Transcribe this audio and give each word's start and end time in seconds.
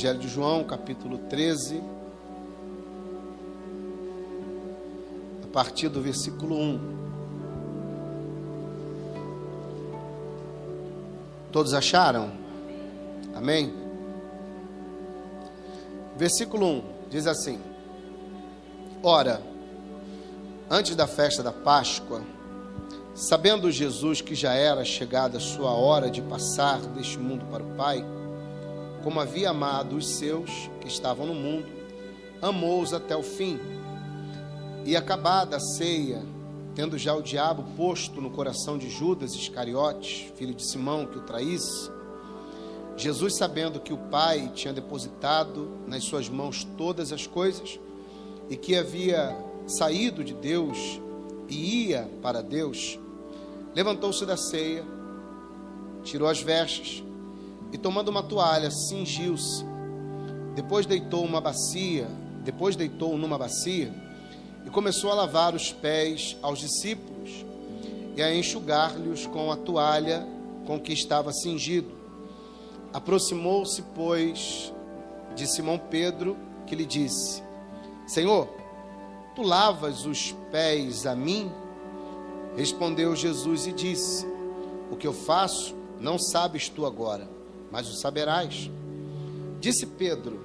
Evangelho 0.00 0.18
de 0.18 0.28
João, 0.28 0.64
capítulo 0.64 1.18
13, 1.18 1.82
a 5.44 5.46
partir 5.52 5.90
do 5.90 6.00
versículo 6.00 6.56
1. 6.56 6.80
Todos 11.52 11.74
acharam? 11.74 12.32
Amém? 13.34 13.74
Versículo 16.16 16.66
1 16.66 16.82
diz 17.10 17.26
assim: 17.26 17.60
Ora, 19.02 19.42
antes 20.70 20.96
da 20.96 21.06
festa 21.06 21.42
da 21.42 21.52
Páscoa, 21.52 22.22
sabendo 23.14 23.70
Jesus 23.70 24.22
que 24.22 24.34
já 24.34 24.54
era 24.54 24.82
chegada 24.82 25.36
a 25.36 25.40
sua 25.42 25.72
hora 25.72 26.10
de 26.10 26.22
passar 26.22 26.80
deste 26.80 27.18
mundo 27.18 27.44
para 27.50 27.62
o 27.62 27.76
Pai, 27.76 28.02
como 29.02 29.20
havia 29.20 29.50
amado 29.50 29.96
os 29.96 30.06
seus 30.06 30.70
que 30.80 30.88
estavam 30.88 31.26
no 31.26 31.34
mundo, 31.34 31.66
amou-os 32.40 32.92
até 32.92 33.16
o 33.16 33.22
fim. 33.22 33.58
E 34.84 34.96
acabada 34.96 35.56
a 35.56 35.60
ceia, 35.60 36.22
tendo 36.74 36.96
já 36.96 37.14
o 37.14 37.22
diabo 37.22 37.64
posto 37.76 38.20
no 38.20 38.30
coração 38.30 38.78
de 38.78 38.88
Judas 38.88 39.34
Iscariotes, 39.34 40.32
filho 40.36 40.54
de 40.54 40.64
Simão, 40.64 41.06
que 41.06 41.18
o 41.18 41.22
traísse, 41.22 41.90
Jesus, 42.96 43.34
sabendo 43.34 43.80
que 43.80 43.94
o 43.94 43.96
Pai 43.96 44.50
tinha 44.54 44.74
depositado 44.74 45.70
nas 45.86 46.04
suas 46.04 46.28
mãos 46.28 46.64
todas 46.76 47.12
as 47.12 47.26
coisas 47.26 47.80
e 48.50 48.56
que 48.56 48.76
havia 48.76 49.34
saído 49.66 50.22
de 50.22 50.34
Deus 50.34 51.00
e 51.48 51.88
ia 51.88 52.10
para 52.20 52.42
Deus, 52.42 52.98
levantou-se 53.74 54.26
da 54.26 54.36
ceia, 54.36 54.84
tirou 56.02 56.28
as 56.28 56.42
vestes, 56.42 57.02
e 57.72 57.78
tomando 57.78 58.08
uma 58.08 58.22
toalha, 58.22 58.70
cingiu-se. 58.70 59.64
Depois 60.54 60.86
deitou 60.86 61.24
uma 61.24 61.40
bacia, 61.40 62.08
depois 62.42 62.74
deitou 62.74 63.16
numa 63.16 63.38
bacia 63.38 63.92
e 64.66 64.70
começou 64.70 65.10
a 65.10 65.14
lavar 65.14 65.54
os 65.54 65.72
pés 65.72 66.36
aos 66.42 66.58
discípulos 66.58 67.44
e 68.16 68.22
a 68.22 68.34
enxugar-lhes 68.34 69.26
com 69.26 69.52
a 69.52 69.56
toalha 69.56 70.26
com 70.66 70.78
que 70.80 70.92
estava 70.92 71.32
cingido. 71.32 71.92
Aproximou-se, 72.92 73.82
pois, 73.94 74.72
de 75.36 75.46
Simão 75.46 75.78
Pedro, 75.78 76.36
que 76.66 76.74
lhe 76.74 76.84
disse: 76.84 77.42
Senhor, 78.06 78.48
tu 79.36 79.42
lavas 79.42 80.04
os 80.04 80.32
pés 80.50 81.06
a 81.06 81.14
mim? 81.14 81.50
Respondeu 82.56 83.14
Jesus 83.14 83.68
e 83.68 83.72
disse: 83.72 84.26
O 84.90 84.96
que 84.96 85.06
eu 85.06 85.12
faço 85.12 85.76
não 86.00 86.18
sabes 86.18 86.68
tu 86.68 86.84
agora 86.84 87.39
mas 87.70 87.88
o 87.88 88.00
saberás. 88.00 88.70
Disse 89.60 89.86
Pedro: 89.86 90.40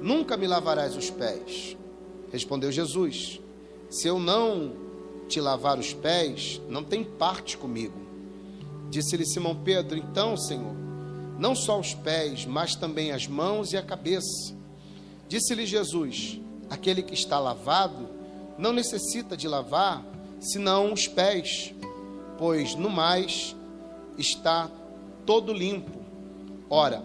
Nunca 0.00 0.36
me 0.36 0.46
lavarás 0.46 0.96
os 0.96 1.10
pés. 1.10 1.76
Respondeu 2.32 2.70
Jesus: 2.72 3.40
Se 3.88 4.08
eu 4.08 4.18
não 4.18 4.72
te 5.28 5.40
lavar 5.40 5.78
os 5.78 5.92
pés, 5.92 6.60
não 6.68 6.82
tem 6.82 7.04
parte 7.04 7.56
comigo. 7.56 7.98
Disse-lhe 8.90 9.26
Simão 9.26 9.54
Pedro: 9.54 9.96
Então, 9.96 10.36
Senhor, 10.36 10.74
não 11.38 11.54
só 11.54 11.78
os 11.78 11.94
pés, 11.94 12.44
mas 12.44 12.74
também 12.74 13.12
as 13.12 13.26
mãos 13.26 13.72
e 13.72 13.76
a 13.76 13.82
cabeça. 13.82 14.54
Disse-lhe 15.28 15.64
Jesus: 15.64 16.40
Aquele 16.68 17.02
que 17.02 17.14
está 17.14 17.38
lavado 17.38 18.08
não 18.58 18.72
necessita 18.72 19.36
de 19.36 19.48
lavar, 19.48 20.04
senão 20.40 20.92
os 20.92 21.06
pés, 21.06 21.72
pois 22.36 22.74
no 22.74 22.90
mais 22.90 23.56
está 24.18 24.70
todo 25.24 25.52
limpo. 25.52 25.99
Ora, 26.72 27.02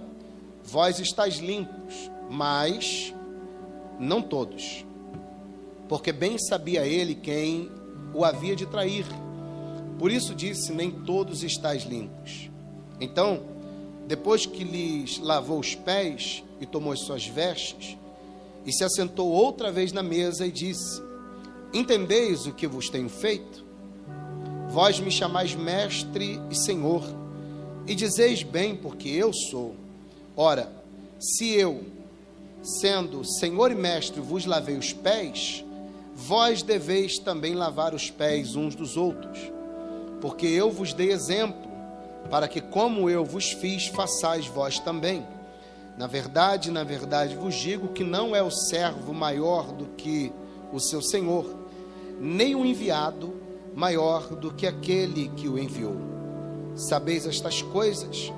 vós 0.64 1.00
estáis 1.00 1.38
limpos, 1.38 2.12
mas 2.30 3.12
não 4.00 4.22
todos. 4.22 4.86
Porque 5.90 6.12
bem 6.12 6.38
sabia 6.38 6.86
ele 6.86 7.16
quem 7.16 7.72
o 8.14 8.24
havia 8.24 8.56
de 8.56 8.68
trair. 8.68 9.08
Por 9.98 10.12
isso 10.12 10.36
disse: 10.36 10.72
Nem 10.72 10.92
todos 10.92 11.42
estáis 11.44 11.84
limpos. 11.84 12.52
Então, 13.02 13.42
depois 14.08 14.46
que 14.46 14.64
lhes 14.64 15.18
lavou 15.18 15.60
os 15.60 15.74
pés 15.74 16.44
e 16.62 16.66
tomou 16.68 16.94
as 16.94 17.00
suas 17.00 17.26
vestes, 17.26 17.98
e 18.64 18.72
se 18.72 18.84
assentou 18.84 19.30
outra 19.30 19.72
vez 19.72 19.92
na 19.92 20.04
mesa 20.04 20.46
e 20.46 20.52
disse: 20.52 21.02
Entendeis 21.74 22.46
o 22.46 22.54
que 22.54 22.68
vos 22.68 22.88
tenho 22.88 23.10
feito? 23.10 23.66
Vós 24.70 25.00
me 25.00 25.10
chamais 25.10 25.56
mestre 25.56 26.40
e 26.52 26.56
senhor 26.56 27.25
e 27.88 27.94
dizeis 27.94 28.44
bem, 28.44 28.76
porque 28.76 29.10
eu 29.10 29.32
sou. 29.32 29.76
Ora, 30.36 30.72
se 31.20 31.54
eu, 31.54 31.84
sendo 32.64 33.24
Senhor 33.24 33.72
e 33.72 33.76
Mestre, 33.76 34.20
vos 34.20 34.46
lavei 34.46 34.78
os 34.78 34.92
pés, 34.92 35.64
vós 36.16 36.62
deveis 36.62 37.20
também 37.20 37.54
lavar 37.54 37.94
os 37.94 38.10
pés 38.10 38.56
uns 38.56 38.76
dos 38.76 38.98
outros. 38.98 39.40
Porque 40.20 40.48
eu 40.48 40.72
vos 40.72 40.94
dei 40.94 41.12
exemplo, 41.12 41.70
para 42.30 42.48
que, 42.48 42.60
como 42.60 43.10
eu 43.10 43.24
vos 43.24 43.52
fiz, 43.52 43.88
façais 43.88 44.48
vós 44.48 44.80
também. 44.80 45.26
Na 45.98 46.08
verdade, 46.08 46.72
na 46.72 46.84
verdade 46.84 47.36
vos 47.36 47.56
digo 47.56 47.90
que 47.90 48.04
não 48.04 48.36
é 48.36 48.42
o 48.42 48.52
servo 48.52 49.14
maior 49.14 49.72
do 49.72 49.86
que 49.86 50.32
o 50.74 50.80
seu 50.80 51.02
senhor, 51.02 51.46
nem 52.20 52.56
o 52.56 52.66
enviado 52.66 53.34
maior 53.74 54.36
do 54.36 54.52
que 54.52 54.68
aquele 54.68 55.30
que 55.30 55.48
o 55.48 55.58
enviou. 55.58 56.15
Sabeis 56.76 57.26
estas 57.26 57.62
coisas, 57.62 58.32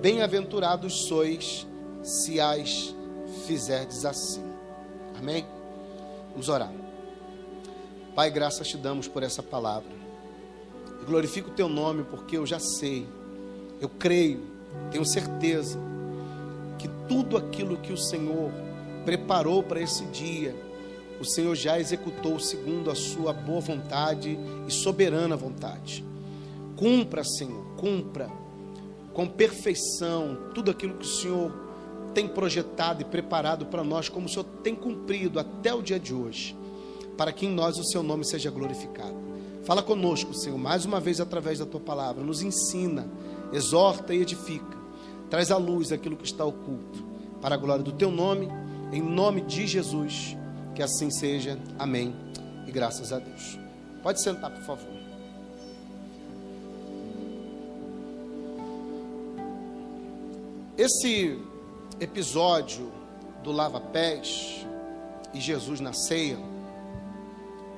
bem-aventurados 0.00 1.06
sois 1.06 1.66
se 2.02 2.40
as 2.40 2.94
fizerdes 3.46 4.04
assim. 4.04 4.44
Amém? 5.18 5.44
Vamos 6.30 6.48
orar. 6.48 6.72
Pai, 8.14 8.30
graças 8.30 8.68
te 8.68 8.76
damos 8.76 9.08
por 9.08 9.22
essa 9.22 9.42
palavra. 9.42 9.90
Eu 11.00 11.06
glorifico 11.06 11.50
o 11.50 11.54
teu 11.54 11.68
nome 11.68 12.04
porque 12.04 12.38
eu 12.38 12.46
já 12.46 12.60
sei, 12.60 13.06
eu 13.80 13.88
creio, 13.88 14.40
tenho 14.90 15.04
certeza 15.04 15.78
que 16.78 16.88
tudo 17.08 17.36
aquilo 17.36 17.76
que 17.76 17.92
o 17.92 17.98
Senhor 17.98 18.52
preparou 19.04 19.62
para 19.62 19.80
esse 19.80 20.04
dia, 20.06 20.54
o 21.20 21.24
Senhor 21.24 21.54
já 21.54 21.78
executou 21.78 22.38
segundo 22.38 22.90
a 22.90 22.94
sua 22.94 23.32
boa 23.32 23.60
vontade 23.60 24.38
e 24.66 24.72
soberana 24.72 25.36
vontade. 25.36 26.04
Cumpra, 26.76 27.22
Senhor, 27.24 27.63
cumpra 27.84 28.30
com 29.12 29.28
perfeição 29.28 30.38
tudo 30.54 30.70
aquilo 30.70 30.94
que 30.94 31.04
o 31.04 31.08
Senhor 31.08 31.52
tem 32.14 32.26
projetado 32.26 33.02
e 33.02 33.04
preparado 33.04 33.66
para 33.66 33.84
nós, 33.84 34.08
como 34.08 34.24
o 34.24 34.28
Senhor 34.28 34.44
tem 34.62 34.74
cumprido 34.74 35.38
até 35.38 35.74
o 35.74 35.82
dia 35.82 36.00
de 36.00 36.14
hoje, 36.14 36.56
para 37.18 37.30
que 37.30 37.44
em 37.44 37.50
nós 37.50 37.76
o 37.76 37.84
seu 37.84 38.02
nome 38.02 38.24
seja 38.24 38.50
glorificado. 38.50 39.14
Fala 39.64 39.82
conosco, 39.82 40.32
Senhor, 40.32 40.56
mais 40.56 40.86
uma 40.86 40.98
vez 40.98 41.20
através 41.20 41.58
da 41.58 41.66
tua 41.66 41.80
palavra, 41.80 42.24
nos 42.24 42.40
ensina, 42.40 43.06
exorta 43.52 44.14
e 44.14 44.22
edifica. 44.22 44.78
Traz 45.28 45.50
à 45.50 45.58
luz 45.58 45.92
aquilo 45.92 46.16
que 46.16 46.24
está 46.24 46.44
oculto, 46.44 47.04
para 47.42 47.54
a 47.54 47.58
glória 47.58 47.84
do 47.84 47.92
teu 47.92 48.10
nome, 48.10 48.48
em 48.92 49.02
nome 49.02 49.42
de 49.42 49.66
Jesus. 49.66 50.36
Que 50.74 50.82
assim 50.82 51.10
seja. 51.10 51.58
Amém. 51.78 52.14
E 52.66 52.72
graças 52.72 53.12
a 53.12 53.18
Deus. 53.18 53.58
Pode 54.02 54.22
sentar, 54.22 54.50
por 54.50 54.62
favor. 54.62 55.03
Esse 60.76 61.38
episódio 62.00 62.90
do 63.44 63.52
lava-pés 63.52 64.66
e 65.32 65.40
Jesus 65.40 65.78
na 65.78 65.92
ceia, 65.92 66.36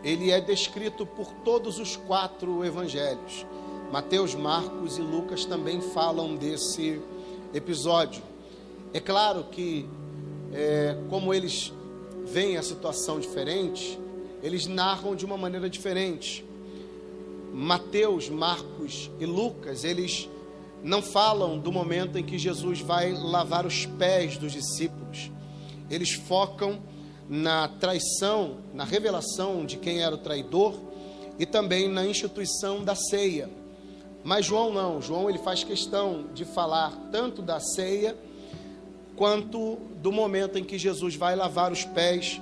ele 0.02 0.30
é 0.30 0.40
descrito 0.40 1.04
por 1.04 1.30
todos 1.44 1.78
os 1.78 1.94
quatro 1.94 2.64
evangelhos. 2.64 3.44
Mateus, 3.92 4.34
Marcos 4.34 4.96
e 4.96 5.02
Lucas 5.02 5.44
também 5.44 5.82
falam 5.82 6.36
desse 6.36 6.98
episódio. 7.52 8.22
É 8.94 9.00
claro 9.00 9.44
que, 9.44 9.86
é, 10.54 10.96
como 11.10 11.34
eles 11.34 11.74
veem 12.24 12.56
a 12.56 12.62
situação 12.62 13.20
diferente, 13.20 14.00
eles 14.42 14.66
narram 14.66 15.14
de 15.14 15.26
uma 15.26 15.36
maneira 15.36 15.68
diferente. 15.68 16.46
Mateus, 17.52 18.30
Marcos 18.30 19.10
e 19.20 19.26
Lucas, 19.26 19.84
eles 19.84 20.30
não 20.86 21.02
falam 21.02 21.58
do 21.58 21.72
momento 21.72 22.16
em 22.16 22.22
que 22.22 22.38
Jesus 22.38 22.80
vai 22.80 23.12
lavar 23.12 23.66
os 23.66 23.84
pés 23.84 24.38
dos 24.38 24.52
discípulos. 24.52 25.32
Eles 25.90 26.12
focam 26.12 26.78
na 27.28 27.66
traição, 27.66 28.58
na 28.72 28.84
revelação 28.84 29.66
de 29.66 29.78
quem 29.78 30.00
era 30.00 30.14
o 30.14 30.18
traidor 30.18 30.74
e 31.40 31.44
também 31.44 31.88
na 31.88 32.06
instituição 32.06 32.84
da 32.84 32.94
ceia. 32.94 33.50
Mas 34.22 34.46
João 34.46 34.72
não, 34.72 35.02
João 35.02 35.28
ele 35.28 35.38
faz 35.38 35.64
questão 35.64 36.26
de 36.32 36.44
falar 36.44 36.92
tanto 37.10 37.42
da 37.42 37.58
ceia 37.58 38.16
quanto 39.16 39.78
do 40.00 40.12
momento 40.12 40.56
em 40.56 40.62
que 40.62 40.78
Jesus 40.78 41.16
vai 41.16 41.34
lavar 41.34 41.72
os 41.72 41.84
pés 41.84 42.40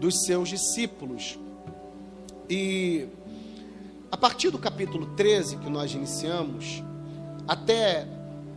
dos 0.00 0.24
seus 0.24 0.48
discípulos. 0.48 1.38
E 2.48 3.06
a 4.10 4.16
partir 4.16 4.48
do 4.48 4.58
capítulo 4.58 5.04
13 5.16 5.58
que 5.58 5.68
nós 5.68 5.92
iniciamos, 5.92 6.82
até 7.48 8.06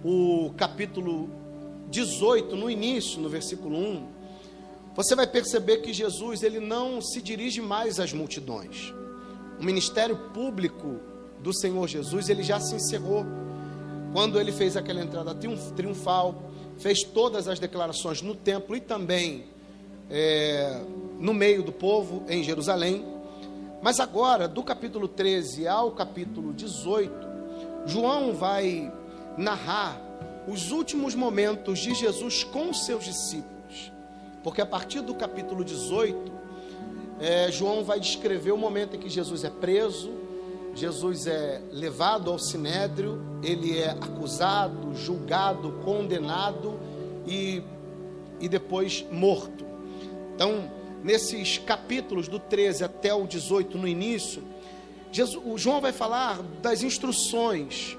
o 0.04 0.52
capítulo 0.58 1.30
18, 1.90 2.58
no 2.58 2.70
início, 2.70 3.22
no 3.22 3.30
versículo 3.30 3.78
1, 3.78 4.08
você 4.94 5.16
vai 5.16 5.26
perceber 5.26 5.78
que 5.78 5.94
Jesus 5.94 6.44
ele 6.44 6.60
não 6.60 7.02
se 7.02 7.22
dirige 7.22 7.62
mais 7.62 8.02
às 8.02 8.12
multidões. 8.12 8.94
O 9.58 9.64
ministério 9.64 10.18
público 10.34 11.00
do 11.40 11.54
Senhor 11.54 11.88
Jesus 11.88 12.28
ele 12.28 12.44
já 12.44 12.60
se 12.60 12.76
encerrou 12.76 13.26
quando 14.12 14.38
ele 14.38 14.52
fez 14.52 14.76
aquela 14.76 15.02
entrada 15.02 15.34
triunfal, 15.34 16.44
fez 16.78 17.02
todas 17.02 17.48
as 17.48 17.60
declarações 17.60 18.22
no 18.22 18.36
templo 18.36 18.76
e 18.76 18.82
também 18.82 19.46
é, 20.10 20.82
no 21.18 21.34
meio 21.34 21.64
do 21.64 21.72
povo 21.72 22.26
em 22.28 22.44
Jerusalém. 22.44 23.06
Mas 23.82 24.02
agora, 24.02 24.50
do 24.50 24.62
capítulo 24.62 25.08
13 25.08 25.66
ao 25.66 25.92
capítulo 25.92 26.52
18, 26.52 27.31
João 27.86 28.33
vai 28.33 28.92
narrar 29.38 30.00
os 30.48 30.72
últimos 30.72 31.16
momentos 31.16 31.80
de 31.80 31.94
Jesus 31.94 32.44
com 32.44 32.74
seus 32.74 33.06
discípulos. 33.06 33.92
Porque 34.44 34.62
a 34.62 34.66
partir 34.66 35.01
do 35.01 35.13
capítulo 35.13 35.63
18, 35.63 36.31
é, 37.19 37.51
João 37.51 37.83
vai 37.83 38.00
descrever 38.00 38.51
o 38.51 38.57
momento 38.57 38.95
em 38.95 39.00
que 39.00 39.10
Jesus 39.10 39.44
é 39.44 39.50
preso, 39.50 40.12
Jesus 40.74 41.28
é 41.28 41.62
levado 41.72 42.31
ao 42.31 42.39
sinédrio, 42.39 43.22
ele 43.44 43.78
é 43.78 43.89
acusado, 43.89 44.95
julgado, 44.95 45.74
condenado 45.84 46.80
e, 47.27 47.62
e 48.39 48.48
depois 48.48 49.06
morto. 49.12 49.66
Então, 50.34 50.72
nesses 51.04 51.57
capítulos 51.57 52.27
do 52.27 52.39
13 52.39 52.84
até 52.84 53.13
o 53.13 53.27
18 53.27 53.77
no 53.77 53.88
início, 53.88 54.42
Jesus, 55.12 55.44
o 55.46 55.58
João 55.58 55.81
vai 55.81 55.92
falar 55.92 56.42
das 56.62 56.84
instruções 56.84 57.98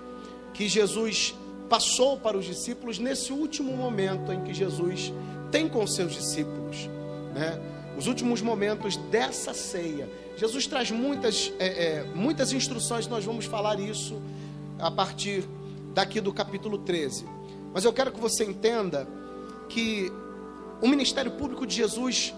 que 0.54 0.68
Jesus 0.68 1.34
passou 1.68 2.18
para 2.18 2.36
os 2.36 2.44
discípulos 2.44 2.98
nesse 2.98 3.32
último 3.32 3.76
momento 3.76 4.32
em 4.32 4.42
que 4.42 4.52
Jesus 4.52 5.12
tem 5.50 5.68
com 5.68 5.86
seus 5.86 6.14
discípulos, 6.14 6.88
né? 7.34 7.60
Os 7.96 8.06
últimos 8.06 8.40
momentos 8.40 8.96
dessa 8.96 9.52
ceia. 9.52 10.08
Jesus 10.36 10.66
traz 10.66 10.90
muitas, 10.90 11.52
é, 11.58 11.66
é, 11.66 12.04
muitas 12.14 12.52
instruções, 12.52 13.06
nós 13.06 13.24
vamos 13.24 13.44
falar 13.44 13.78
isso 13.78 14.20
a 14.78 14.90
partir 14.90 15.44
daqui 15.94 16.20
do 16.20 16.32
capítulo 16.32 16.78
13. 16.78 17.26
Mas 17.72 17.84
eu 17.84 17.92
quero 17.92 18.10
que 18.10 18.20
você 18.20 18.44
entenda 18.44 19.06
que 19.68 20.10
o 20.80 20.88
ministério 20.88 21.32
público 21.32 21.66
de 21.66 21.74
Jesus 21.76 22.34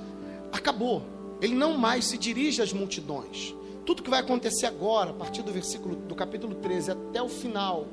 acabou. 0.53 1.03
Ele 1.41 1.55
não 1.55 1.77
mais 1.79 2.07
se 2.07 2.19
dirige 2.19 2.63
às 2.63 2.73
multidões. 2.73 3.55
Tudo 3.87 4.03
que 4.03 4.11
vai 4.11 4.21
acontecer 4.21 4.67
agora, 4.67 5.11
a 5.11 5.15
partir 5.15 5.43
do 5.43 5.53
versículo 5.53 5.97
do 5.97 6.15
capítulo 6.15 6.55
13 6.55 6.93
até 6.93 7.23
o 7.23 7.29
final, 7.29 7.87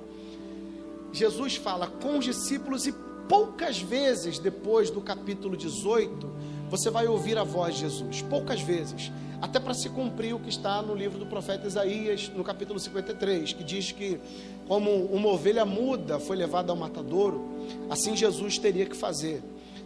Jesus 1.12 1.58
fala 1.58 1.88
com 1.88 2.18
os 2.18 2.26
discípulos 2.26 2.88
e 2.88 2.94
poucas 3.28 3.80
vezes 3.80 4.40
depois 4.40 4.90
do 4.90 5.02
capítulo 5.02 5.56
18, 5.58 6.30
você 6.70 6.90
vai 6.90 7.08
ouvir 7.08 7.38
a 7.38 7.44
voz 7.44 7.76
de 7.76 7.82
Jesus. 7.82 8.22
Poucas 8.22 8.62
vezes. 8.62 9.12
Até 9.42 9.60
para 9.60 9.74
se 9.74 9.90
cumprir 9.90 10.34
o 10.34 10.40
que 10.40 10.50
está 10.50 10.82
no 10.82 10.94
livro 10.94 11.18
do 11.18 11.26
profeta 11.26 11.68
Isaías, 11.68 12.30
no 12.36 12.44
capítulo 12.44 12.80
53, 12.80 13.54
que 13.54 13.64
diz 13.64 13.92
que, 13.92 14.20
como 14.68 14.92
uma 15.06 15.30
ovelha 15.30 15.66
muda 15.66 16.20
foi 16.20 16.38
levada 16.38 16.72
ao 16.72 16.78
matadouro, 16.78 17.50
assim 17.90 18.16
Jesus 18.16 18.58
teria 18.58 18.86
que 18.86 18.96
fazer. 18.96 19.42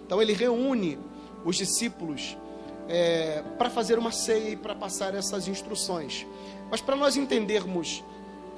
Então 0.06 0.22
ele 0.22 0.34
reúne 0.34 1.00
os 1.46 1.56
discípulos 1.56 2.36
é, 2.88 3.44
para 3.58 3.70
fazer 3.70 3.98
uma 3.98 4.12
ceia 4.12 4.50
e 4.50 4.56
para 4.56 4.76
passar 4.76 5.14
essas 5.16 5.48
instruções. 5.48 6.26
Mas 6.70 6.82
para 6.82 6.96
nós 6.96 7.16
entendermos 7.16 8.04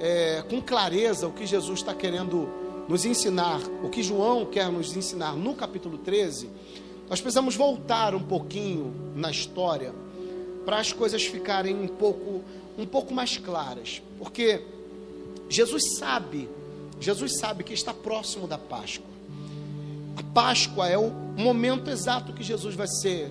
é, 0.00 0.42
com 0.48 0.60
clareza 0.60 1.26
o 1.26 1.32
que 1.32 1.46
Jesus 1.46 1.80
está 1.80 1.94
querendo 1.94 2.48
nos 2.88 3.04
ensinar, 3.04 3.60
o 3.82 3.88
que 3.88 4.02
João 4.02 4.46
quer 4.46 4.70
nos 4.70 4.96
ensinar 4.96 5.36
no 5.36 5.54
capítulo 5.54 5.98
13, 5.98 6.48
nós 7.08 7.20
precisamos 7.20 7.54
voltar 7.54 8.14
um 8.14 8.22
pouquinho 8.22 8.94
na 9.14 9.30
história 9.30 9.94
para 10.64 10.78
as 10.78 10.92
coisas 10.92 11.24
ficarem 11.24 11.74
um 11.74 11.88
pouco, 11.88 12.42
um 12.76 12.86
pouco 12.86 13.14
mais 13.14 13.38
claras, 13.38 14.02
porque 14.18 14.62
Jesus 15.48 15.96
sabe, 15.96 16.48
Jesus 17.00 17.38
sabe 17.38 17.64
que 17.64 17.72
está 17.72 17.94
próximo 17.94 18.46
da 18.46 18.58
Páscoa. 18.58 19.06
A 20.16 20.22
Páscoa 20.34 20.88
é 20.88 20.98
o 20.98 21.10
momento 21.10 21.88
exato 21.88 22.32
que 22.32 22.42
Jesus 22.42 22.74
vai 22.74 22.86
ser 22.86 23.30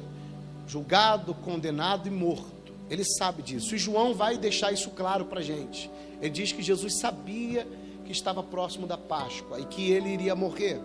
julgado, 0.67 1.33
condenado 1.33 2.07
e 2.07 2.11
morto. 2.11 2.73
Ele 2.89 3.03
sabe 3.03 3.41
disso. 3.41 3.73
E 3.73 3.77
João 3.77 4.13
vai 4.13 4.37
deixar 4.37 4.71
isso 4.71 4.89
claro 4.91 5.25
para 5.25 5.39
a 5.39 5.43
gente. 5.43 5.89
Ele 6.21 6.29
diz 6.29 6.51
que 6.51 6.61
Jesus 6.61 6.99
sabia 6.99 7.67
que 8.05 8.11
estava 8.11 8.43
próximo 8.43 8.85
da 8.85 8.97
Páscoa 8.97 9.59
e 9.59 9.65
que 9.65 9.91
ele 9.91 10.09
iria 10.09 10.35
morrer. 10.35 10.79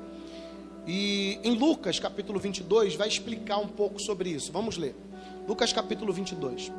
E 0.87 1.38
em 1.44 1.55
Lucas 1.55 1.99
capítulo 1.99 2.40
22 2.40 2.96
vai 2.96 3.08
explicar 3.08 3.58
um 3.58 3.69
pouco 3.69 4.00
sobre 4.00 4.31
isso. 4.31 4.50
Vamos 4.52 4.76
ler. 4.76 4.94
Lucas 5.46 5.73
capítulo 5.73 6.12
22. 6.12 6.73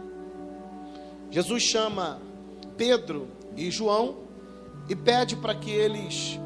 Jesus 1.31 1.63
chama 1.63 2.19
Pedro 2.77 3.27
e 3.55 3.71
João 3.71 4.17
e 4.89 4.95
pede 4.95 5.35
para 5.35 5.55
que 5.55 5.71
eles 5.71 6.39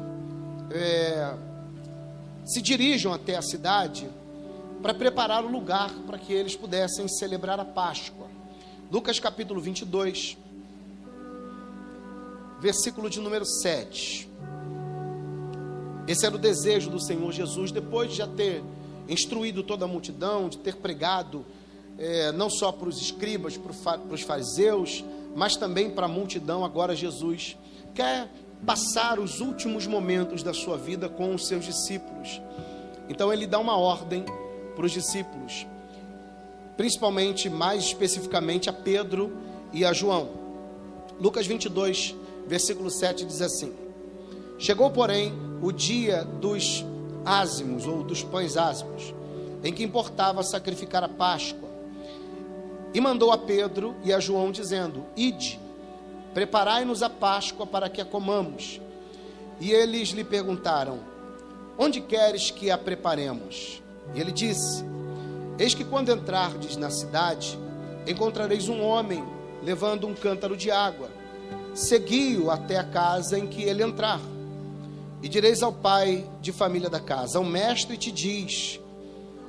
é, 0.70 1.34
se 2.44 2.62
dirijam 2.62 3.12
até 3.12 3.36
a 3.36 3.42
cidade 3.42 4.08
para 4.82 4.94
preparar 4.94 5.44
o 5.44 5.48
lugar 5.48 5.90
para 6.06 6.18
que 6.18 6.32
eles 6.32 6.56
pudessem 6.56 7.08
celebrar 7.08 7.58
a 7.58 7.64
Páscoa. 7.64 8.26
Lucas 8.90 9.18
capítulo 9.18 9.60
22, 9.60 10.38
versículo 12.60 13.10
de 13.10 13.20
número 13.20 13.44
7. 13.44 14.28
Esse 16.06 16.24
era 16.24 16.34
o 16.34 16.38
desejo 16.38 16.90
do 16.90 17.00
Senhor 17.00 17.30
Jesus, 17.32 17.70
depois 17.70 18.10
de 18.10 18.16
já 18.16 18.26
ter 18.26 18.62
instruído 19.08 19.62
toda 19.62 19.84
a 19.84 19.88
multidão, 19.88 20.48
de 20.48 20.58
ter 20.58 20.76
pregado 20.76 21.44
é, 21.98 22.32
não 22.32 22.48
só 22.48 22.70
para 22.72 22.88
os 22.88 23.00
escribas, 23.00 23.56
para 23.56 24.14
os 24.14 24.22
fariseus, 24.22 25.04
mas 25.34 25.56
também 25.56 25.90
para 25.90 26.06
a 26.06 26.08
multidão. 26.08 26.64
Agora 26.64 26.94
Jesus 26.94 27.56
quer 27.94 28.30
passar 28.64 29.18
os 29.18 29.40
últimos 29.40 29.86
momentos 29.86 30.42
da 30.42 30.54
sua 30.54 30.78
vida 30.78 31.08
com 31.08 31.34
os 31.34 31.46
seus 31.46 31.64
discípulos. 31.64 32.40
Então 33.08 33.32
ele 33.32 33.46
dá 33.46 33.58
uma 33.58 33.76
ordem 33.76 34.24
para 34.78 34.86
os 34.86 34.92
discípulos, 34.92 35.66
principalmente, 36.76 37.50
mais 37.50 37.82
especificamente, 37.82 38.70
a 38.70 38.72
Pedro 38.72 39.32
e 39.72 39.84
a 39.84 39.92
João. 39.92 40.28
Lucas 41.20 41.48
22, 41.48 42.14
versículo 42.46 42.88
7 42.88 43.24
diz 43.24 43.42
assim: 43.42 43.74
Chegou, 44.56 44.88
porém, 44.88 45.32
o 45.60 45.72
dia 45.72 46.22
dos 46.24 46.86
ázimos, 47.24 47.88
ou 47.88 48.04
dos 48.04 48.22
pães 48.22 48.56
ázimos, 48.56 49.12
em 49.64 49.72
que 49.72 49.82
importava 49.82 50.44
sacrificar 50.44 51.02
a 51.02 51.08
Páscoa. 51.08 51.68
E 52.94 53.00
mandou 53.00 53.32
a 53.32 53.38
Pedro 53.38 53.96
e 54.04 54.12
a 54.12 54.20
João, 54.20 54.52
dizendo: 54.52 55.04
Ide, 55.16 55.58
preparai-nos 56.32 57.02
a 57.02 57.10
Páscoa 57.10 57.66
para 57.66 57.88
que 57.88 58.00
a 58.00 58.04
comamos. 58.04 58.80
E 59.60 59.72
eles 59.72 60.10
lhe 60.10 60.22
perguntaram: 60.22 61.00
Onde 61.76 62.00
queres 62.00 62.52
que 62.52 62.70
a 62.70 62.78
preparemos? 62.78 63.82
E 64.14 64.20
ele 64.20 64.32
disse: 64.32 64.84
Eis 65.58 65.74
que 65.74 65.84
quando 65.84 66.12
entrardes 66.12 66.76
na 66.76 66.90
cidade, 66.90 67.58
encontrareis 68.06 68.68
um 68.68 68.82
homem 68.82 69.24
levando 69.62 70.06
um 70.06 70.14
cântaro 70.14 70.56
de 70.56 70.70
água. 70.70 71.10
Segui-o 71.74 72.50
até 72.50 72.78
a 72.78 72.84
casa 72.84 73.38
em 73.38 73.46
que 73.46 73.62
ele 73.62 73.82
entrar. 73.82 74.20
E 75.22 75.28
direis 75.28 75.62
ao 75.62 75.72
pai 75.72 76.28
de 76.40 76.52
família 76.52 76.88
da 76.88 77.00
casa: 77.00 77.40
O 77.40 77.44
mestre 77.44 77.96
te 77.96 78.10
diz: 78.10 78.80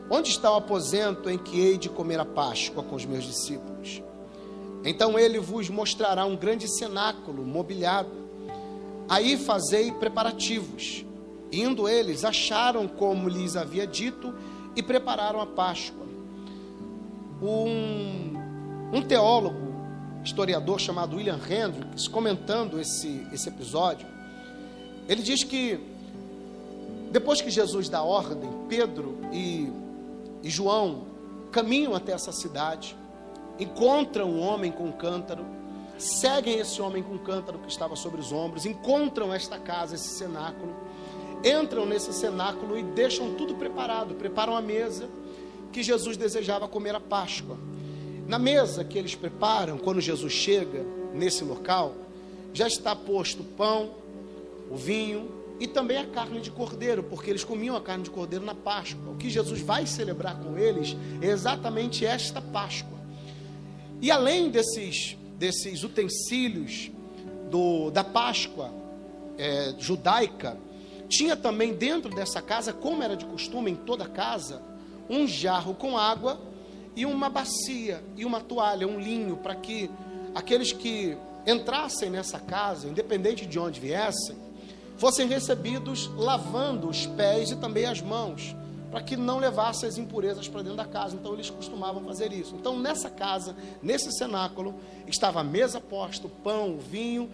Onde 0.09 0.29
está 0.29 0.51
o 0.51 0.55
aposento 0.55 1.29
em 1.29 1.37
que 1.37 1.59
hei 1.59 1.77
de 1.77 1.89
comer 1.89 2.19
a 2.19 2.25
Páscoa 2.25 2.83
com 2.83 2.95
os 2.95 3.05
meus 3.05 3.23
discípulos? 3.23 4.01
Então 4.83 5.19
ele 5.19 5.39
vos 5.39 5.69
mostrará 5.69 6.25
um 6.25 6.35
grande 6.35 6.67
cenáculo 6.67 7.45
mobiliado. 7.45 8.09
Aí 9.07 9.37
fazei 9.37 9.91
preparativos. 9.91 11.05
Indo 11.51 11.89
eles, 11.89 12.23
acharam 12.23 12.87
como 12.87 13.27
lhes 13.27 13.55
havia 13.55 13.85
dito 13.85 14.33
e 14.79 14.81
prepararam 14.81 15.41
a 15.41 15.45
Páscoa. 15.45 16.07
Um, 17.41 18.33
um 18.93 19.01
teólogo, 19.01 19.73
historiador 20.23 20.79
chamado 20.79 21.17
William 21.17 21.37
Hendricks, 21.37 22.07
comentando 22.07 22.79
esse, 22.79 23.27
esse 23.33 23.49
episódio, 23.49 24.07
ele 25.09 25.21
diz 25.21 25.43
que 25.43 25.79
depois 27.11 27.41
que 27.41 27.49
Jesus 27.49 27.89
dá 27.89 28.01
ordem, 28.01 28.49
Pedro 28.69 29.17
e, 29.33 29.69
e 30.41 30.49
João 30.49 31.07
caminham 31.51 31.93
até 31.93 32.13
essa 32.13 32.31
cidade, 32.31 32.95
encontram 33.59 34.29
um 34.29 34.39
homem 34.39 34.71
com 34.71 34.85
um 34.85 34.93
cântaro, 34.93 35.45
seguem 35.97 36.57
esse 36.57 36.81
homem 36.81 37.03
com 37.03 37.15
um 37.15 37.17
cântaro 37.17 37.59
que 37.59 37.69
estava 37.69 37.97
sobre 37.97 38.21
os 38.21 38.31
ombros, 38.31 38.65
encontram 38.65 39.33
esta 39.33 39.59
casa, 39.59 39.95
esse 39.95 40.07
cenáculo 40.17 40.73
entram 41.43 41.85
nesse 41.85 42.13
cenáculo 42.13 42.77
e 42.77 42.83
deixam 42.83 43.33
tudo 43.35 43.55
preparado, 43.55 44.15
preparam 44.15 44.55
a 44.55 44.61
mesa 44.61 45.09
que 45.71 45.83
Jesus 45.83 46.17
desejava 46.17 46.67
comer 46.67 46.95
a 46.95 46.99
Páscoa. 46.99 47.57
Na 48.27 48.37
mesa 48.37 48.83
que 48.83 48.97
eles 48.97 49.15
preparam, 49.15 49.77
quando 49.77 50.01
Jesus 50.01 50.33
chega 50.33 50.85
nesse 51.13 51.43
local, 51.43 51.95
já 52.53 52.67
está 52.67 52.95
posto 52.95 53.41
o 53.41 53.45
pão, 53.45 53.91
o 54.69 54.75
vinho 54.75 55.31
e 55.59 55.67
também 55.67 55.97
a 55.97 56.05
carne 56.05 56.39
de 56.39 56.51
cordeiro, 56.51 57.03
porque 57.03 57.29
eles 57.29 57.43
comiam 57.43 57.75
a 57.75 57.81
carne 57.81 58.03
de 58.03 58.09
cordeiro 58.09 58.45
na 58.45 58.55
Páscoa. 58.55 59.11
O 59.11 59.17
que 59.17 59.29
Jesus 59.29 59.61
vai 59.61 59.85
celebrar 59.85 60.39
com 60.39 60.57
eles 60.57 60.95
é 61.21 61.27
exatamente 61.27 62.05
esta 62.05 62.41
Páscoa. 62.41 62.97
E 64.01 64.09
além 64.09 64.49
desses, 64.49 65.17
desses 65.37 65.83
utensílios 65.83 66.89
do, 67.49 67.91
da 67.91 68.03
Páscoa 68.03 68.73
é, 69.37 69.73
judaica, 69.77 70.57
tinha 71.09 71.35
também 71.35 71.73
dentro 71.73 72.13
dessa 72.13 72.41
casa, 72.41 72.71
como 72.71 73.01
era 73.03 73.17
de 73.17 73.25
costume 73.25 73.71
em 73.71 73.75
toda 73.75 74.07
casa, 74.07 74.61
um 75.09 75.27
jarro 75.27 75.73
com 75.73 75.97
água 75.97 76.39
e 76.95 77.05
uma 77.05 77.29
bacia 77.29 78.03
e 78.15 78.23
uma 78.23 78.39
toalha, 78.39 78.87
um 78.87 78.99
linho, 78.99 79.35
para 79.37 79.55
que 79.55 79.89
aqueles 80.35 80.71
que 80.71 81.17
entrassem 81.47 82.11
nessa 82.11 82.39
casa, 82.39 82.87
independente 82.87 83.45
de 83.45 83.57
onde 83.57 83.79
viessem, 83.79 84.37
fossem 84.97 85.27
recebidos 85.27 86.09
lavando 86.15 86.87
os 86.87 87.07
pés 87.07 87.51
e 87.51 87.55
também 87.55 87.85
as 87.85 88.01
mãos, 88.01 88.55
para 88.91 89.01
que 89.01 89.15
não 89.15 89.39
levassem 89.39 89.87
as 89.89 89.97
impurezas 89.97 90.47
para 90.47 90.61
dentro 90.61 90.77
da 90.77 90.85
casa. 90.85 91.15
Então 91.15 91.33
eles 91.33 91.49
costumavam 91.49 92.03
fazer 92.03 92.31
isso. 92.31 92.53
Então 92.55 92.77
nessa 92.77 93.09
casa, 93.09 93.55
nesse 93.81 94.11
cenáculo, 94.11 94.75
estava 95.07 95.39
a 95.39 95.43
mesa 95.43 95.79
posta, 95.79 96.27
o 96.27 96.29
pão, 96.29 96.75
o 96.75 96.79
vinho, 96.79 97.29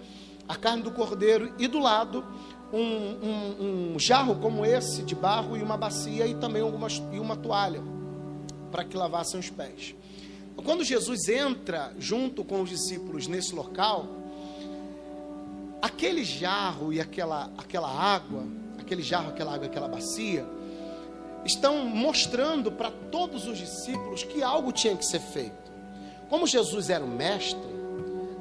a 0.47 0.55
carne 0.55 0.83
do 0.83 0.91
cordeiro 0.91 1.53
e 1.57 1.67
do 1.67 1.79
lado 1.79 2.23
um, 2.71 2.79
um, 2.79 3.93
um 3.95 3.99
jarro 3.99 4.35
como 4.35 4.65
esse 4.65 5.01
de 5.01 5.15
barro 5.15 5.55
e 5.55 5.61
uma 5.61 5.77
bacia 5.77 6.25
e 6.25 6.35
também 6.35 6.61
algumas, 6.61 7.01
e 7.11 7.19
uma 7.19 7.35
toalha 7.35 7.81
para 8.71 8.83
que 8.83 8.97
lavassem 8.97 9.39
os 9.39 9.49
pés. 9.49 9.95
Quando 10.63 10.83
Jesus 10.83 11.27
entra 11.27 11.93
junto 11.99 12.43
com 12.43 12.61
os 12.61 12.69
discípulos 12.69 13.27
nesse 13.27 13.53
local, 13.53 14.07
aquele 15.81 16.23
jarro 16.23 16.91
e 16.91 16.99
aquela, 16.99 17.51
aquela 17.57 17.89
água, 17.89 18.43
aquele 18.79 19.03
jarro, 19.03 19.29
aquela 19.29 19.53
água, 19.53 19.67
aquela 19.67 19.87
bacia, 19.87 20.45
estão 21.45 21.85
mostrando 21.85 22.71
para 22.71 22.89
todos 22.89 23.47
os 23.47 23.57
discípulos 23.57 24.23
que 24.23 24.41
algo 24.41 24.71
tinha 24.71 24.95
que 24.97 25.05
ser 25.05 25.19
feito. 25.19 25.71
Como 26.29 26.47
Jesus 26.47 26.89
era 26.89 27.03
o 27.03 27.07
mestre, 27.07 27.61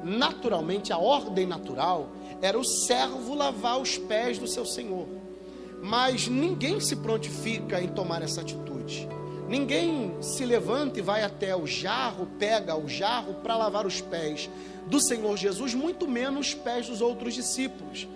naturalmente, 0.03 0.91
a 0.91 0.97
ordem 0.97 1.45
natural 1.45 2.09
era 2.41 2.57
o 2.57 2.63
servo 2.63 3.33
lavar 3.33 3.79
os 3.79 3.97
pés 3.97 4.37
do 4.37 4.47
seu 4.47 4.65
senhor. 4.65 5.07
Mas 5.81 6.27
ninguém 6.27 6.79
se 6.79 6.95
prontifica 6.95 7.81
em 7.81 7.87
tomar 7.87 8.21
essa 8.21 8.41
atitude. 8.41 9.07
Ninguém 9.47 10.15
se 10.21 10.43
levanta 10.43 10.99
e 10.99 11.01
vai 11.01 11.23
até 11.23 11.55
o 11.55 11.67
jarro, 11.67 12.27
pega 12.39 12.75
o 12.75 12.87
jarro 12.87 13.35
para 13.35 13.55
lavar 13.55 13.85
os 13.85 14.01
pés 14.01 14.49
do 14.87 14.99
Senhor 14.99 15.37
Jesus, 15.37 15.73
muito 15.73 16.07
menos 16.07 16.47
os 16.47 16.53
pés 16.55 16.87
dos 16.87 17.01
outros 17.01 17.33
discípulos. 17.33 18.07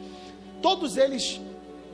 Todos 0.62 0.98
eles 0.98 1.40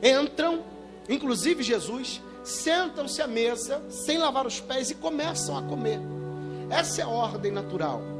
entram, 0.01 0.63
inclusive 1.09 1.63
Jesus, 1.63 2.21
sentam-se 2.43 3.21
à 3.21 3.27
mesa 3.27 3.83
sem 3.89 4.17
lavar 4.17 4.45
os 4.45 4.59
pés 4.59 4.89
e 4.89 4.95
começam 4.95 5.57
a 5.57 5.61
comer. 5.63 5.99
Essa 6.69 7.01
é 7.01 7.03
a 7.03 7.09
ordem 7.09 7.51
natural. 7.51 8.14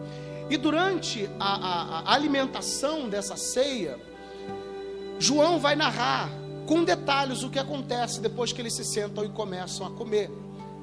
E 0.50 0.58
durante 0.58 1.30
a, 1.40 1.56
a, 1.56 2.00
a 2.02 2.14
alimentação 2.14 3.10
dessa 3.10 3.36
ceia, 3.36 4.00
João 5.18 5.60
vai 5.60 5.76
narrar 5.76 6.30
com 6.66 6.84
detalhes 6.84 7.44
o 7.44 7.50
que 7.50 7.60
acontece 7.60 8.20
depois 8.20 8.52
que 8.52 8.62
eles 8.62 8.74
se 8.74 8.84
sentam 8.84 9.24
e 9.24 9.30
começam 9.30 9.86
a 9.86 9.92
comer 9.92 10.30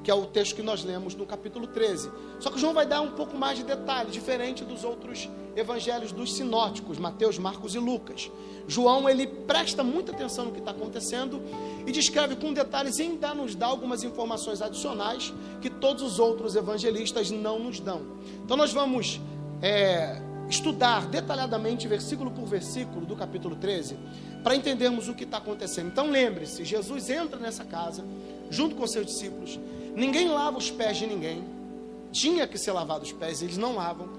que 0.03 0.11
é 0.11 0.13
o 0.13 0.25
texto 0.25 0.55
que 0.55 0.61
nós 0.61 0.83
lemos 0.83 1.15
no 1.15 1.25
capítulo 1.25 1.65
13. 1.65 2.11
Só 2.39 2.51
que 2.51 2.59
João 2.59 2.73
vai 2.73 2.85
dar 2.85 2.99
um 2.99 3.11
pouco 3.11 3.37
mais 3.37 3.57
de 3.57 3.63
detalhe, 3.63 4.11
diferente 4.11 4.63
dos 4.65 4.83
outros 4.83 5.29
evangelhos 5.55 6.11
dos 6.11 6.33
sinóticos, 6.33 6.97
Mateus, 6.97 7.37
Marcos 7.37 7.73
e 7.73 7.79
Lucas. 7.79 8.29
João, 8.67 9.07
ele 9.07 9.25
presta 9.25 9.83
muita 9.83 10.11
atenção 10.11 10.45
no 10.45 10.51
que 10.51 10.59
está 10.59 10.71
acontecendo 10.71 11.41
e 11.87 11.91
descreve 11.91 12.35
com 12.35 12.51
detalhes 12.51 12.99
e 12.99 13.03
ainda 13.03 13.33
nos 13.33 13.55
dá 13.55 13.67
algumas 13.67 14.03
informações 14.03 14.61
adicionais 14.61 15.33
que 15.61 15.69
todos 15.69 16.03
os 16.03 16.19
outros 16.19 16.55
evangelistas 16.55 17.31
não 17.31 17.59
nos 17.59 17.79
dão. 17.79 18.01
Então 18.43 18.57
nós 18.57 18.73
vamos 18.73 19.21
é, 19.63 20.21
estudar 20.47 21.07
detalhadamente, 21.07 21.87
versículo 21.87 22.29
por 22.29 22.45
versículo, 22.45 23.03
do 23.03 23.15
capítulo 23.15 23.55
13, 23.55 23.97
para 24.43 24.55
entendermos 24.55 25.09
o 25.09 25.15
que 25.15 25.23
está 25.23 25.37
acontecendo. 25.37 25.87
Então 25.87 26.11
lembre-se, 26.11 26.63
Jesus 26.63 27.09
entra 27.09 27.39
nessa 27.39 27.65
casa, 27.65 28.05
junto 28.51 28.75
com 28.75 28.85
seus 28.85 29.07
discípulos, 29.07 29.59
Ninguém 29.95 30.27
lava 30.27 30.57
os 30.57 30.71
pés 30.71 30.97
de 30.97 31.05
ninguém. 31.05 31.43
Tinha 32.11 32.47
que 32.47 32.57
ser 32.57 32.71
lavado 32.71 33.03
os 33.03 33.11
pés, 33.11 33.41
eles 33.41 33.57
não 33.57 33.75
lavam. 33.75 34.09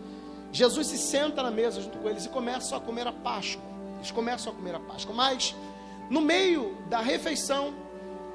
Jesus 0.52 0.86
se 0.86 0.98
senta 0.98 1.42
na 1.42 1.50
mesa 1.50 1.80
junto 1.80 1.98
com 1.98 2.08
eles 2.08 2.26
e 2.26 2.28
começam 2.28 2.78
a 2.78 2.80
comer 2.80 3.06
a 3.06 3.12
Páscoa. 3.12 3.64
Eles 3.96 4.10
começam 4.10 4.52
a 4.52 4.56
comer 4.56 4.74
a 4.74 4.80
Páscoa. 4.80 5.14
Mas, 5.14 5.54
no 6.08 6.20
meio 6.20 6.76
da 6.88 7.00
refeição, 7.00 7.74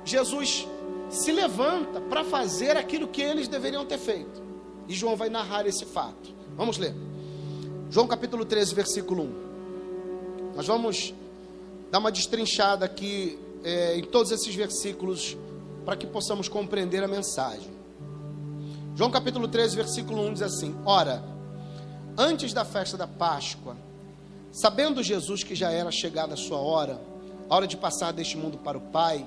Jesus 0.03 0.67
se 1.09 1.31
levanta 1.31 2.01
para 2.01 2.23
fazer 2.23 2.75
aquilo 2.75 3.07
que 3.07 3.21
eles 3.21 3.47
deveriam 3.47 3.85
ter 3.85 3.97
feito. 3.97 4.43
E 4.87 4.93
João 4.93 5.15
vai 5.15 5.29
narrar 5.29 5.65
esse 5.65 5.85
fato. 5.85 6.38
Vamos 6.59 6.77
ler. 6.77 6.93
João 7.89 8.05
capítulo 8.05 8.43
13, 8.43 8.75
versículo 8.75 9.23
1. 9.23 10.55
Nós 10.57 10.67
vamos 10.67 11.13
dar 11.89 11.99
uma 11.99 12.11
destrinchada 12.11 12.83
aqui 12.83 13.39
é, 13.63 13.95
em 13.97 14.03
todos 14.03 14.29
esses 14.29 14.53
versículos 14.53 15.37
para 15.85 15.95
que 15.95 16.05
possamos 16.05 16.49
compreender 16.49 17.01
a 17.01 17.07
mensagem. 17.07 17.71
João 18.93 19.09
capítulo 19.09 19.47
13, 19.47 19.77
versículo 19.77 20.21
1 20.27 20.33
diz 20.33 20.41
assim: 20.41 20.75
Ora, 20.83 21.23
antes 22.17 22.51
da 22.51 22.65
festa 22.65 22.97
da 22.97 23.07
Páscoa, 23.07 23.77
sabendo 24.51 25.01
Jesus 25.01 25.45
que 25.45 25.55
já 25.55 25.71
era 25.71 25.91
chegada 25.91 26.33
a 26.33 26.37
sua 26.37 26.59
hora, 26.59 27.01
a 27.49 27.55
hora 27.55 27.67
de 27.67 27.77
passar 27.77 28.11
deste 28.11 28.35
mundo 28.35 28.57
para 28.57 28.77
o 28.77 28.81
Pai, 28.81 29.25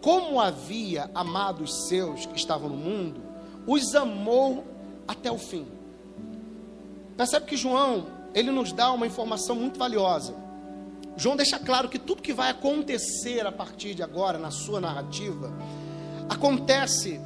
como 0.00 0.40
havia 0.40 1.10
amado 1.14 1.62
os 1.62 1.88
seus 1.88 2.24
que 2.24 2.36
estavam 2.38 2.70
no 2.70 2.76
mundo, 2.76 3.20
os 3.66 3.94
amou 3.94 4.64
até 5.06 5.30
o 5.30 5.36
fim. 5.36 5.73
Percebe 7.16 7.46
que 7.46 7.56
João, 7.56 8.06
ele 8.34 8.50
nos 8.50 8.72
dá 8.72 8.90
uma 8.92 9.06
informação 9.06 9.54
muito 9.54 9.78
valiosa. 9.78 10.34
João 11.16 11.36
deixa 11.36 11.58
claro 11.58 11.88
que 11.88 11.98
tudo 11.98 12.22
que 12.22 12.32
vai 12.32 12.50
acontecer 12.50 13.46
a 13.46 13.52
partir 13.52 13.94
de 13.94 14.02
agora 14.02 14.38
na 14.38 14.50
sua 14.50 14.80
narrativa 14.80 15.52
acontece 16.28 17.20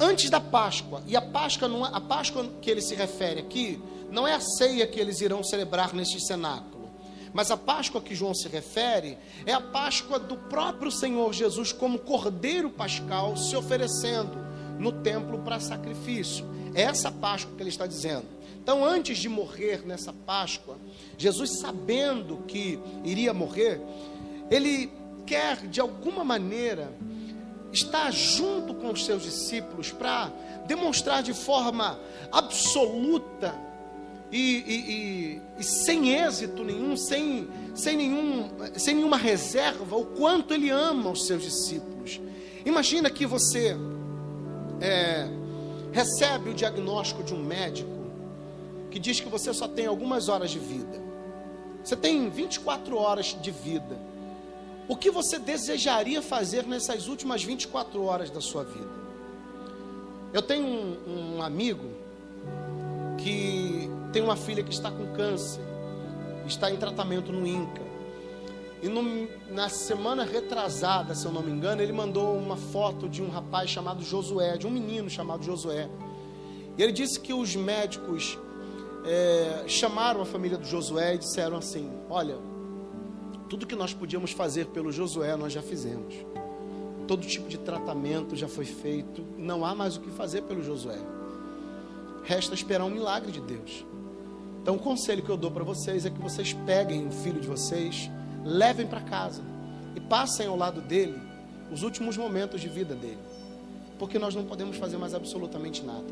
antes 0.00 0.30
da 0.30 0.40
Páscoa. 0.40 1.02
E 1.06 1.16
a 1.16 1.20
Páscoa, 1.20 1.68
não 1.68 1.86
é, 1.86 1.90
a 1.92 2.00
Páscoa 2.00 2.46
que 2.62 2.70
ele 2.70 2.80
se 2.80 2.94
refere 2.94 3.40
aqui 3.40 3.82
não 4.10 4.26
é 4.26 4.34
a 4.34 4.40
ceia 4.40 4.86
que 4.86 4.98
eles 4.98 5.20
irão 5.20 5.42
celebrar 5.42 5.92
neste 5.92 6.20
cenáculo. 6.20 6.88
Mas 7.32 7.50
a 7.50 7.56
Páscoa 7.56 8.00
que 8.00 8.14
João 8.14 8.34
se 8.34 8.48
refere 8.48 9.18
é 9.44 9.52
a 9.52 9.60
Páscoa 9.60 10.18
do 10.18 10.36
próprio 10.36 10.90
Senhor 10.90 11.34
Jesus 11.34 11.72
como 11.72 11.98
cordeiro 11.98 12.70
pascal 12.70 13.36
se 13.36 13.54
oferecendo 13.54 14.38
no 14.78 14.92
templo 14.92 15.40
para 15.40 15.60
sacrifício. 15.60 16.46
É 16.74 16.82
essa 16.82 17.10
Páscoa 17.10 17.54
que 17.54 17.62
ele 17.62 17.68
está 17.68 17.86
dizendo. 17.86 18.35
Então, 18.66 18.84
antes 18.84 19.18
de 19.18 19.28
morrer 19.28 19.86
nessa 19.86 20.12
Páscoa, 20.12 20.76
Jesus, 21.16 21.60
sabendo 21.60 22.38
que 22.48 22.80
iria 23.04 23.32
morrer, 23.32 23.80
ele 24.50 24.90
quer 25.24 25.68
de 25.68 25.80
alguma 25.80 26.24
maneira 26.24 26.92
está 27.72 28.10
junto 28.10 28.74
com 28.74 28.90
os 28.90 29.04
seus 29.04 29.22
discípulos 29.22 29.92
para 29.92 30.32
demonstrar 30.66 31.22
de 31.22 31.32
forma 31.32 31.96
absoluta 32.32 33.54
e, 34.32 34.40
e, 34.40 34.74
e, 34.74 35.42
e, 35.60 35.62
sem 35.62 36.14
êxito 36.14 36.64
nenhum, 36.64 36.96
sem, 36.96 37.46
sem, 37.72 37.96
nenhum, 37.96 38.50
sem 38.74 38.96
nenhuma 38.96 39.16
reserva, 39.16 39.94
o 39.94 40.06
quanto 40.06 40.52
ele 40.52 40.70
ama 40.70 41.12
os 41.12 41.24
seus 41.28 41.40
discípulos. 41.40 42.20
Imagina 42.64 43.10
que 43.10 43.26
você 43.26 43.76
é, 44.80 45.28
recebe 45.92 46.50
o 46.50 46.54
diagnóstico 46.54 47.22
de 47.22 47.32
um 47.32 47.44
médico 47.44 47.95
que 48.90 48.98
diz 48.98 49.20
que 49.20 49.28
você 49.28 49.52
só 49.52 49.68
tem 49.68 49.86
algumas 49.86 50.28
horas 50.28 50.50
de 50.50 50.58
vida. 50.58 51.00
Você 51.82 51.96
tem 51.96 52.28
24 52.28 52.96
horas 52.96 53.36
de 53.40 53.50
vida. 53.50 53.96
O 54.88 54.96
que 54.96 55.10
você 55.10 55.38
desejaria 55.38 56.22
fazer 56.22 56.64
nessas 56.66 57.08
últimas 57.08 57.42
24 57.42 58.02
horas 58.02 58.30
da 58.30 58.40
sua 58.40 58.64
vida? 58.64 58.96
Eu 60.32 60.42
tenho 60.42 60.66
um, 60.66 61.36
um 61.36 61.42
amigo 61.42 61.88
que 63.18 63.90
tem 64.12 64.22
uma 64.22 64.36
filha 64.36 64.62
que 64.62 64.72
está 64.72 64.90
com 64.90 65.06
câncer, 65.14 65.60
está 66.46 66.70
em 66.70 66.76
tratamento 66.76 67.32
no 67.32 67.46
INCA. 67.46 67.82
E 68.82 68.88
no, 68.88 69.28
na 69.52 69.68
semana 69.68 70.24
retrasada, 70.24 71.14
se 71.14 71.24
eu 71.26 71.32
não 71.32 71.42
me 71.42 71.50
engano, 71.50 71.82
ele 71.82 71.92
mandou 71.92 72.36
uma 72.36 72.56
foto 72.56 73.08
de 73.08 73.22
um 73.22 73.28
rapaz 73.28 73.70
chamado 73.70 74.02
Josué, 74.02 74.56
de 74.56 74.66
um 74.66 74.70
menino 74.70 75.08
chamado 75.08 75.42
Josué. 75.42 75.88
E 76.76 76.82
ele 76.82 76.92
disse 76.92 77.18
que 77.18 77.32
os 77.32 77.56
médicos 77.56 78.38
é, 79.06 79.64
chamaram 79.68 80.20
a 80.20 80.26
família 80.26 80.58
do 80.58 80.66
Josué 80.66 81.14
e 81.14 81.18
disseram 81.18 81.56
assim: 81.56 81.90
Olha, 82.10 82.36
tudo 83.48 83.66
que 83.66 83.76
nós 83.76 83.94
podíamos 83.94 84.32
fazer 84.32 84.66
pelo 84.66 84.90
Josué, 84.90 85.36
nós 85.36 85.52
já 85.52 85.62
fizemos. 85.62 86.14
Todo 87.06 87.24
tipo 87.24 87.48
de 87.48 87.58
tratamento 87.58 88.34
já 88.34 88.48
foi 88.48 88.64
feito. 88.64 89.24
Não 89.38 89.64
há 89.64 89.74
mais 89.74 89.96
o 89.96 90.00
que 90.00 90.10
fazer 90.10 90.42
pelo 90.42 90.62
Josué. 90.62 90.98
Resta 92.24 92.54
esperar 92.54 92.84
um 92.84 92.90
milagre 92.90 93.30
de 93.30 93.40
Deus. 93.40 93.86
Então, 94.60 94.74
o 94.74 94.78
conselho 94.80 95.22
que 95.22 95.30
eu 95.30 95.36
dou 95.36 95.52
para 95.52 95.62
vocês 95.62 96.04
é 96.04 96.10
que 96.10 96.20
vocês 96.20 96.52
peguem 96.52 97.06
o 97.06 97.12
filho 97.12 97.40
de 97.40 97.46
vocês, 97.46 98.10
levem 98.44 98.84
para 98.84 99.00
casa 99.00 99.42
e 99.94 100.00
passem 100.00 100.48
ao 100.48 100.56
lado 100.56 100.80
dele 100.80 101.16
os 101.70 101.84
últimos 101.84 102.16
momentos 102.16 102.60
de 102.60 102.68
vida 102.68 102.96
dele. 102.96 103.20
Porque 103.96 104.18
nós 104.18 104.34
não 104.34 104.44
podemos 104.44 104.76
fazer 104.76 104.96
mais 104.96 105.14
absolutamente 105.14 105.84
nada. 105.84 106.06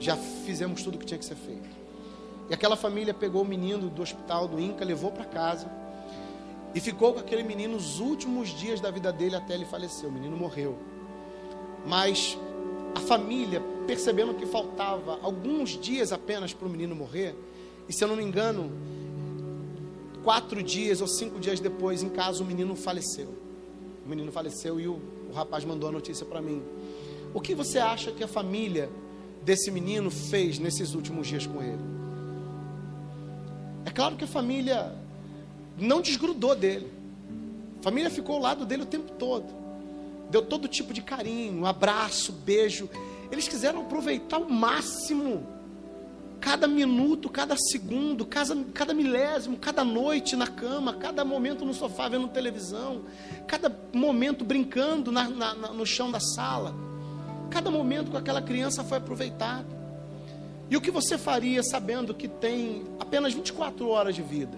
Já 0.00 0.16
fizemos 0.16 0.82
tudo 0.82 0.96
o 0.96 0.98
que 0.98 1.06
tinha 1.06 1.18
que 1.18 1.24
ser 1.24 1.36
feito. 1.36 1.81
E 2.52 2.54
aquela 2.54 2.76
família 2.76 3.14
pegou 3.14 3.40
o 3.40 3.46
menino 3.46 3.88
do 3.88 4.02
hospital 4.02 4.46
do 4.46 4.60
Inca, 4.60 4.84
levou 4.84 5.10
para 5.10 5.24
casa 5.24 5.72
e 6.74 6.80
ficou 6.80 7.14
com 7.14 7.18
aquele 7.18 7.42
menino 7.42 7.78
os 7.78 7.98
últimos 7.98 8.50
dias 8.50 8.78
da 8.78 8.90
vida 8.90 9.10
dele 9.10 9.34
até 9.34 9.54
ele 9.54 9.64
falecer. 9.64 10.06
O 10.06 10.12
menino 10.12 10.36
morreu. 10.36 10.76
Mas 11.86 12.36
a 12.94 13.00
família, 13.00 13.62
percebendo 13.86 14.34
que 14.34 14.44
faltava 14.44 15.18
alguns 15.22 15.70
dias 15.80 16.12
apenas 16.12 16.52
para 16.52 16.68
o 16.68 16.70
menino 16.70 16.94
morrer, 16.94 17.34
e 17.88 17.92
se 17.94 18.04
eu 18.04 18.08
não 18.08 18.16
me 18.16 18.22
engano, 18.22 18.70
quatro 20.22 20.62
dias 20.62 21.00
ou 21.00 21.06
cinco 21.06 21.40
dias 21.40 21.58
depois, 21.58 22.02
em 22.02 22.10
casa, 22.10 22.42
o 22.42 22.46
menino 22.46 22.76
faleceu. 22.76 23.34
O 24.04 24.08
menino 24.10 24.30
faleceu 24.30 24.78
e 24.78 24.86
o, 24.86 25.00
o 25.30 25.32
rapaz 25.32 25.64
mandou 25.64 25.88
a 25.88 25.92
notícia 25.92 26.26
para 26.26 26.42
mim. 26.42 26.62
O 27.32 27.40
que 27.40 27.54
você 27.54 27.78
acha 27.78 28.12
que 28.12 28.22
a 28.22 28.28
família 28.28 28.90
desse 29.42 29.70
menino 29.70 30.10
fez 30.10 30.58
nesses 30.58 30.94
últimos 30.94 31.26
dias 31.26 31.46
com 31.46 31.62
ele? 31.62 32.01
É 33.84 33.90
claro 33.90 34.16
que 34.16 34.24
a 34.24 34.28
família 34.28 34.92
não 35.78 36.00
desgrudou 36.00 36.54
dele. 36.54 36.90
A 37.80 37.82
família 37.82 38.10
ficou 38.10 38.36
ao 38.36 38.42
lado 38.42 38.64
dele 38.64 38.82
o 38.82 38.86
tempo 38.86 39.12
todo 39.12 39.62
deu 40.32 40.40
todo 40.40 40.66
tipo 40.66 40.94
de 40.94 41.02
carinho, 41.02 41.66
abraço, 41.66 42.32
beijo. 42.32 42.88
Eles 43.30 43.46
quiseram 43.46 43.82
aproveitar 43.82 44.38
o 44.38 44.50
máximo, 44.50 45.46
cada 46.40 46.66
minuto, 46.66 47.28
cada 47.28 47.54
segundo, 47.56 48.24
cada, 48.24 48.56
cada 48.72 48.94
milésimo, 48.94 49.58
cada 49.58 49.84
noite 49.84 50.34
na 50.34 50.46
cama, 50.46 50.94
cada 50.94 51.24
momento 51.24 51.64
no 51.64 51.74
sofá 51.74 52.08
vendo 52.08 52.28
televisão, 52.28 53.02
cada 53.46 53.70
momento 53.92 54.42
brincando 54.42 55.12
na, 55.12 55.28
na, 55.28 55.54
no 55.54 55.86
chão 55.86 56.10
da 56.10 56.18
sala. 56.18 56.74
Cada 57.50 57.70
momento 57.70 58.10
com 58.10 58.16
aquela 58.16 58.40
criança 58.40 58.82
foi 58.82 58.96
aproveitado. 58.96 59.81
E 60.72 60.76
o 60.76 60.80
que 60.80 60.90
você 60.90 61.18
faria 61.18 61.62
sabendo 61.62 62.14
que 62.14 62.26
tem 62.26 62.82
apenas 62.98 63.34
24 63.34 63.86
horas 63.90 64.14
de 64.14 64.22
vida? 64.22 64.56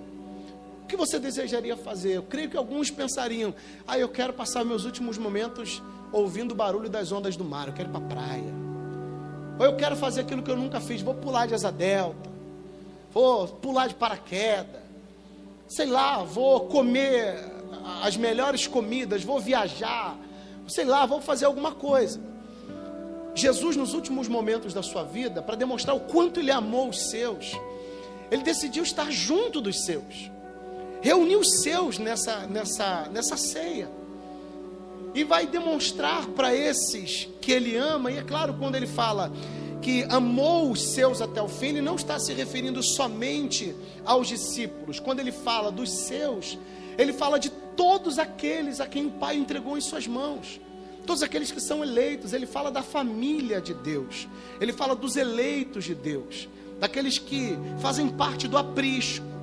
O 0.85 0.87
que 0.87 0.97
você 0.97 1.18
desejaria 1.18 1.76
fazer? 1.76 2.12
Eu 2.12 2.23
creio 2.23 2.49
que 2.49 2.56
alguns 2.56 2.88
pensariam: 2.88 3.52
ah, 3.85 3.99
eu 3.99 4.09
quero 4.09 4.33
passar 4.33 4.64
meus 4.64 4.85
últimos 4.85 5.18
momentos 5.18 5.83
ouvindo 6.12 6.52
o 6.52 6.54
barulho 6.54 6.88
das 6.88 7.11
ondas 7.11 7.35
do 7.35 7.42
mar, 7.42 7.66
eu 7.66 7.75
quero 7.75 7.88
ir 7.88 7.90
para 7.90 8.04
a 8.04 8.09
praia. 8.09 8.54
Ou 9.59 9.66
eu 9.66 9.75
quero 9.75 9.97
fazer 9.97 10.21
aquilo 10.21 10.40
que 10.40 10.52
eu 10.52 10.56
nunca 10.56 10.80
fiz, 10.80 11.02
vou 11.02 11.14
pular 11.14 11.49
de 11.49 11.54
asa 11.54 11.73
delta, 11.73 12.30
vou 13.12 13.49
pular 13.49 13.88
de 13.88 13.97
paraquedas, 13.97 14.83
sei 15.66 15.87
lá, 15.87 16.23
vou 16.23 16.68
comer 16.68 17.44
as 18.04 18.16
melhores 18.16 18.68
comidas, 18.68 19.25
vou 19.25 19.40
viajar, 19.40 20.16
sei 20.68 20.85
lá, 20.85 21.06
vou 21.06 21.21
fazer 21.21 21.47
alguma 21.47 21.73
coisa. 21.73 22.21
Jesus, 23.35 23.76
nos 23.76 23.95
últimos 23.95 24.29
momentos 24.29 24.73
da 24.73 24.83
sua 24.83 25.03
vida, 25.03 25.43
para 25.43 25.57
demonstrar 25.57 25.97
o 25.97 26.00
quanto 26.00 26.41
ele 26.41 26.50
amou 26.50 26.88
os 26.88 27.11
seus, 27.11 27.53
ele 28.31 28.43
decidiu 28.43 28.83
estar 28.83 29.11
junto 29.11 29.61
dos 29.61 29.85
seus 29.85 30.31
reuniu 31.05 31.41
os 31.41 31.61
seus 31.61 31.99
nessa, 31.99 32.47
nessa, 32.47 33.11
nessa 33.12 33.37
ceia. 33.37 33.91
E 35.14 35.23
vai 35.23 35.47
demonstrar 35.47 36.26
para 36.29 36.55
esses 36.55 37.29
que 37.43 37.53
ele 37.53 37.76
ama, 37.76 38.11
e 38.11 38.17
é 38.17 38.23
claro, 38.23 38.55
quando 38.55 38.75
ele 38.75 38.87
fala 38.87 39.31
que 39.83 40.03
amou 40.09 40.71
os 40.71 40.80
seus 40.80 41.21
até 41.21 41.43
o 41.43 41.47
fim, 41.47 41.67
ele 41.67 41.82
não 41.82 41.97
está 41.97 42.19
se 42.19 42.32
referindo 42.32 42.82
somente 42.82 43.76
aos 44.02 44.28
discípulos. 44.28 44.99
Quando 44.99 45.21
ele 45.21 45.30
fala 45.30 45.71
dos 45.71 45.91
seus, 45.91 46.58
ele 46.97 47.13
fala 47.13 47.39
de 47.39 47.50
todos 47.50 48.19
aqueles 48.19 48.80
a 48.80 48.87
quem 48.87 49.04
o 49.04 49.11
Pai 49.11 49.37
entregou 49.37 49.76
em 49.76 49.82
suas 49.82 50.06
mãos. 50.06 50.58
Todos 51.06 51.23
aqueles 51.23 51.50
que 51.50 51.60
são 51.60 51.82
eleitos, 51.82 52.32
ele 52.32 52.47
fala 52.47 52.71
da 52.71 52.82
família 52.82 53.60
de 53.60 53.75
Deus, 53.75 54.26
ele 54.60 54.73
fala 54.73 54.95
dos 54.95 55.17
eleitos 55.17 55.84
de 55.84 55.95
Deus, 55.95 56.49
daqueles 56.80 57.19
que 57.19 57.56
fazem 57.80 58.08
parte 58.08 58.49
do 58.49 58.56
aprisco, 58.56 59.34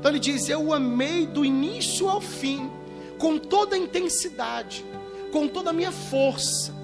então 0.00 0.10
ele 0.10 0.18
diz: 0.18 0.48
Eu 0.48 0.64
o 0.64 0.74
amei 0.74 1.26
do 1.26 1.44
início 1.44 2.08
ao 2.08 2.22
fim, 2.22 2.70
com 3.18 3.38
toda 3.38 3.76
a 3.76 3.78
intensidade, 3.78 4.82
com 5.30 5.46
toda 5.46 5.70
a 5.70 5.74
minha 5.74 5.92
força. 5.92 6.74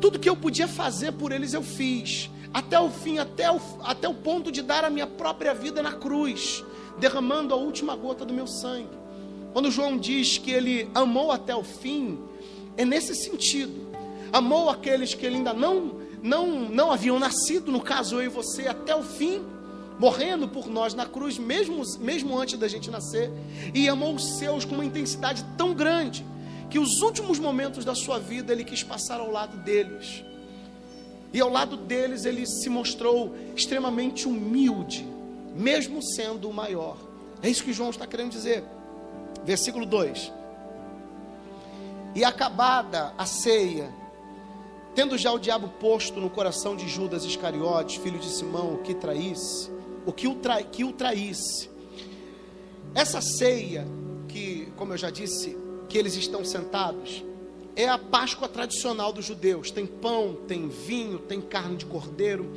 Tudo 0.00 0.20
que 0.20 0.28
eu 0.28 0.36
podia 0.36 0.68
fazer 0.68 1.12
por 1.12 1.32
eles 1.32 1.52
eu 1.52 1.62
fiz, 1.62 2.30
até 2.52 2.78
o 2.78 2.90
fim, 2.90 3.18
até 3.18 3.50
o, 3.50 3.60
até 3.82 4.08
o 4.08 4.14
ponto 4.14 4.52
de 4.52 4.62
dar 4.62 4.84
a 4.84 4.90
minha 4.90 5.06
própria 5.06 5.52
vida 5.52 5.82
na 5.82 5.92
cruz, 5.92 6.64
derramando 6.98 7.52
a 7.52 7.56
última 7.56 7.96
gota 7.96 8.24
do 8.24 8.32
meu 8.32 8.46
sangue. 8.46 8.96
Quando 9.52 9.70
João 9.70 9.96
diz 9.96 10.38
que 10.38 10.52
ele 10.52 10.88
amou 10.94 11.32
até 11.32 11.56
o 11.56 11.64
fim, 11.64 12.18
é 12.76 12.84
nesse 12.84 13.14
sentido. 13.14 13.88
Amou 14.32 14.68
aqueles 14.68 15.14
que 15.14 15.24
ele 15.24 15.36
ainda 15.36 15.52
não 15.52 16.02
não 16.22 16.68
não 16.68 16.90
haviam 16.90 17.18
nascido, 17.18 17.70
no 17.70 17.80
caso 17.80 18.16
eu 18.16 18.24
e 18.24 18.28
você, 18.28 18.66
até 18.66 18.94
o 18.94 19.02
fim 19.02 19.42
morrendo 19.98 20.48
por 20.48 20.68
nós 20.68 20.94
na 20.94 21.06
cruz, 21.06 21.38
mesmo, 21.38 21.82
mesmo 22.00 22.38
antes 22.38 22.58
da 22.58 22.66
gente 22.66 22.90
nascer, 22.90 23.30
e 23.72 23.88
amou 23.88 24.14
os 24.14 24.38
seus 24.38 24.64
com 24.64 24.74
uma 24.74 24.84
intensidade 24.84 25.44
tão 25.56 25.72
grande, 25.74 26.24
que 26.68 26.78
os 26.78 27.00
últimos 27.00 27.38
momentos 27.38 27.84
da 27.84 27.94
sua 27.94 28.18
vida 28.18 28.52
ele 28.52 28.64
quis 28.64 28.82
passar 28.82 29.20
ao 29.20 29.30
lado 29.30 29.56
deles. 29.58 30.24
E 31.32 31.40
ao 31.40 31.48
lado 31.48 31.76
deles 31.76 32.24
ele 32.24 32.46
se 32.46 32.68
mostrou 32.68 33.34
extremamente 33.56 34.26
humilde, 34.26 35.06
mesmo 35.54 36.02
sendo 36.02 36.48
o 36.48 36.54
maior. 36.54 36.96
É 37.42 37.48
isso 37.48 37.64
que 37.64 37.72
João 37.72 37.90
está 37.90 38.06
querendo 38.06 38.30
dizer. 38.30 38.64
Versículo 39.44 39.84
2: 39.84 40.32
E 42.14 42.24
acabada 42.24 43.12
a 43.18 43.26
ceia, 43.26 43.92
tendo 44.94 45.18
já 45.18 45.32
o 45.32 45.38
diabo 45.38 45.68
posto 45.80 46.20
no 46.20 46.30
coração 46.30 46.76
de 46.76 46.88
Judas 46.88 47.24
Iscariotes, 47.24 47.96
filho 47.96 48.18
de 48.18 48.28
Simão, 48.28 48.78
que 48.84 48.94
traísse, 48.94 49.70
o 50.06 50.12
que 50.12 50.28
o, 50.28 50.38
que 50.70 50.84
o 50.84 50.92
traísse. 50.92 51.68
Essa 52.94 53.20
ceia, 53.20 53.86
que, 54.28 54.72
como 54.76 54.92
eu 54.92 54.96
já 54.96 55.10
disse, 55.10 55.58
que 55.88 55.98
eles 55.98 56.14
estão 56.14 56.44
sentados, 56.44 57.24
é 57.76 57.88
a 57.88 57.98
Páscoa 57.98 58.48
tradicional 58.48 59.12
dos 59.12 59.24
judeus. 59.24 59.70
Tem 59.70 59.86
pão, 59.86 60.36
tem 60.46 60.68
vinho, 60.68 61.18
tem 61.18 61.40
carne 61.40 61.76
de 61.76 61.86
cordeiro. 61.86 62.52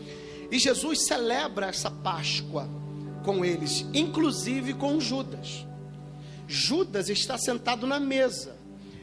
E 0.52 0.60
Jesus 0.60 1.06
celebra 1.06 1.68
essa 1.68 1.90
Páscoa 1.90 2.70
com 3.26 3.44
eles, 3.44 3.86
inclusive 3.94 4.74
com 4.74 5.00
Judas. 5.00 5.66
Judas 6.48 7.10
está 7.10 7.38
sentado 7.38 7.86
na 7.86 8.00
mesa. 8.00 8.57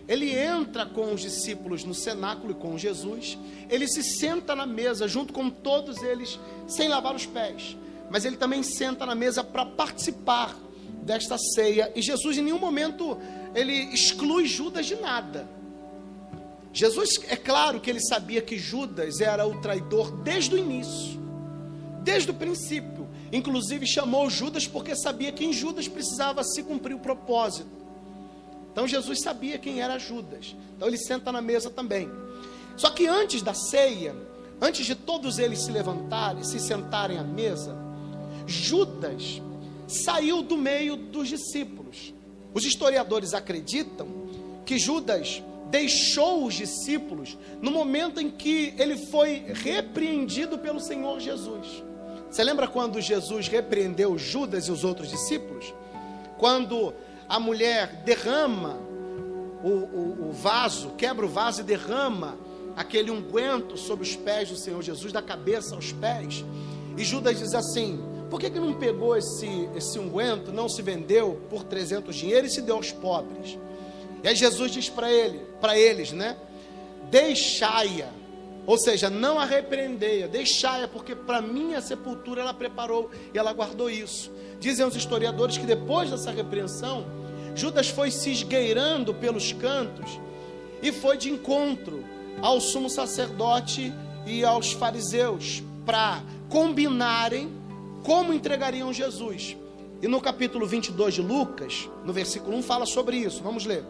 Ele 0.07 0.31
entra 0.37 0.85
com 0.85 1.13
os 1.13 1.21
discípulos 1.21 1.85
no 1.85 1.95
cenáculo 1.95 2.53
e 2.53 2.55
com 2.55 2.77
Jesus. 2.77 3.39
Ele 3.71 3.89
se 3.89 4.03
senta 4.03 4.55
na 4.55 4.67
mesa 4.67 5.09
junto 5.09 5.33
com 5.33 5.49
todos 5.49 6.03
eles, 6.03 6.39
sem 6.67 6.89
lavar 6.89 7.15
os 7.15 7.25
pés 7.25 7.77
mas 8.11 8.25
ele 8.25 8.37
também 8.37 8.63
senta 8.63 9.05
na 9.07 9.15
mesa 9.15 9.43
para 9.43 9.67
participar 9.67 10.57
desta 11.03 11.37
ceia. 11.37 11.93
E 11.95 12.03
Jesus 12.03 12.39
em 12.39 12.43
nenhum 12.43 12.59
momento 12.59 13.19
ele 13.55 13.73
exclui 13.93 14.47
Judas 14.47 14.87
de 14.87 14.97
nada. 14.97 15.49
Jesus, 16.73 17.21
é 17.29 17.37
claro 17.37 17.81
que 17.81 17.89
ele 17.89 18.01
sabia 18.01 18.43
que 18.43 18.59
Judas 18.59 19.21
era 19.21 19.47
o 19.47 19.61
traidor 19.61 20.11
desde 20.23 20.55
o 20.55 20.59
início, 20.59 21.21
desde 22.03 22.31
o 22.31 22.35
princípio. 22.35 23.09
Inclusive 23.33 23.87
chamou 23.87 24.29
Judas 24.29 24.67
porque 24.67 24.95
sabia 24.95 25.33
que 25.33 25.45
em 25.45 25.53
Judas 25.53 25.89
precisava 25.89 26.43
se 26.43 26.63
cumprir 26.63 26.95
o 26.95 27.01
propósito. 27.01 27.84
Então 28.75 28.89
Jesus 28.89 29.21
sabia 29.21 29.57
quem 29.57 29.81
era 29.81 30.01
Judas. 30.01 30.57
Então 30.77 30.89
ele 30.89 30.99
senta 30.99 31.31
na 31.31 31.41
mesa 31.41 31.71
também. 31.71 32.11
Só 32.77 32.91
que 32.91 33.07
antes 33.07 33.41
da 33.41 33.55
ceia, 33.55 34.17
antes 34.61 34.85
de 34.85 34.97
todos 34.97 35.39
eles 35.39 35.61
se 35.61 35.71
levantarem, 35.71 36.43
se 36.43 36.59
sentarem 36.59 37.17
à 37.17 37.23
mesa, 37.23 37.77
Judas 38.49 39.41
saiu 39.87 40.43
do 40.43 40.57
meio 40.57 40.97
dos 40.97 41.29
discípulos. 41.29 42.13
Os 42.53 42.65
historiadores 42.65 43.33
acreditam 43.33 44.09
que 44.67 44.77
Judas 44.77 45.41
deixou 45.71 46.45
os 46.45 46.55
discípulos 46.55 47.39
no 47.63 47.71
momento 47.71 48.21
em 48.21 48.29
que 48.29 48.75
ele 48.77 48.97
foi 49.07 49.45
repreendido 49.55 50.59
pelo 50.59 50.81
Senhor 50.81 51.21
Jesus. 51.21 51.85
Você 52.29 52.43
lembra 52.43 52.67
quando 52.67 53.01
Jesus 53.01 53.47
repreendeu 53.47 54.19
Judas 54.19 54.67
e 54.67 54.73
os 54.73 54.83
outros 54.83 55.09
discípulos? 55.09 55.73
Quando 56.39 56.93
a 57.35 57.41
mulher 57.41 58.03
derrama 58.05 58.79
o, 59.61 59.69
o, 59.69 60.29
o 60.29 60.33
vaso, 60.33 60.91
quebra 60.91 61.27
o 61.27 61.29
vaso 61.29 61.63
e 61.63 61.65
derrama 61.65 62.39
aquele 62.77 63.11
unguento 63.11 63.77
sobre 63.77 64.05
os 64.05 64.15
pés 64.15 64.51
do 64.51 64.57
Senhor 64.57 64.81
Jesus, 64.81 65.13
da 65.13 65.21
cabeça 65.21 65.75
aos 65.75 65.91
pés. 65.91 66.45
E 66.97 67.03
Judas 67.03 67.41
diz 67.41 67.53
assim: 67.53 68.01
por 68.31 68.39
que, 68.39 68.49
que 68.49 68.61
não 68.61 68.73
pegou 68.75 69.17
esse, 69.17 69.69
esse 69.75 69.99
unguento, 69.99 70.53
não 70.53 70.69
se 70.69 70.81
vendeu 70.81 71.43
por 71.51 71.65
300 71.65 72.15
dinheiro 72.15 72.47
e 72.47 72.51
se 72.51 72.63
deu 72.63 72.77
aos 72.77 72.93
pobres? 72.93 73.59
E 74.23 74.29
aí 74.29 74.37
Jesus 74.37 74.71
diz 74.71 74.89
para 74.89 75.11
ele, 75.13 75.41
para 75.61 75.77
eles, 75.77 76.13
né? 76.13 76.37
Deixai-a, 77.11 78.11
ou 78.65 78.79
seja, 78.79 79.11
não 79.11 79.41
a 79.41 79.45
repreendeia, 79.45 80.29
deixai-a, 80.29 80.87
porque 80.87 81.17
para 81.17 81.43
minha 81.43 81.81
sepultura 81.81 82.43
ela 82.43 82.55
preparou 82.55 83.11
e 83.35 83.39
ela 83.39 83.53
guardou 83.53 83.91
isso. 83.91 84.31
Dizem 84.61 84.87
os 84.87 84.95
historiadores 84.95 85.59
que 85.59 85.67
depois 85.67 86.11
dessa 86.11 86.31
repreensão, 86.31 87.24
Judas 87.55 87.89
foi 87.89 88.11
se 88.11 88.31
esgueirando 88.31 89.15
pelos 89.15 89.53
cantos 89.53 90.19
e 90.83 90.93
foi 90.93 91.17
de 91.17 91.31
encontro 91.31 92.05
ao 92.43 92.61
sumo 92.61 92.91
sacerdote 92.91 93.93
e 94.27 94.45
aos 94.45 94.73
fariseus 94.73 95.63
para 95.87 96.23
combinarem 96.49 97.51
como 98.03 98.33
entregariam 98.33 98.93
Jesus. 98.93 99.57
E 100.03 100.09
no 100.09 100.21
capítulo 100.21 100.67
22 100.67 101.15
de 101.15 101.23
Lucas, 101.23 101.89
no 102.05 102.13
versículo 102.13 102.57
1, 102.59 102.63
fala 102.63 102.85
sobre 102.85 103.17
isso. 103.17 103.43
Vamos 103.43 103.65
ler. 103.65 103.85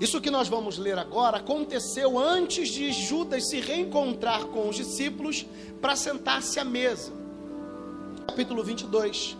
Isso 0.00 0.20
que 0.20 0.30
nós 0.30 0.48
vamos 0.48 0.78
ler 0.78 0.98
agora 0.98 1.36
aconteceu 1.36 2.18
antes 2.18 2.70
de 2.70 2.90
Judas 2.90 3.50
se 3.50 3.60
reencontrar 3.60 4.46
com 4.46 4.68
os 4.68 4.76
discípulos 4.76 5.46
para 5.80 5.94
sentar-se 5.94 6.58
à 6.58 6.64
mesa. 6.64 7.12
Capítulo 8.26 8.64
22, 8.64 9.36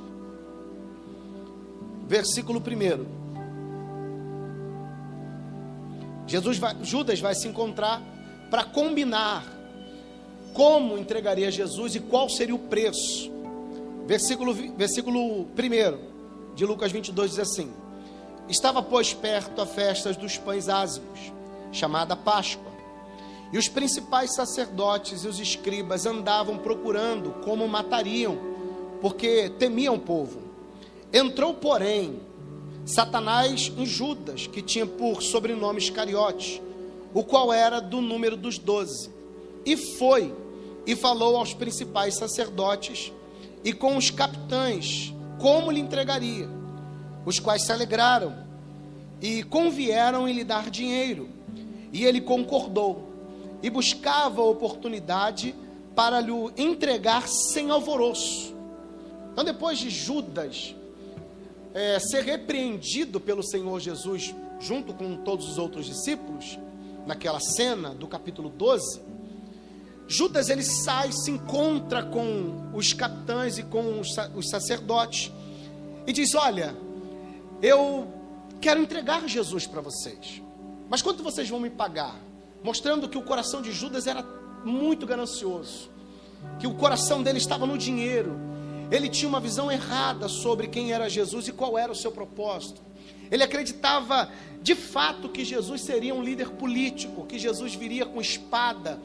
versículo 2.10 2.60
1. 2.60 3.06
Jesus 6.26 6.58
vai, 6.58 6.76
Judas 6.82 7.20
vai 7.20 7.36
se 7.36 7.46
encontrar 7.46 8.02
para 8.50 8.64
combinar 8.64 9.46
como 10.52 10.98
entregaria 10.98 11.52
Jesus 11.52 11.94
e 11.94 12.00
qual 12.00 12.28
seria 12.28 12.56
o 12.56 12.58
preço. 12.58 13.30
Versículo, 14.08 14.52
versículo 14.52 15.42
1 15.42 16.56
de 16.56 16.66
Lucas 16.66 16.90
22 16.90 17.30
diz 17.30 17.38
assim: 17.38 17.72
Estava, 18.48 18.82
pois, 18.82 19.14
perto 19.14 19.62
a 19.62 19.66
festa 19.66 20.12
dos 20.12 20.36
pães 20.36 20.68
ázimos, 20.68 21.32
chamada 21.70 22.16
Páscoa. 22.16 22.72
E 23.52 23.58
os 23.58 23.68
principais 23.68 24.34
sacerdotes 24.34 25.22
e 25.22 25.28
os 25.28 25.38
escribas 25.38 26.06
andavam 26.06 26.58
procurando 26.58 27.30
como 27.44 27.68
matariam, 27.68 28.36
porque 29.00 29.48
temiam 29.60 29.94
o 29.94 30.00
povo. 30.00 30.49
Entrou, 31.12 31.54
porém, 31.54 32.20
Satanás 32.84 33.72
em 33.76 33.84
Judas, 33.84 34.46
que 34.46 34.62
tinha 34.62 34.86
por 34.86 35.22
sobrenome 35.22 35.78
Iscariotes, 35.78 36.60
o 37.12 37.24
qual 37.24 37.52
era 37.52 37.80
do 37.80 38.00
número 38.00 38.36
dos 38.36 38.58
doze. 38.58 39.10
E 39.64 39.76
foi 39.76 40.34
e 40.86 40.96
falou 40.96 41.36
aos 41.36 41.52
principais 41.52 42.14
sacerdotes 42.14 43.12
e 43.62 43.72
com 43.72 43.96
os 43.96 44.10
capitães 44.10 45.14
como 45.38 45.70
lhe 45.70 45.80
entregaria, 45.80 46.48
os 47.24 47.38
quais 47.38 47.62
se 47.62 47.72
alegraram 47.72 48.46
e 49.20 49.42
convieram 49.42 50.28
em 50.28 50.32
lhe 50.32 50.44
dar 50.44 50.70
dinheiro. 50.70 51.28
E 51.92 52.04
ele 52.04 52.20
concordou 52.20 53.10
e 53.62 53.68
buscava 53.68 54.42
oportunidade 54.42 55.54
para 55.94 56.20
lhe 56.20 56.32
entregar 56.56 57.26
sem 57.28 57.70
alvoroço. 57.70 58.54
Então, 59.32 59.44
depois 59.44 59.78
de 59.78 59.90
Judas 59.90 60.74
é, 61.74 61.98
ser 61.98 62.24
repreendido 62.24 63.20
pelo 63.20 63.42
Senhor 63.42 63.78
Jesus, 63.80 64.34
junto 64.58 64.92
com 64.92 65.16
todos 65.16 65.48
os 65.48 65.58
outros 65.58 65.86
discípulos, 65.86 66.58
naquela 67.06 67.40
cena 67.40 67.94
do 67.94 68.06
capítulo 68.06 68.48
12, 68.48 69.00
Judas 70.10 70.48
ele 70.48 70.64
sai, 70.64 71.12
se 71.12 71.30
encontra 71.30 72.02
com 72.02 72.72
os 72.74 72.92
capitães 72.92 73.58
e 73.58 73.62
com 73.62 74.00
os 74.00 74.50
sacerdotes 74.50 75.30
e 76.04 76.12
diz: 76.12 76.34
Olha, 76.34 76.74
eu 77.62 78.08
quero 78.60 78.80
entregar 78.80 79.28
Jesus 79.28 79.68
para 79.68 79.80
vocês, 79.80 80.42
mas 80.88 81.00
quanto 81.00 81.22
vocês 81.22 81.48
vão 81.48 81.60
me 81.60 81.70
pagar? 81.70 82.20
Mostrando 82.60 83.08
que 83.08 83.16
o 83.16 83.22
coração 83.22 83.62
de 83.62 83.70
Judas 83.70 84.08
era 84.08 84.24
muito 84.64 85.06
ganancioso, 85.06 85.88
que 86.58 86.66
o 86.66 86.74
coração 86.74 87.22
dele 87.22 87.38
estava 87.38 87.64
no 87.64 87.78
dinheiro, 87.78 88.49
ele 88.90 89.08
tinha 89.08 89.28
uma 89.28 89.40
visão 89.40 89.70
errada 89.70 90.28
sobre 90.28 90.66
quem 90.66 90.92
era 90.92 91.08
Jesus 91.08 91.48
e 91.48 91.52
qual 91.52 91.78
era 91.78 91.92
o 91.92 91.94
seu 91.94 92.10
propósito. 92.10 92.80
Ele 93.30 93.44
acreditava 93.44 94.28
de 94.60 94.74
fato 94.74 95.28
que 95.28 95.44
Jesus 95.44 95.82
seria 95.82 96.14
um 96.14 96.22
líder 96.22 96.50
político, 96.50 97.24
que 97.26 97.38
Jesus 97.38 97.74
viria 97.74 98.04
com 98.04 98.20
espada 98.20 99.00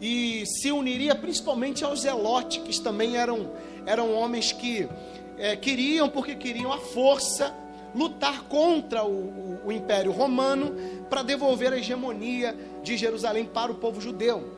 e 0.00 0.44
se 0.46 0.72
uniria 0.72 1.14
principalmente 1.14 1.84
aos 1.84 2.00
zelotes, 2.00 2.62
que 2.62 2.80
também 2.80 3.16
eram, 3.16 3.52
eram 3.84 4.14
homens 4.14 4.50
que 4.50 4.88
é, 5.36 5.54
queriam, 5.56 6.08
porque 6.08 6.34
queriam 6.34 6.72
a 6.72 6.78
força, 6.78 7.54
lutar 7.94 8.44
contra 8.44 9.04
o, 9.04 9.10
o, 9.10 9.60
o 9.66 9.72
Império 9.72 10.12
Romano 10.12 10.74
para 11.10 11.22
devolver 11.22 11.72
a 11.72 11.78
hegemonia 11.78 12.56
de 12.82 12.96
Jerusalém 12.96 13.44
para 13.44 13.70
o 13.70 13.74
povo 13.74 14.00
judeu. 14.00 14.56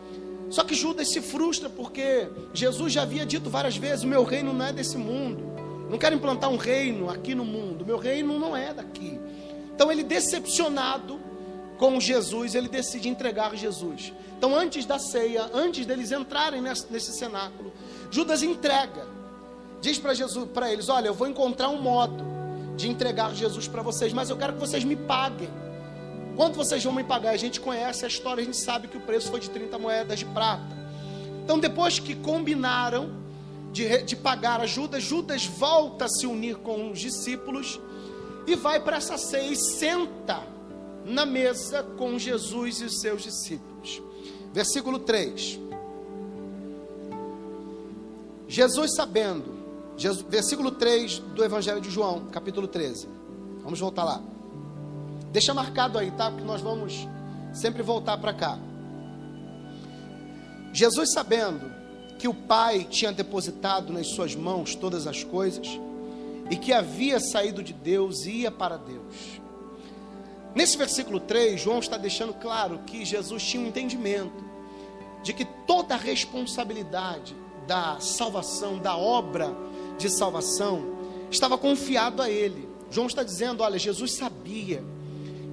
Só 0.52 0.62
que 0.62 0.74
Judas 0.74 1.08
se 1.08 1.22
frustra 1.22 1.70
porque 1.70 2.28
Jesus 2.52 2.92
já 2.92 3.02
havia 3.02 3.24
dito 3.24 3.48
várias 3.48 3.74
vezes: 3.74 4.04
o 4.04 4.06
meu 4.06 4.22
reino 4.22 4.52
não 4.52 4.66
é 4.66 4.72
desse 4.72 4.98
mundo. 4.98 5.50
Não 5.88 5.96
quero 5.96 6.14
implantar 6.14 6.50
um 6.50 6.58
reino 6.58 7.08
aqui 7.08 7.34
no 7.34 7.42
mundo. 7.42 7.86
Meu 7.86 7.96
reino 7.96 8.38
não 8.38 8.54
é 8.54 8.74
daqui. 8.74 9.18
Então 9.74 9.90
ele 9.90 10.02
decepcionado 10.02 11.18
com 11.78 11.98
Jesus, 11.98 12.54
ele 12.54 12.68
decide 12.68 13.08
entregar 13.08 13.56
Jesus. 13.56 14.12
Então, 14.36 14.54
antes 14.54 14.84
da 14.84 14.98
ceia, 14.98 15.48
antes 15.54 15.86
deles 15.86 16.12
entrarem 16.12 16.60
nesse, 16.60 16.92
nesse 16.92 17.12
cenáculo, 17.12 17.72
Judas 18.10 18.42
entrega. 18.42 19.06
Diz 19.80 19.98
para 19.98 20.12
Jesus, 20.12 20.50
para 20.50 20.70
eles: 20.70 20.90
"Olha, 20.90 21.06
eu 21.06 21.14
vou 21.14 21.26
encontrar 21.26 21.70
um 21.70 21.80
modo 21.80 22.22
de 22.76 22.90
entregar 22.90 23.34
Jesus 23.34 23.66
para 23.66 23.80
vocês, 23.80 24.12
mas 24.12 24.28
eu 24.28 24.36
quero 24.36 24.52
que 24.52 24.60
vocês 24.60 24.84
me 24.84 24.96
paguem. 24.96 25.48
Quanto 26.36 26.56
vocês 26.56 26.82
vão 26.82 26.92
me 26.92 27.04
pagar? 27.04 27.30
A 27.30 27.36
gente 27.36 27.60
conhece 27.60 28.04
a 28.04 28.08
história, 28.08 28.42
a 28.42 28.44
gente 28.44 28.56
sabe 28.56 28.88
que 28.88 28.96
o 28.96 29.00
preço 29.00 29.30
foi 29.30 29.40
de 29.40 29.50
30 29.50 29.78
moedas 29.78 30.18
de 30.18 30.24
prata. 30.24 30.76
Então, 31.44 31.58
depois 31.58 31.98
que 31.98 32.14
combinaram 32.14 33.12
de, 33.72 34.02
de 34.02 34.16
pagar 34.16 34.60
a 34.60 34.66
Judas, 34.66 35.02
Judas 35.02 35.44
volta 35.44 36.06
a 36.06 36.08
se 36.08 36.26
unir 36.26 36.56
com 36.56 36.90
os 36.90 36.98
discípulos 36.98 37.80
e 38.46 38.54
vai 38.54 38.80
para 38.80 38.96
essa 38.96 39.18
ceia 39.18 39.50
e 39.50 39.56
senta 39.56 40.42
na 41.04 41.26
mesa 41.26 41.82
com 41.82 42.18
Jesus 42.18 42.80
e 42.80 42.84
os 42.84 43.00
seus 43.00 43.22
discípulos. 43.22 44.02
Versículo 44.52 44.98
3. 44.98 45.60
Jesus 48.48 48.94
sabendo, 48.94 49.54
Jesus, 49.96 50.24
versículo 50.28 50.70
3 50.72 51.18
do 51.18 51.44
Evangelho 51.44 51.80
de 51.80 51.90
João, 51.90 52.26
capítulo 52.26 52.68
13. 52.68 53.08
Vamos 53.62 53.80
voltar 53.80 54.04
lá. 54.04 54.31
Deixa 55.32 55.54
marcado 55.54 55.98
aí, 55.98 56.10
tá? 56.10 56.30
Porque 56.30 56.44
nós 56.44 56.60
vamos 56.60 57.08
sempre 57.54 57.82
voltar 57.82 58.18
para 58.18 58.34
cá. 58.34 58.58
Jesus 60.74 61.12
sabendo 61.12 61.72
que 62.18 62.28
o 62.28 62.34
Pai 62.34 62.86
tinha 62.88 63.10
depositado 63.10 63.92
nas 63.92 64.08
suas 64.08 64.34
mãos 64.34 64.74
todas 64.74 65.06
as 65.06 65.24
coisas 65.24 65.66
e 66.50 66.56
que 66.56 66.72
havia 66.72 67.18
saído 67.18 67.62
de 67.62 67.72
Deus 67.72 68.26
e 68.26 68.42
ia 68.42 68.50
para 68.50 68.76
Deus. 68.76 69.40
Nesse 70.54 70.76
versículo 70.76 71.18
3, 71.18 71.58
João 71.58 71.78
está 71.78 71.96
deixando 71.96 72.34
claro 72.34 72.80
que 72.86 73.04
Jesus 73.04 73.42
tinha 73.42 73.62
um 73.62 73.66
entendimento 73.66 74.44
de 75.22 75.32
que 75.32 75.46
toda 75.66 75.94
a 75.94 75.98
responsabilidade 75.98 77.34
da 77.66 77.98
salvação, 78.00 78.78
da 78.78 78.96
obra 78.96 79.50
de 79.96 80.10
salvação, 80.10 80.94
estava 81.30 81.56
confiado 81.56 82.20
a 82.20 82.28
ele. 82.28 82.68
João 82.90 83.06
está 83.06 83.22
dizendo: 83.22 83.62
olha, 83.62 83.78
Jesus 83.78 84.12
sabia 84.12 84.84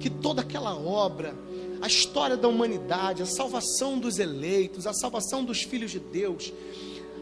que 0.00 0.10
toda 0.10 0.42
aquela 0.42 0.74
obra, 0.74 1.34
a 1.80 1.86
história 1.86 2.36
da 2.36 2.48
humanidade, 2.48 3.22
a 3.22 3.26
salvação 3.26 3.98
dos 3.98 4.18
eleitos, 4.18 4.86
a 4.86 4.92
salvação 4.92 5.44
dos 5.44 5.62
filhos 5.62 5.92
de 5.92 6.00
Deus, 6.00 6.52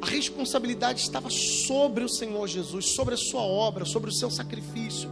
a 0.00 0.06
responsabilidade 0.06 1.00
estava 1.00 1.28
sobre 1.28 2.04
o 2.04 2.08
Senhor 2.08 2.46
Jesus, 2.46 2.94
sobre 2.94 3.14
a 3.14 3.18
sua 3.18 3.42
obra, 3.42 3.84
sobre 3.84 4.08
o 4.08 4.14
seu 4.14 4.30
sacrifício. 4.30 5.10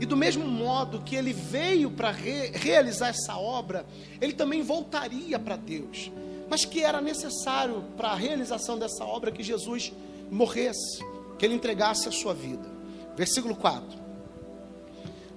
E 0.00 0.06
do 0.06 0.16
mesmo 0.16 0.46
modo 0.46 1.02
que 1.02 1.16
ele 1.16 1.32
veio 1.32 1.90
para 1.90 2.12
re 2.12 2.52
realizar 2.54 3.08
essa 3.08 3.36
obra, 3.36 3.84
ele 4.20 4.32
também 4.32 4.62
voltaria 4.62 5.38
para 5.38 5.56
Deus 5.56 6.10
mas 6.48 6.64
que 6.64 6.82
era 6.82 7.00
necessário 7.00 7.84
para 7.96 8.08
a 8.08 8.14
realização 8.14 8.78
dessa 8.78 9.04
obra 9.04 9.30
que 9.30 9.42
Jesus 9.42 9.92
morresse, 10.30 11.04
que 11.38 11.44
ele 11.44 11.54
entregasse 11.54 12.08
a 12.08 12.12
sua 12.12 12.32
vida. 12.32 12.66
Versículo 13.16 13.54
4: 13.54 13.98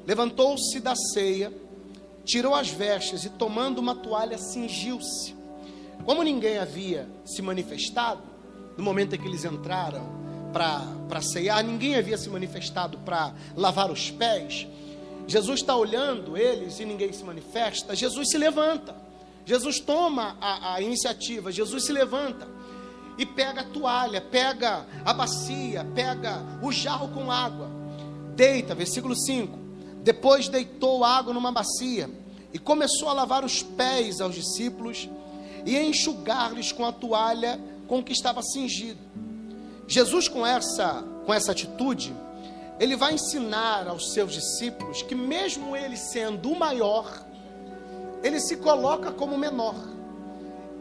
Levantou-se 0.07 0.79
da 0.79 0.95
ceia, 0.95 1.51
tirou 2.23 2.55
as 2.55 2.69
vestes 2.69 3.25
e, 3.25 3.29
tomando 3.29 3.79
uma 3.79 3.95
toalha, 3.95 4.37
cingiu-se. 4.37 5.35
Como 6.05 6.23
ninguém 6.23 6.57
havia 6.57 7.07
se 7.25 7.41
manifestado, 7.41 8.21
no 8.77 8.83
momento 8.83 9.15
em 9.15 9.19
que 9.19 9.27
eles 9.27 9.45
entraram 9.45 10.21
para 10.51 11.21
ceiar, 11.21 11.63
ninguém 11.63 11.95
havia 11.95 12.17
se 12.17 12.29
manifestado 12.29 12.97
para 12.99 13.33
lavar 13.55 13.91
os 13.91 14.09
pés. 14.11 14.67
Jesus 15.27 15.59
está 15.61 15.75
olhando 15.75 16.35
eles 16.35 16.79
e 16.79 16.85
ninguém 16.85 17.13
se 17.13 17.23
manifesta. 17.23 17.95
Jesus 17.95 18.29
se 18.29 18.37
levanta 18.37 19.01
Jesus 19.45 19.79
toma 19.79 20.37
a, 20.39 20.75
a 20.75 20.81
iniciativa, 20.81 21.51
Jesus 21.51 21.85
se 21.85 21.91
levanta 21.91 22.47
e 23.17 23.25
pega 23.25 23.61
a 23.61 23.65
toalha, 23.65 24.21
pega 24.21 24.85
a 25.03 25.13
bacia, 25.13 25.85
pega 25.95 26.41
o 26.61 26.71
jarro 26.71 27.09
com 27.09 27.31
água, 27.31 27.69
deita, 28.35 28.73
versículo 28.73 29.15
5. 29.15 29.59
Depois 30.03 30.47
deitou 30.47 31.03
água 31.03 31.33
numa 31.33 31.51
bacia 31.51 32.09
e 32.53 32.59
começou 32.59 33.07
a 33.09 33.13
lavar 33.13 33.45
os 33.45 33.61
pés 33.61 34.19
aos 34.19 34.35
discípulos 34.35 35.09
e 35.65 35.77
a 35.77 35.83
enxugar-lhes 35.83 36.71
com 36.71 36.85
a 36.85 36.91
toalha 36.91 37.59
com 37.87 38.03
que 38.03 38.11
estava 38.11 38.41
cingido. 38.41 38.99
Jesus, 39.87 40.27
com 40.27 40.45
essa, 40.45 41.03
com 41.25 41.33
essa 41.33 41.51
atitude, 41.51 42.15
ele 42.79 42.95
vai 42.95 43.13
ensinar 43.13 43.87
aos 43.87 44.13
seus 44.13 44.33
discípulos 44.33 45.01
que, 45.03 45.13
mesmo 45.13 45.75
ele 45.75 45.97
sendo 45.97 46.51
o 46.51 46.57
maior, 46.57 47.25
ele 48.23 48.39
se 48.39 48.57
coloca 48.57 49.11
como 49.11 49.37
menor. 49.37 49.75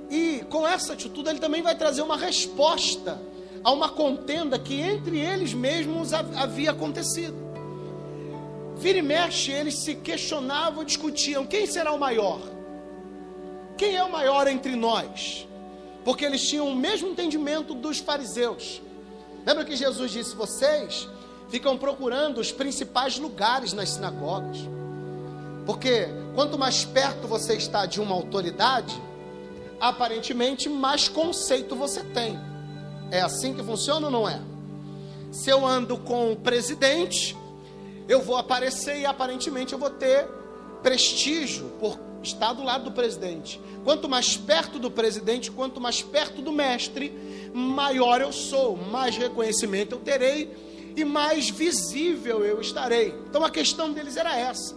E 0.09 0.45
com 0.49 0.67
essa 0.67 0.95
atitude, 0.95 1.29
ele 1.29 1.39
também 1.39 1.63
vai 1.63 1.75
trazer 1.75 2.03
uma 2.03 2.17
resposta 2.17 3.21
a 3.63 3.71
uma 3.71 3.89
contenda 3.89 4.59
que 4.59 4.81
entre 4.81 5.19
eles 5.19 5.53
mesmos 5.53 6.13
havia 6.15 6.71
acontecido. 6.71 7.50
Vira 8.81 8.99
e 8.99 9.03
mexe, 9.03 9.53
eles 9.53 9.75
se 9.75 9.95
questionavam, 9.95 10.85
discutiam: 10.85 11.47
quem 11.47 11.67
será 11.67 11.93
o 11.93 11.99
maior? 11.99 12.41
Quem 13.77 13.95
é 13.95 14.03
o 14.03 14.11
maior 14.11 14.49
entre 14.49 14.75
nós? 14.75 15.47
Porque 16.03 16.25
eles 16.25 16.49
tinham 16.49 16.67
o 16.67 16.75
mesmo 16.75 17.09
entendimento 17.09 17.75
dos 17.75 17.99
fariseus. 17.99 18.81
Lembra 19.47 19.67
que 19.67 19.77
Jesus 19.77 20.11
disse: 20.11 20.35
vocês 20.35 21.07
ficam 21.51 21.77
procurando 21.77 22.39
os 22.39 22.51
principais 22.51 23.19
lugares 23.19 23.75
nas 23.75 23.91
sinagogas. 23.91 24.57
Porque 25.67 26.09
quanto 26.35 26.59
mais 26.59 26.83
perto 26.83 27.29
você 27.29 27.57
está 27.57 27.85
de 27.85 28.01
uma 28.01 28.15
autoridade, 28.15 28.99
aparentemente 29.79 30.71
mais 30.71 31.07
conceito 31.07 31.77
você 31.77 32.03
tem. 32.03 32.39
É 33.11 33.21
assim 33.21 33.53
que 33.53 33.63
funciona 33.63 34.07
ou 34.07 34.11
não 34.11 34.27
é? 34.27 34.41
Se 35.31 35.51
eu 35.51 35.67
ando 35.67 35.99
com 35.99 36.33
o 36.33 36.37
presidente, 36.37 37.37
eu 38.11 38.21
vou 38.21 38.37
aparecer 38.37 38.99
e 38.99 39.07
aparentemente 39.07 39.73
eu 39.73 39.79
vou 39.79 39.89
ter 39.89 40.27
prestígio 40.83 41.67
por 41.79 41.97
estar 42.21 42.53
do 42.53 42.65
lado 42.65 42.85
do 42.85 42.93
presidente. 42.93 43.61
Quanto 43.85 44.09
mais 44.09 44.37
perto 44.37 44.81
do 44.81 44.91
presidente, 44.91 45.49
quanto 45.49 45.81
mais 45.81 46.03
perto 46.03 46.43
do 46.43 46.51
mestre, 46.51 47.13
maior 47.55 48.21
eu 48.21 48.33
sou, 48.33 48.77
mais 48.77 49.17
reconhecimento 49.17 49.95
eu 49.95 50.01
terei 50.01 50.53
e 50.97 51.05
mais 51.05 51.51
visível 51.51 52.45
eu 52.45 52.61
estarei. 52.61 53.15
Então 53.29 53.45
a 53.45 53.51
questão 53.51 53.93
deles 53.93 54.17
era 54.17 54.37
essa. 54.37 54.77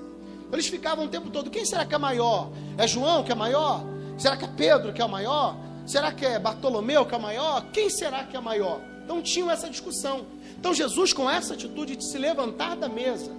Eles 0.52 0.68
ficavam 0.68 1.06
o 1.06 1.10
tempo 1.10 1.32
todo: 1.32 1.50
quem 1.50 1.66
será 1.66 1.86
que 1.88 1.96
é 1.96 1.98
maior? 1.98 2.52
É 2.78 2.86
João 2.86 3.24
que 3.24 3.32
é 3.32 3.36
maior? 3.36 3.84
Será 4.16 4.38
que 4.38 4.46
é 4.46 4.48
Pedro 4.48 4.94
que 4.94 5.02
é 5.02 5.06
o 5.06 5.10
maior? 5.10 5.58
Será 5.88 6.12
que 6.12 6.24
é 6.24 6.38
Bartolomeu 6.38 7.04
que 7.04 7.16
é 7.16 7.18
o 7.18 7.22
maior? 7.22 7.66
Quem 7.74 7.90
será 7.90 8.24
que 8.26 8.38
é 8.38 8.40
maior? 8.40 8.80
Então 9.04 9.24
tinham 9.24 9.50
essa 9.50 9.68
discussão. 9.68 10.26
Então 10.64 10.74
Jesus, 10.74 11.12
com 11.12 11.30
essa 11.30 11.56
atitude 11.56 11.98
de 11.98 12.06
se 12.06 12.18
levantar 12.18 12.78
da 12.78 12.88
mesa 12.88 13.30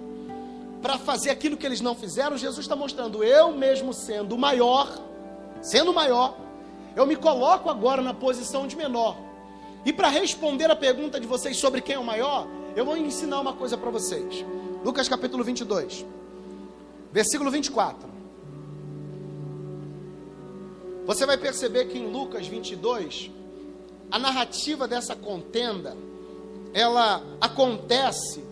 para 0.79 0.95
fazer 0.99 1.31
aquilo 1.31 1.57
que 1.57 1.65
eles 1.65 1.81
não 1.81 1.95
fizeram, 1.95 2.37
Jesus 2.37 2.63
está 2.63 2.75
mostrando: 2.75 3.23
eu 3.23 3.51
mesmo 3.51 3.95
sendo 3.95 4.37
maior, 4.37 4.95
sendo 5.59 5.91
maior, 5.91 6.37
eu 6.95 7.03
me 7.07 7.15
coloco 7.15 7.67
agora 7.67 7.99
na 7.99 8.13
posição 8.13 8.67
de 8.67 8.75
menor. 8.75 9.17
E 9.83 9.91
para 9.91 10.07
responder 10.07 10.69
a 10.69 10.75
pergunta 10.75 11.19
de 11.19 11.25
vocês 11.25 11.57
sobre 11.57 11.81
quem 11.81 11.95
é 11.95 11.99
o 11.99 12.03
maior, 12.03 12.47
eu 12.75 12.85
vou 12.85 12.95
ensinar 12.95 13.41
uma 13.41 13.53
coisa 13.53 13.75
para 13.75 13.89
vocês. 13.89 14.45
Lucas 14.83 15.09
capítulo 15.09 15.43
22, 15.43 16.05
versículo 17.11 17.49
24. 17.49 18.07
Você 21.07 21.25
vai 21.25 21.39
perceber 21.39 21.85
que 21.85 21.97
em 21.97 22.05
Lucas 22.05 22.45
22, 22.45 23.31
a 24.11 24.19
narrativa 24.19 24.87
dessa 24.87 25.15
contenda, 25.15 25.97
ela 26.75 27.23
acontece 27.39 28.43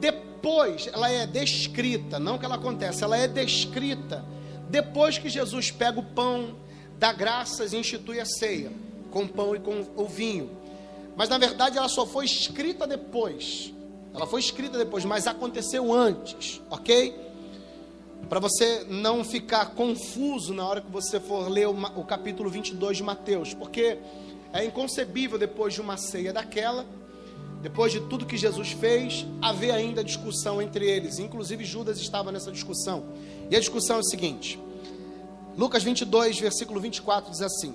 depois, 0.00 0.88
ela 0.92 1.10
é 1.10 1.26
descrita, 1.26 2.18
não 2.18 2.38
que 2.38 2.46
ela 2.46 2.54
acontece, 2.54 3.04
ela 3.04 3.18
é 3.18 3.28
descrita 3.28 4.24
depois 4.70 5.18
que 5.18 5.28
Jesus 5.28 5.70
pega 5.70 6.00
o 6.00 6.02
pão, 6.02 6.56
dá 6.98 7.12
graças 7.12 7.74
e 7.74 7.76
institui 7.76 8.18
a 8.18 8.24
ceia, 8.24 8.72
com 9.10 9.28
pão 9.28 9.54
e 9.54 9.60
com 9.60 9.86
o 9.94 10.06
vinho. 10.06 10.50
Mas 11.14 11.28
na 11.28 11.36
verdade 11.36 11.76
ela 11.76 11.88
só 11.88 12.06
foi 12.06 12.24
escrita 12.24 12.86
depois. 12.86 13.72
Ela 14.14 14.26
foi 14.26 14.40
escrita 14.40 14.78
depois, 14.78 15.04
mas 15.04 15.26
aconteceu 15.26 15.92
antes, 15.92 16.60
ok? 16.70 17.26
para 18.30 18.40
você 18.40 18.84
não 18.88 19.22
ficar 19.22 19.66
confuso 19.74 20.52
na 20.52 20.66
hora 20.66 20.80
que 20.80 20.90
você 20.90 21.20
for 21.20 21.48
ler 21.48 21.68
o, 21.68 22.04
capítulo 22.04 22.50
22 22.50 22.96
de 22.96 23.02
Mateus, 23.02 23.54
porque 23.54 23.98
é 24.52 24.64
inconcebível 24.64 25.38
depois 25.38 25.74
de 25.74 25.80
uma 25.80 25.96
ceia 25.96 26.32
daquela, 26.32 26.84
depois 27.66 27.90
de 27.90 27.98
tudo 27.98 28.24
que 28.24 28.36
Jesus 28.36 28.70
fez, 28.70 29.26
haver 29.42 29.72
ainda 29.72 30.04
discussão 30.04 30.62
entre 30.62 30.88
eles. 30.88 31.18
Inclusive 31.18 31.64
Judas 31.64 31.98
estava 31.98 32.30
nessa 32.30 32.52
discussão. 32.52 33.06
E 33.50 33.56
a 33.56 33.58
discussão 33.58 33.96
é 33.96 33.98
a 33.98 34.02
seguinte: 34.04 34.56
Lucas 35.58 35.82
22, 35.82 36.38
versículo 36.38 36.78
24 36.78 37.32
diz 37.32 37.42
assim: 37.42 37.74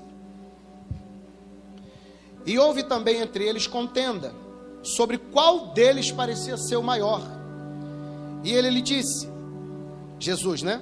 E 2.45 2.57
houve 2.57 2.83
também 2.83 3.17
entre 3.17 3.45
eles 3.45 3.67
contenda 3.67 4.33
sobre 4.81 5.17
qual 5.17 5.73
deles 5.73 6.09
parecia 6.09 6.55
ser 6.55 6.77
o 6.77 6.83
maior. 6.83 7.21
E 8.45 8.53
ele 8.53 8.69
lhe 8.69 8.81
disse: 8.81 9.27
Jesus, 10.17 10.61
né? 10.61 10.81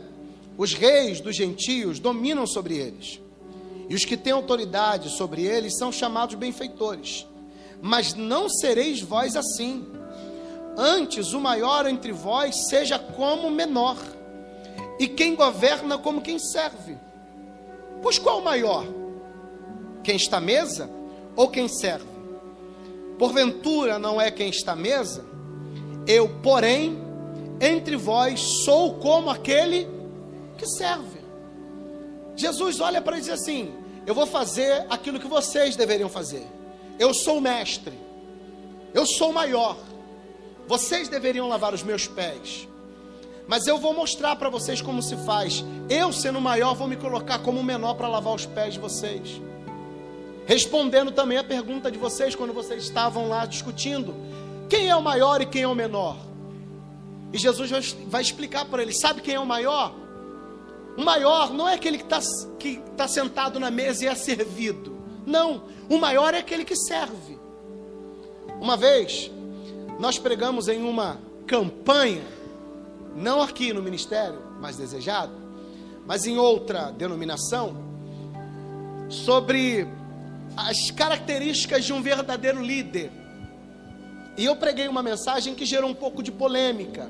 Os 0.56 0.76
reis 0.76 1.20
dos 1.20 1.36
gentios 1.36 2.00
dominam 2.00 2.46
sobre 2.46 2.78
eles, 2.78 3.20
e 3.90 3.96
os 3.96 4.06
que 4.06 4.16
têm 4.16 4.34
autoridade 4.34 5.10
sobre 5.10 5.42
eles 5.42 5.80
são 5.80 5.92
chamados 5.92 6.36
benfeitores. 6.36 7.26
Mas 7.82 8.14
não 8.14 8.50
sereis 8.50 9.02
vós 9.02 9.36
assim. 9.36 9.86
Antes, 10.78 11.34
o 11.34 11.40
maior 11.40 11.88
entre 11.88 12.12
vós 12.12 12.68
seja 12.68 12.98
como 12.98 13.48
o 13.48 13.52
menor, 13.52 13.98
e 15.00 15.08
quem 15.08 15.36
governa 15.36 15.98
como 15.98 16.22
quem 16.22 16.38
serve. 16.38 16.98
Pois 18.02 18.18
qual 18.18 18.40
o 18.40 18.44
maior? 18.44 18.86
Quem 20.04 20.16
está 20.16 20.38
à 20.38 20.42
mesa 20.42 20.90
ou 21.36 21.50
quem 21.50 21.68
serve? 21.68 22.08
Porventura 23.18 24.00
não 24.00 24.20
é 24.20 24.32
quem 24.32 24.50
está 24.50 24.74
à 24.74 24.76
mesa? 24.76 25.26
Eu, 26.08 26.30
porém, 26.42 26.98
entre 27.60 27.96
vós 27.96 28.40
sou 28.64 28.96
como 28.96 29.30
aquele 29.30 29.88
que 30.58 30.66
serve. 30.66 31.20
Jesus 32.36 32.80
olha 32.80 33.02
para 33.02 33.18
ele 33.18 33.26
e 33.26 33.30
diz 33.30 33.42
assim: 33.42 33.74
Eu 34.06 34.16
vou 34.16 34.26
fazer 34.26 34.86
aquilo 34.90 35.20
que 35.20 35.28
vocês 35.28 35.76
deveriam 35.76 36.10
fazer. 36.10 36.48
Eu 37.00 37.14
sou 37.14 37.38
o 37.38 37.42
mestre, 37.42 37.98
eu 38.94 39.06
sou 39.06 39.30
o 39.30 39.34
maior. 39.34 39.78
Vocês 40.68 41.08
deveriam 41.08 41.48
lavar 41.48 41.74
os 41.74 41.82
meus 41.82 42.06
pés. 42.08 42.68
Mas 43.48 43.66
eu 43.66 43.80
vou 43.80 43.94
mostrar 43.94 44.36
para 44.36 44.50
vocês 44.50 44.82
como 44.82 45.02
se 45.02 45.16
faz. 45.26 45.64
Eu, 45.90 46.14
sendo 46.14 46.40
maior, 46.40 46.76
vou 46.76 46.88
me 46.88 46.96
colocar 46.96 47.40
como 47.40 47.64
menor 47.64 47.96
para 47.96 48.08
lavar 48.08 48.36
os 48.36 48.46
pés 48.46 48.76
de 48.76 48.80
vocês. 48.80 49.42
Respondendo 50.46 51.12
também 51.12 51.38
a 51.38 51.44
pergunta 51.44 51.90
de 51.90 51.98
vocês 51.98 52.36
quando 52.36 52.54
vocês 52.54 52.84
estavam 52.84 53.28
lá 53.30 53.46
discutindo: 53.46 54.14
quem 54.70 54.90
é 54.90 54.96
o 54.96 55.02
maior 55.02 55.42
e 55.42 55.46
quem 55.46 55.64
é 55.64 55.68
o 55.68 55.74
menor? 55.74 56.18
E 57.32 57.38
Jesus 57.38 57.72
vai 58.08 58.22
explicar 58.22 58.66
para 58.66 58.82
ele: 58.82 58.94
sabe 58.94 59.22
quem 59.22 59.36
é 59.36 59.40
o 59.40 59.46
maior? 59.46 59.96
O 60.98 61.02
maior 61.02 61.54
não 61.54 61.68
é 61.68 61.76
aquele 61.76 61.98
que 61.98 62.04
está 62.04 62.20
que 62.60 62.84
tá 62.98 63.08
sentado 63.08 63.60
na 63.60 63.72
mesa 63.72 64.04
e 64.04 64.08
é 64.08 64.16
servido. 64.16 64.99
Não, 65.30 65.62
o 65.88 66.00
maior 66.00 66.34
é 66.34 66.40
aquele 66.40 66.66
que 66.66 66.76
serve. 66.76 67.38
Uma 68.60 68.76
vez, 68.76 69.30
nós 70.00 70.18
pregamos 70.18 70.68
em 70.68 70.84
uma 70.84 71.20
campanha, 71.46 72.24
não 73.16 73.40
aqui 73.40 73.72
no 73.72 73.80
ministério, 73.80 74.42
mais 74.60 74.76
desejado, 74.76 75.32
mas 76.04 76.26
em 76.26 76.40
outra 76.40 76.90
denominação, 76.90 77.78
sobre 79.08 79.88
as 80.58 80.90
características 80.90 81.86
de 81.86 81.94
um 81.94 82.02
verdadeiro 82.02 82.64
líder. 82.64 83.12
E 84.36 84.46
eu 84.46 84.56
preguei 84.56 84.88
uma 84.88 85.04
mensagem 85.04 85.54
que 85.54 85.64
gerou 85.64 85.92
um 85.92 85.96
pouco 85.96 86.24
de 86.24 86.32
polêmica, 86.32 87.08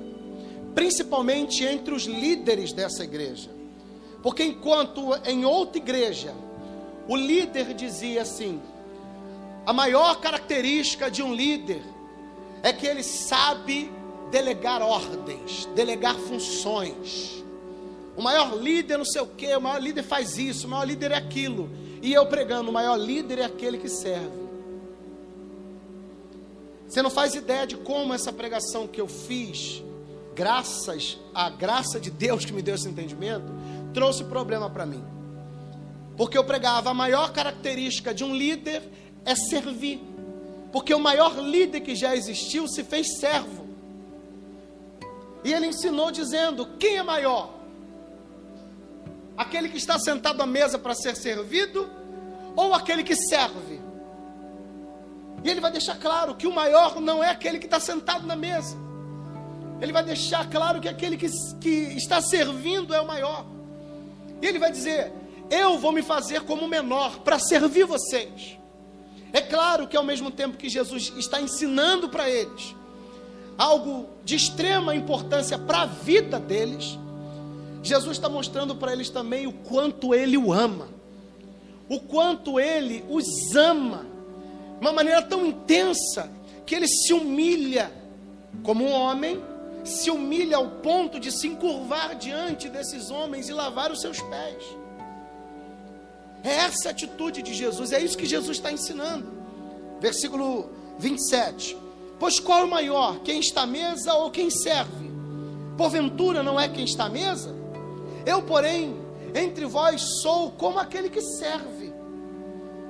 principalmente 0.75 1.63
entre 1.63 1.93
os 1.93 2.03
líderes 2.03 2.73
dessa 2.73 3.01
igreja. 3.01 3.49
Porque 4.21 4.43
enquanto 4.43 5.15
em 5.25 5.45
outra 5.45 5.77
igreja 5.77 6.33
o 7.09 7.15
líder 7.15 7.73
dizia 7.73 8.21
assim: 8.21 8.61
a 9.65 9.73
maior 9.73 10.21
característica 10.21 11.09
de 11.09 11.23
um 11.23 11.33
líder 11.33 11.81
é 12.61 12.71
que 12.71 12.85
ele 12.85 13.01
sabe 13.01 13.91
delegar 14.29 14.83
ordens, 14.83 15.65
delegar 15.75 16.13
funções. 16.15 17.43
O 18.15 18.21
maior 18.21 18.55
líder 18.55 18.97
não 18.97 19.05
sei 19.05 19.21
o 19.21 19.25
que, 19.27 19.51
o 19.55 19.61
maior 19.61 19.81
líder 19.81 20.03
faz 20.03 20.37
isso, 20.37 20.67
o 20.67 20.69
maior 20.69 20.85
líder 20.85 21.11
é 21.11 21.15
aquilo. 21.15 21.71
E 21.99 22.13
eu 22.13 22.27
pregando, 22.27 22.69
o 22.69 22.73
maior 22.73 22.95
líder 22.95 23.39
é 23.39 23.45
aquele 23.45 23.79
que 23.79 23.89
serve. 23.89 24.47
Você 26.87 27.01
não 27.01 27.09
faz 27.09 27.33
ideia 27.33 27.65
de 27.65 27.77
como 27.77 28.13
essa 28.13 28.31
pregação 28.31 28.87
que 28.87 29.01
eu 29.01 29.07
fiz, 29.07 29.83
graças 30.35 31.17
à 31.33 31.49
graça 31.49 31.99
de 31.99 32.11
Deus 32.11 32.45
que 32.45 32.53
me 32.53 32.61
deu 32.61 32.75
esse 32.75 32.87
entendimento, 32.87 33.51
trouxe 33.93 34.23
problema 34.25 34.69
para 34.69 34.85
mim. 34.85 35.18
Porque 36.19 36.37
eu 36.37 36.43
pregava 36.43 36.89
a 36.89 36.93
maior 36.93 37.31
característica 37.31 38.13
de 38.13 38.25
um 38.25 38.35
líder 38.35 38.83
é 39.23 39.35
servir. 39.35 40.01
Porque 40.69 40.93
o 40.93 40.99
maior 40.99 41.39
líder 41.39 41.79
que 41.79 41.95
já 41.95 42.13
existiu 42.13 42.67
se 42.67 42.83
fez 42.83 43.17
servo. 43.19 43.65
E 45.45 45.53
ele 45.53 45.67
ensinou 45.67 46.11
dizendo: 46.11 46.71
quem 46.77 46.97
é 46.97 47.03
maior? 47.03 47.53
Aquele 49.37 49.69
que 49.69 49.77
está 49.77 49.97
sentado 49.97 50.41
à 50.41 50.45
mesa 50.45 50.77
para 50.77 50.93
ser 50.93 51.15
servido 51.15 51.89
ou 52.53 52.73
aquele 52.73 53.01
que 53.01 53.15
serve? 53.15 53.79
E 55.41 55.49
ele 55.49 55.61
vai 55.61 55.71
deixar 55.71 55.97
claro 55.97 56.35
que 56.35 56.47
o 56.47 56.53
maior 56.53 56.99
não 56.99 57.23
é 57.23 57.29
aquele 57.29 57.59
que 57.59 57.65
está 57.65 57.79
sentado 57.79 58.27
na 58.27 58.35
mesa. 58.35 58.75
Ele 59.79 59.93
vai 59.93 60.03
deixar 60.03 60.49
claro 60.49 60.81
que 60.81 60.89
aquele 60.89 61.15
que, 61.15 61.29
que 61.61 61.69
está 61.95 62.21
servindo 62.21 62.93
é 62.93 62.99
o 62.99 63.07
maior. 63.07 63.45
E 64.41 64.45
ele 64.45 64.59
vai 64.59 64.69
dizer: 64.69 65.13
Eu 65.49 65.77
vou 65.77 65.91
me 65.91 66.01
fazer 66.01 66.41
como 66.41 66.67
menor 66.67 67.19
para 67.19 67.39
servir 67.39 67.85
vocês. 67.85 68.57
É 69.31 69.41
claro 69.41 69.87
que 69.87 69.97
ao 69.97 70.03
mesmo 70.03 70.31
tempo 70.31 70.57
que 70.57 70.69
Jesus 70.69 71.13
está 71.17 71.41
ensinando 71.41 72.09
para 72.09 72.29
eles 72.29 72.75
algo 73.57 74.07
de 74.23 74.35
extrema 74.35 74.95
importância 74.95 75.57
para 75.57 75.81
a 75.81 75.85
vida 75.85 76.39
deles, 76.39 76.97
Jesus 77.83 78.17
está 78.17 78.29
mostrando 78.29 78.75
para 78.75 78.93
eles 78.93 79.09
também 79.09 79.47
o 79.47 79.51
quanto 79.51 80.15
ele 80.15 80.37
o 80.37 80.53
ama, 80.53 80.87
o 81.89 81.99
quanto 81.99 82.59
ele 82.59 83.03
os 83.09 83.55
ama, 83.55 84.05
de 84.79 84.81
uma 84.81 84.93
maneira 84.93 85.21
tão 85.21 85.45
intensa 85.45 86.31
que 86.65 86.73
ele 86.73 86.87
se 86.87 87.11
humilha 87.13 87.91
como 88.63 88.85
um 88.85 88.91
homem, 88.91 89.41
se 89.83 90.09
humilha 90.09 90.57
ao 90.57 90.69
ponto 90.69 91.19
de 91.19 91.31
se 91.31 91.47
encurvar 91.47 92.15
diante 92.15 92.69
desses 92.69 93.09
homens 93.09 93.49
e 93.49 93.53
lavar 93.53 93.91
os 93.91 94.01
seus 94.01 94.21
pés. 94.21 94.63
É 96.43 96.49
essa 96.49 96.89
atitude 96.89 97.41
de 97.41 97.53
Jesus, 97.53 97.91
é 97.91 98.01
isso 98.01 98.17
que 98.17 98.25
Jesus 98.25 98.57
está 98.57 98.71
ensinando. 98.71 99.27
Versículo 99.99 100.69
27. 100.97 101.77
Pois 102.19 102.39
qual 102.39 102.59
é 102.59 102.63
o 102.63 102.69
maior, 102.69 103.19
quem 103.19 103.39
está 103.39 103.61
à 103.61 103.65
mesa 103.65 104.13
ou 104.13 104.29
quem 104.31 104.49
serve? 104.49 105.09
Porventura 105.77 106.43
não 106.43 106.59
é 106.59 106.67
quem 106.67 106.83
está 106.83 107.05
à 107.05 107.09
mesa? 107.09 107.55
Eu, 108.25 108.41
porém, 108.41 108.99
entre 109.33 109.65
vós 109.65 110.01
sou 110.21 110.51
como 110.51 110.79
aquele 110.79 111.09
que 111.09 111.21
serve. 111.21 111.93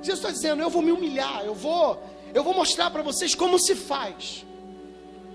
Jesus 0.02 0.18
está 0.18 0.30
dizendo: 0.30 0.62
eu 0.62 0.70
vou 0.70 0.82
me 0.82 0.90
humilhar, 0.90 1.44
eu 1.44 1.54
vou, 1.54 2.02
eu 2.34 2.42
vou 2.42 2.54
mostrar 2.54 2.90
para 2.90 3.02
vocês 3.02 3.34
como 3.34 3.58
se 3.58 3.74
faz. 3.74 4.44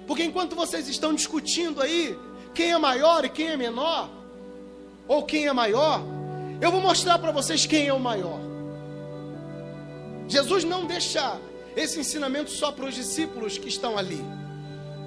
Porque 0.05 0.23
enquanto 0.23 0.55
vocês 0.55 0.87
estão 0.87 1.13
discutindo 1.13 1.81
aí 1.81 2.17
quem 2.53 2.71
é 2.71 2.77
maior 2.77 3.25
e 3.25 3.29
quem 3.29 3.47
é 3.47 3.57
menor, 3.57 4.09
ou 5.07 5.23
quem 5.23 5.47
é 5.47 5.53
maior, 5.53 6.01
eu 6.61 6.71
vou 6.71 6.81
mostrar 6.81 7.19
para 7.19 7.31
vocês 7.31 7.65
quem 7.65 7.87
é 7.87 7.93
o 7.93 7.99
maior. 7.99 8.39
Jesus 10.27 10.63
não 10.63 10.85
deixa 10.85 11.39
esse 11.75 11.99
ensinamento 11.99 12.49
só 12.49 12.71
para 12.71 12.85
os 12.85 12.95
discípulos 12.95 13.57
que 13.57 13.67
estão 13.67 13.97
ali, 13.97 14.23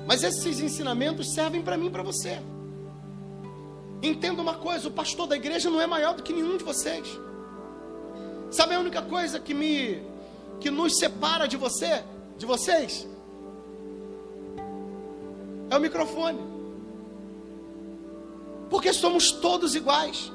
mas 0.07 0.23
esses 0.23 0.61
ensinamentos 0.61 1.33
servem 1.33 1.63
para 1.63 1.77
mim 1.77 1.87
e 1.87 1.91
para 1.91 2.03
você. 2.03 2.39
Entenda 4.03 4.41
uma 4.41 4.55
coisa: 4.55 4.89
o 4.89 4.93
pastor 4.93 5.27
da 5.27 5.37
igreja 5.37 5.71
não 5.71 5.81
é 5.81 5.87
maior 5.87 6.15
do 6.15 6.23
que 6.23 6.33
nenhum 6.33 6.57
de 6.57 6.65
vocês. 6.65 7.19
Sabe 8.51 8.75
a 8.75 8.81
única 8.81 9.03
coisa 9.03 9.41
que 9.41 9.53
me 9.53 10.03
que 10.61 10.71
nos 10.71 10.99
separa 10.99 11.47
de 11.47 11.57
você, 11.57 12.03
de 12.37 12.47
vocês? 12.47 13.07
É 15.71 15.77
o 15.77 15.81
microfone. 15.81 16.39
Porque 18.71 18.93
somos 18.93 19.31
todos 19.31 19.75
iguais. 19.75 20.33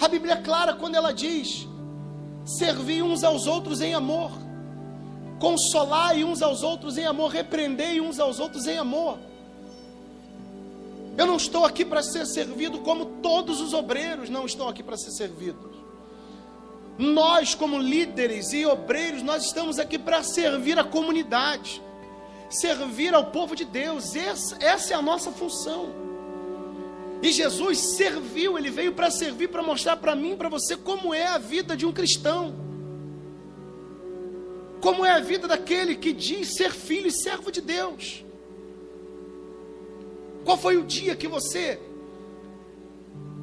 A 0.00 0.08
Bíblia 0.08 0.34
é 0.34 0.42
clara 0.42 0.74
quando 0.74 0.94
ela 0.94 1.12
diz: 1.12 1.66
servi 2.44 3.02
uns 3.02 3.24
aos 3.24 3.46
outros 3.46 3.80
em 3.80 3.94
amor, 3.94 4.30
consolai 5.38 6.24
uns 6.24 6.42
aos 6.42 6.62
outros 6.62 6.98
em 6.98 7.06
amor, 7.06 7.30
repreendei 7.30 8.00
uns 8.00 8.18
aos 8.18 8.38
outros 8.40 8.66
em 8.66 8.78
amor. 8.78 9.18
Eu 11.16 11.26
não 11.26 11.36
estou 11.36 11.64
aqui 11.64 11.84
para 11.84 12.02
ser 12.02 12.26
servido 12.26 12.80
como 12.80 13.06
todos 13.06 13.60
os 13.60 13.72
obreiros 13.72 14.28
não 14.28 14.44
estão 14.44 14.68
aqui 14.68 14.82
para 14.82 14.96
ser 14.96 15.12
servidos. 15.12 15.74
Nós, 16.98 17.54
como 17.54 17.78
líderes 17.78 18.52
e 18.52 18.64
obreiros, 18.66 19.22
nós 19.22 19.46
estamos 19.46 19.78
aqui 19.78 19.98
para 19.98 20.22
servir 20.22 20.78
a 20.78 20.84
comunidade, 20.84 21.82
servir 22.48 23.14
ao 23.14 23.26
povo 23.26 23.56
de 23.56 23.64
Deus. 23.64 24.14
Essa, 24.14 24.56
essa 24.60 24.92
é 24.92 24.96
a 24.96 25.02
nossa 25.02 25.32
função. 25.32 26.04
E 27.24 27.32
Jesus 27.32 27.78
serviu, 27.96 28.58
ele 28.58 28.70
veio 28.70 28.92
para 28.92 29.10
servir, 29.10 29.48
para 29.48 29.62
mostrar 29.62 29.96
para 29.96 30.14
mim, 30.14 30.36
para 30.36 30.50
você, 30.50 30.76
como 30.76 31.14
é 31.14 31.26
a 31.26 31.38
vida 31.38 31.74
de 31.74 31.86
um 31.86 31.90
cristão. 31.90 32.54
Como 34.82 35.06
é 35.06 35.12
a 35.12 35.20
vida 35.20 35.48
daquele 35.48 35.96
que 35.96 36.12
diz 36.12 36.54
ser 36.54 36.70
filho 36.70 37.06
e 37.06 37.10
servo 37.10 37.50
de 37.50 37.62
Deus. 37.62 38.22
Qual 40.44 40.58
foi 40.58 40.76
o 40.76 40.84
dia 40.84 41.16
que 41.16 41.26
você 41.26 41.80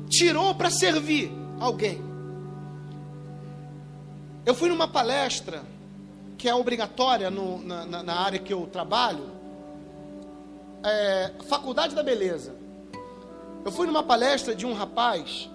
tirou 0.07 0.53
para 0.53 0.69
servir 0.69 1.31
alguém? 1.59 1.99
Eu 4.45 4.53
fui 4.53 4.69
numa 4.69 4.87
palestra 4.87 5.63
que 6.37 6.47
é 6.47 6.53
obrigatória 6.53 7.31
no, 7.31 7.57
na, 7.63 8.03
na, 8.03 8.13
área 8.13 8.37
que 8.37 8.53
eu 8.53 8.67
trabalho, 8.67 9.27
é, 10.83 11.31
Faculdade 11.47 11.95
da 11.95 12.03
Beleza. 12.03 12.60
Eu 13.63 13.71
fui 13.71 13.85
numa 13.87 14.03
palestra 14.03 14.55
de 14.55 14.65
um 14.65 14.73
rapaz, 14.73 15.49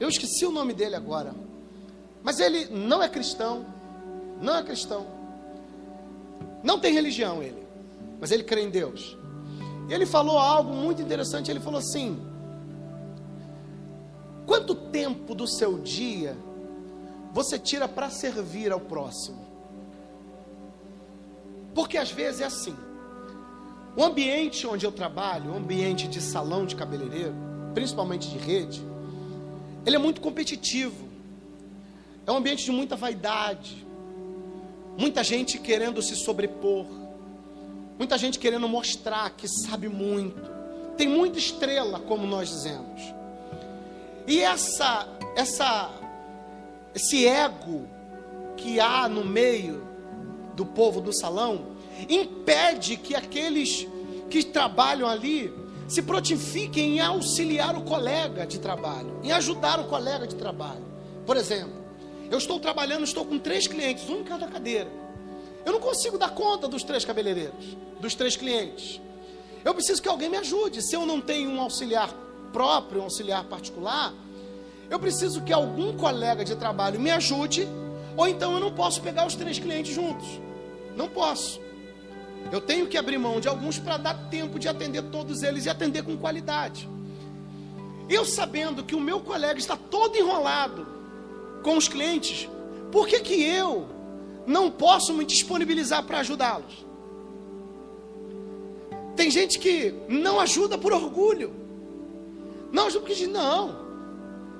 eu 0.00 0.08
esqueci 0.08 0.44
o 0.46 0.50
nome 0.50 0.72
dele 0.72 0.96
agora, 0.96 1.34
mas 2.22 2.40
ele 2.40 2.66
não 2.66 3.02
é 3.02 3.08
cristão, 3.08 3.66
não 4.40 4.56
é 4.56 4.62
cristão, 4.62 5.06
não 6.62 6.78
tem 6.78 6.92
religião 6.92 7.42
ele, 7.42 7.66
mas 8.20 8.30
ele 8.30 8.42
crê 8.42 8.62
em 8.62 8.70
Deus. 8.70 9.16
Ele 9.88 10.06
falou 10.06 10.38
algo 10.38 10.72
muito 10.72 11.02
interessante. 11.02 11.50
Ele 11.50 11.60
falou 11.60 11.78
assim: 11.78 12.18
Quanto 14.46 14.74
tempo 14.74 15.34
do 15.34 15.46
seu 15.46 15.78
dia 15.78 16.36
você 17.32 17.58
tira 17.58 17.88
para 17.88 18.10
servir 18.10 18.72
ao 18.72 18.80
próximo? 18.80 19.46
Porque 21.74 21.96
às 21.96 22.10
vezes 22.10 22.40
é 22.40 22.44
assim. 22.44 22.76
O 23.96 24.02
ambiente 24.02 24.66
onde 24.66 24.86
eu 24.86 24.92
trabalho, 24.92 25.52
o 25.52 25.56
ambiente 25.56 26.08
de 26.08 26.20
salão 26.20 26.64
de 26.64 26.74
cabeleireiro, 26.74 27.34
principalmente 27.74 28.28
de 28.28 28.38
rede, 28.38 28.82
ele 29.84 29.96
é 29.96 29.98
muito 29.98 30.20
competitivo. 30.20 31.08
É 32.26 32.32
um 32.32 32.36
ambiente 32.36 32.64
de 32.64 32.70
muita 32.70 32.96
vaidade, 32.96 33.86
muita 34.96 35.22
gente 35.22 35.58
querendo 35.58 36.00
se 36.00 36.16
sobrepor 36.16 36.86
Muita 38.02 38.18
gente 38.18 38.38
querendo 38.38 38.68
mostrar 38.68 39.30
que 39.30 39.46
sabe 39.46 39.88
muito. 39.88 40.50
Tem 40.96 41.08
muita 41.08 41.38
estrela, 41.38 42.00
como 42.00 42.26
nós 42.26 42.48
dizemos. 42.48 43.00
E 44.26 44.40
essa 44.40 45.08
essa 45.36 45.90
esse 46.94 47.26
ego 47.26 47.86
que 48.56 48.80
há 48.80 49.08
no 49.08 49.24
meio 49.24 49.86
do 50.54 50.66
povo 50.66 51.00
do 51.00 51.12
salão 51.12 51.71
impede 52.08 52.96
que 52.96 53.14
aqueles 53.14 53.86
que 54.30 54.44
trabalham 54.44 55.08
ali 55.08 55.52
se 55.88 56.02
prontifiquem 56.02 56.96
em 56.96 57.00
auxiliar 57.00 57.76
o 57.76 57.82
colega 57.82 58.46
de 58.46 58.58
trabalho, 58.58 59.20
em 59.22 59.30
ajudar 59.32 59.78
o 59.78 59.84
colega 59.84 60.26
de 60.26 60.34
trabalho. 60.34 60.84
Por 61.26 61.36
exemplo, 61.36 61.74
eu 62.30 62.38
estou 62.38 62.58
trabalhando, 62.58 63.04
estou 63.04 63.24
com 63.24 63.38
três 63.38 63.66
clientes, 63.66 64.08
um 64.08 64.20
em 64.20 64.24
cada 64.24 64.46
cadeira. 64.46 64.90
Eu 65.64 65.72
não 65.72 65.80
consigo 65.80 66.16
dar 66.16 66.30
conta 66.30 66.66
dos 66.66 66.82
três 66.82 67.04
cabeleireiros, 67.04 67.76
dos 68.00 68.14
três 68.14 68.36
clientes. 68.36 69.00
Eu 69.64 69.74
preciso 69.74 70.02
que 70.02 70.08
alguém 70.08 70.28
me 70.28 70.38
ajude. 70.38 70.82
Se 70.82 70.96
eu 70.96 71.06
não 71.06 71.20
tenho 71.20 71.50
um 71.50 71.60
auxiliar 71.60 72.12
próprio, 72.52 73.00
um 73.00 73.04
auxiliar 73.04 73.44
particular, 73.44 74.12
eu 74.90 74.98
preciso 74.98 75.42
que 75.42 75.52
algum 75.52 75.96
colega 75.96 76.44
de 76.44 76.56
trabalho 76.56 76.98
me 76.98 77.10
ajude, 77.10 77.68
ou 78.16 78.26
então 78.26 78.52
eu 78.54 78.60
não 78.60 78.72
posso 78.72 79.00
pegar 79.00 79.26
os 79.26 79.34
três 79.34 79.58
clientes 79.58 79.94
juntos. 79.94 80.26
Não 80.96 81.08
posso. 81.08 81.60
Eu 82.50 82.60
tenho 82.60 82.86
que 82.86 82.98
abrir 82.98 83.18
mão 83.18 83.40
de 83.40 83.48
alguns 83.48 83.78
para 83.78 83.96
dar 83.96 84.14
tempo 84.28 84.58
de 84.58 84.68
atender 84.68 85.02
todos 85.04 85.42
eles 85.42 85.66
e 85.66 85.70
atender 85.70 86.02
com 86.02 86.16
qualidade. 86.16 86.88
Eu 88.08 88.24
sabendo 88.24 88.82
que 88.82 88.94
o 88.94 89.00
meu 89.00 89.20
colega 89.20 89.58
está 89.58 89.76
todo 89.76 90.16
enrolado 90.16 90.86
com 91.62 91.76
os 91.76 91.88
clientes, 91.88 92.48
por 92.90 93.06
que, 93.06 93.20
que 93.20 93.42
eu 93.42 93.88
não 94.46 94.70
posso 94.70 95.12
me 95.14 95.24
disponibilizar 95.24 96.02
para 96.04 96.18
ajudá-los. 96.18 96.84
Tem 99.16 99.30
gente 99.30 99.58
que 99.58 99.94
não 100.08 100.40
ajuda 100.40 100.78
por 100.78 100.92
orgulho. 100.92 101.52
Não 102.72 102.86
ajuda 102.86 103.00
porque 103.00 103.14
diz, 103.14 103.28
não. 103.28 103.82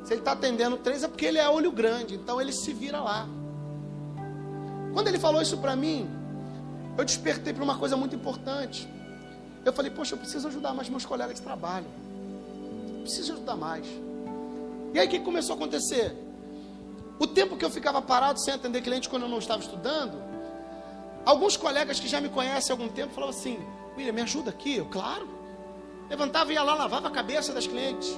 Se 0.05 0.13
ele 0.13 0.21
está 0.21 0.33
atendendo 0.33 0.77
três 0.77 1.03
é 1.03 1.09
porque 1.09 1.25
ele 1.25 1.39
é 1.39 1.49
olho 1.49 1.73
grande, 1.73 2.15
então 2.15 2.41
ele 2.41 2.53
se 2.53 2.73
vira 2.73 3.01
lá. 3.01 3.29
Quando 4.93 5.09
ele 5.09 5.19
falou 5.19 5.41
isso 5.41 5.57
para 5.59 5.75
mim, 5.75 6.09
eu 6.97 7.05
despertei 7.05 7.53
para 7.53 7.65
uma 7.65 7.79
coisa 7.79 7.97
muito 7.97 8.15
importante. 8.15 8.89
Eu 9.65 9.73
falei, 9.73 9.91
poxa, 9.91 10.15
eu 10.15 10.19
preciso 10.19 10.49
ajudar 10.49 10.75
mais 10.75 10.89
meus 10.89 11.05
colegas 11.05 11.37
de 11.37 11.43
trabalho. 11.43 11.87
Eu 12.97 13.03
preciso 13.03 13.33
ajudar 13.35 13.57
mais. 13.57 13.87
E 14.93 14.99
aí 14.99 15.07
o 15.07 15.11
que 15.11 15.21
começou 15.21 15.55
a 15.55 15.57
acontecer? 15.57 16.15
O 17.19 17.27
tempo 17.27 17.57
que 17.57 17.65
eu 17.65 17.71
ficava 17.71 18.03
parado 18.03 18.41
sem 18.41 18.53
atender 18.53 18.83
cliente 18.83 19.09
quando 19.09 19.23
eu 19.23 19.29
não 19.29 19.39
estava 19.39 19.63
estudando, 19.63 20.21
alguns 21.25 21.57
colegas 21.57 22.01
que 22.01 22.09
já 22.09 22.21
me 22.21 22.29
conhecem 22.29 22.73
há 22.73 22.79
algum 22.79 22.93
tempo 22.93 23.15
falavam 23.15 23.35
assim: 23.35 23.59
William, 23.97 24.13
me 24.13 24.23
ajuda 24.23 24.51
aqui. 24.51 24.77
Eu, 24.77 24.87
claro. 24.87 25.29
Levantava 26.11 26.51
e 26.51 26.55
ia 26.55 26.63
lá, 26.63 26.75
lavava 26.75 27.09
a 27.09 27.11
cabeça 27.11 27.53
das 27.53 27.67
clientes. 27.67 28.09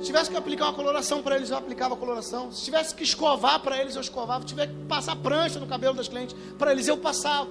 Se 0.00 0.06
tivesse 0.06 0.30
que 0.30 0.36
aplicar 0.36 0.66
uma 0.66 0.74
coloração 0.74 1.22
para 1.22 1.36
eles, 1.36 1.50
eu 1.50 1.56
aplicava 1.56 1.94
a 1.94 1.96
coloração. 1.96 2.52
Se 2.52 2.64
tivesse 2.64 2.94
que 2.94 3.02
escovar 3.02 3.60
para 3.60 3.80
eles, 3.80 3.94
eu 3.94 4.02
escovava. 4.02 4.42
Se 4.42 4.48
tivesse 4.48 4.72
que 4.72 4.84
passar 4.84 5.16
prancha 5.16 5.58
no 5.58 5.66
cabelo 5.66 5.94
das 5.94 6.08
clientes, 6.08 6.36
para 6.58 6.72
eles 6.72 6.86
eu 6.86 6.98
passava. 6.98 7.48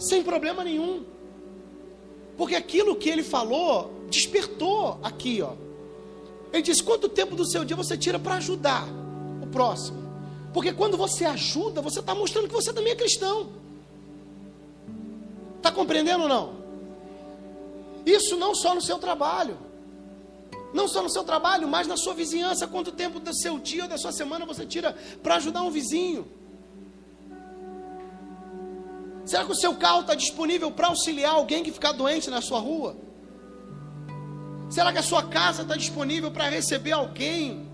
Sem 0.00 0.22
problema 0.22 0.64
nenhum. 0.64 1.04
Porque 2.36 2.56
aquilo 2.56 2.96
que 2.96 3.10
ele 3.10 3.22
falou 3.22 3.92
despertou 4.08 4.98
aqui, 5.02 5.42
ó. 5.42 5.52
Ele 6.52 6.62
disse: 6.62 6.82
quanto 6.82 7.08
tempo 7.08 7.36
do 7.36 7.44
seu 7.44 7.64
dia 7.64 7.76
você 7.76 7.96
tira 7.98 8.18
para 8.18 8.36
ajudar 8.36 8.88
o 9.42 9.46
próximo? 9.46 10.00
Porque 10.54 10.72
quando 10.72 10.96
você 10.96 11.24
ajuda, 11.26 11.82
você 11.82 12.00
está 12.00 12.14
mostrando 12.14 12.48
que 12.48 12.54
você 12.54 12.72
também 12.72 12.92
é 12.92 12.96
cristão. 12.96 13.50
Está 15.58 15.70
compreendendo 15.70 16.22
ou 16.22 16.28
não? 16.28 16.54
Isso 18.04 18.36
não 18.38 18.54
só 18.54 18.74
no 18.74 18.80
seu 18.80 18.98
trabalho. 18.98 19.58
Não 20.72 20.88
só 20.88 21.02
no 21.02 21.10
seu 21.10 21.24
trabalho, 21.24 21.68
mas 21.68 21.86
na 21.86 21.96
sua 21.96 22.14
vizinhança. 22.14 22.66
Quanto 22.66 22.90
tempo 22.90 23.20
do 23.20 23.34
seu 23.34 23.58
dia 23.58 23.82
ou 23.82 23.88
da 23.88 23.98
sua 23.98 24.12
semana 24.12 24.46
você 24.46 24.64
tira 24.64 24.96
para 25.22 25.36
ajudar 25.36 25.62
um 25.62 25.70
vizinho? 25.70 26.26
Será 29.24 29.44
que 29.44 29.52
o 29.52 29.54
seu 29.54 29.74
carro 29.74 30.00
está 30.00 30.14
disponível 30.14 30.70
para 30.70 30.88
auxiliar 30.88 31.34
alguém 31.34 31.62
que 31.62 31.70
ficar 31.70 31.92
doente 31.92 32.30
na 32.30 32.40
sua 32.40 32.58
rua? 32.58 32.96
Será 34.70 34.92
que 34.92 34.98
a 34.98 35.02
sua 35.02 35.24
casa 35.24 35.62
está 35.62 35.76
disponível 35.76 36.30
para 36.30 36.48
receber 36.48 36.92
alguém 36.92 37.68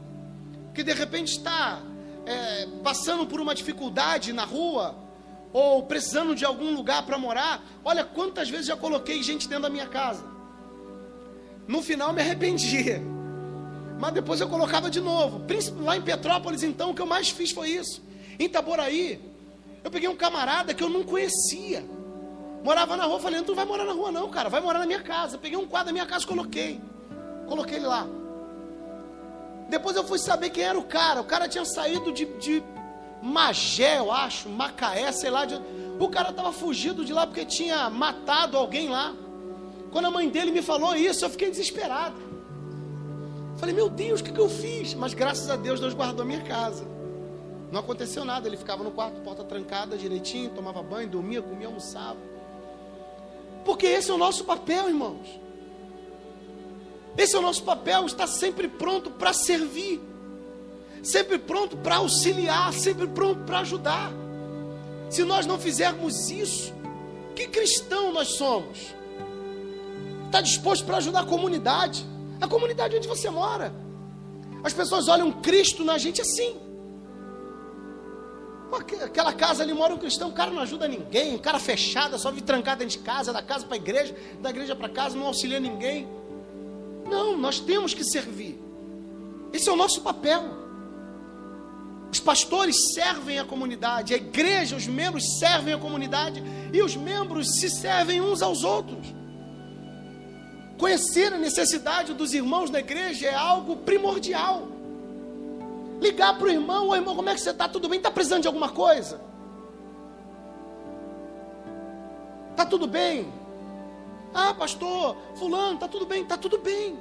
que 0.75 0.83
de 0.83 0.93
repente 0.93 1.33
está 1.33 1.81
é, 2.25 2.67
passando 2.83 3.27
por 3.27 3.41
uma 3.41 3.55
dificuldade 3.55 4.33
na 4.33 4.45
rua 4.45 4.95
ou 5.53 5.83
precisando 5.85 6.35
de 6.35 6.45
algum 6.45 6.75
lugar 6.75 7.05
para 7.05 7.19
morar? 7.19 7.63
Olha 7.85 8.03
quantas 8.03 8.49
vezes 8.49 8.67
já 8.67 8.77
coloquei 8.77 9.23
gente 9.23 9.47
dentro 9.49 9.65
da 9.65 9.71
minha 9.71 9.87
casa. 9.87 10.25
No 11.69 11.83
final 11.83 12.13
me 12.13 12.23
arrependi, 12.23 13.01
mas 13.99 14.13
depois 14.13 14.41
eu 14.41 14.49
colocava 14.49 14.91
de 14.91 15.01
novo. 15.01 15.43
Lá 15.83 15.97
em 15.97 16.03
Petrópolis, 16.03 16.63
então, 16.63 16.91
o 16.91 16.95
que 16.95 17.03
eu 17.03 17.07
mais 17.07 17.29
fiz 17.29 17.51
foi 17.51 17.71
isso. 17.71 18.03
Em 18.39 18.45
Itaboraí, 18.45 19.21
eu 19.87 19.91
peguei 19.91 20.09
um 20.09 20.17
camarada 20.17 20.75
que 20.75 20.83
eu 20.83 20.89
não 20.89 21.05
conhecia. 21.05 21.89
Morava 22.65 22.97
na 22.97 23.05
rua, 23.05 23.21
falei, 23.21 23.41
tu 23.43 23.51
não 23.51 23.55
vai 23.55 23.65
morar 23.65 23.85
na 23.85 23.93
rua 23.93 24.11
não, 24.11 24.29
cara, 24.29 24.49
vai 24.49 24.61
morar 24.61 24.81
na 24.81 24.87
minha 24.87 25.01
casa. 25.01 25.39
Peguei 25.39 25.57
um 25.57 25.65
quadro 25.65 25.87
da 25.87 25.93
minha 25.93 26.05
casa 26.05 26.27
coloquei. 26.27 26.81
Coloquei 27.47 27.77
ele 27.77 27.87
lá. 27.87 28.05
Depois 29.69 29.95
eu 29.95 30.03
fui 30.03 30.19
saber 30.19 30.51
quem 30.51 30.65
era 30.65 30.77
o 30.77 30.83
cara. 30.83 31.21
O 31.21 31.25
cara 31.25 31.49
tinha 31.49 31.65
saído 31.65 32.11
de, 32.11 32.25
de 32.25 32.65
Magé, 33.23 33.99
eu 33.99 34.11
acho, 34.11 34.49
Macaé, 34.49 35.13
sei 35.13 35.31
lá. 35.31 35.45
De... 35.45 35.55
O 36.01 36.09
cara 36.09 36.31
estava 36.31 36.51
fugido 36.51 37.05
de 37.05 37.13
lá 37.13 37.25
porque 37.25 37.45
tinha 37.45 37.89
matado 37.89 38.59
alguém 38.59 38.89
lá. 38.89 39.15
Quando 39.93 40.07
a 40.07 40.11
mãe 40.11 40.29
dele 40.29 40.51
me 40.51 40.63
falou 40.63 40.97
isso, 40.97 41.25
eu 41.25 41.31
fiquei 41.31 41.49
desesperado. 41.49 42.17
Falei, 43.57 43.73
meu 43.73 43.89
Deus, 43.89 44.21
o 44.21 44.25
que, 44.25 44.33
que 44.33 44.41
eu 44.41 44.49
fiz? 44.49 44.95
Mas 44.95 45.15
graças 45.15 45.49
a 45.49 45.55
Deus, 45.55 45.79
Deus 45.79 45.95
guardou 45.95 46.25
a 46.25 46.27
minha 46.27 46.43
casa. 46.43 46.96
Não 47.71 47.81
aconteceu 47.81 48.25
nada, 48.25 48.47
ele 48.47 48.57
ficava 48.57 48.85
no 48.85 48.91
quarto, 48.91 49.21
porta 49.21 49.43
trancada 49.43 49.97
direitinho, 49.97 50.51
tomava 50.51 50.83
banho, 50.83 51.09
dormia, 51.09 51.43
comia, 51.43 51.67
almoçava. 51.67 52.19
Porque 53.65 53.87
esse 53.87 54.11
é 54.11 54.15
o 54.15 54.19
nosso 54.19 54.45
papel, 54.45 54.89
irmãos. 54.89 55.41
Esse 57.19 57.35
é 57.35 57.39
o 57.39 57.43
nosso 57.43 57.65
papel, 57.65 58.07
estar 58.07 58.27
sempre 58.27 58.69
pronto 58.69 59.11
para 59.11 59.33
servir, 59.33 60.01
sempre 61.03 61.39
pronto 61.39 61.77
para 61.77 61.97
auxiliar, 61.97 62.73
sempre 62.73 63.07
pronto 63.07 63.41
para 63.45 63.61
ajudar. 63.61 64.13
Se 65.11 65.25
nós 65.25 65.47
não 65.47 65.59
fizermos 65.59 66.31
isso, 66.31 66.75
que 67.35 67.49
cristão 67.49 68.13
nós 68.13 68.29
somos? 68.37 68.95
Está 70.27 70.41
disposto 70.41 70.85
para 70.85 70.99
ajudar 70.99 71.21
a 71.21 71.27
comunidade, 71.27 72.05
a 72.41 72.47
comunidade 72.47 72.97
onde 72.97 73.09
você 73.09 73.31
mora. 73.31 73.73
As 74.63 74.73
pessoas 74.73 75.09
olham 75.09 75.33
Cristo 75.33 75.85
na 75.85 75.97
gente 75.97 76.21
assim. 76.21 76.66
Aquela 79.05 79.33
casa 79.33 79.63
ali 79.63 79.73
mora 79.73 79.95
um 79.95 79.99
cristão, 79.99 80.29
o 80.29 80.33
cara 80.33 80.51
não 80.51 80.61
ajuda 80.61 80.89
ninguém, 80.89 81.35
um 81.35 81.39
cara 81.39 81.59
fechado, 81.59 82.19
só 82.19 82.31
vive 82.31 82.43
trancado 82.43 82.81
dentro 82.81 82.99
de 82.99 83.05
casa, 83.05 83.33
da 83.33 83.43
casa 83.43 83.65
para 83.65 83.77
a 83.77 83.79
igreja, 83.79 84.15
da 84.41 84.51
igreja 84.51 84.75
para 84.75 84.89
casa, 84.89 85.17
não 85.17 85.27
auxilia 85.27 85.61
ninguém. 85.61 86.09
Não, 87.09 87.37
nós 87.37 87.61
temos 87.61 87.95
que 87.95 88.05
servir. 88.05 88.61
Esse 89.53 89.69
é 89.69 89.73
o 89.73 89.77
nosso 89.77 90.01
papel. 90.01 90.43
Os 92.13 92.21
pastores 92.21 92.95
servem 92.95 93.39
a 93.39 93.45
comunidade, 93.45 94.15
a 94.15 94.17
igreja, 94.17 94.77
os 94.77 94.87
membros 94.87 95.39
servem 95.39 95.75
a 95.75 95.79
comunidade 95.79 96.43
e 96.73 96.83
os 96.83 96.97
membros 96.97 97.59
se 97.59 97.69
servem 97.69 98.21
uns 98.21 98.43
aos 98.43 98.65
outros. 98.65 99.15
Conhecer 100.79 101.33
a 101.33 101.39
necessidade 101.39 102.13
dos 102.15 102.35
irmãos 102.35 102.71
na 102.71 102.81
igreja 102.81 103.27
é 103.27 103.35
algo 103.35 103.77
primordial. 103.77 104.69
Ligar 106.01 106.37
para 106.37 106.47
o 106.47 106.51
irmão, 106.51 106.89
ô 106.89 106.95
irmão, 106.95 107.17
como 107.17 107.29
é 107.29 107.35
que 107.35 107.41
você 107.41 107.51
está? 107.51 107.69
Tudo 107.69 107.89
bem? 107.89 107.99
Está 107.99 108.11
precisando 108.11 108.43
de 108.43 108.49
alguma 108.49 108.69
coisa? 108.69 109.21
Está 112.51 112.65
tudo 112.65 112.87
bem? 112.87 113.33
Ah, 114.33 114.55
pastor, 114.55 115.17
fulano, 115.37 115.75
está 115.75 115.89
tudo 115.89 116.05
bem? 116.05 116.23
Está 116.23 116.37
tudo 116.37 116.59
bem. 116.59 116.99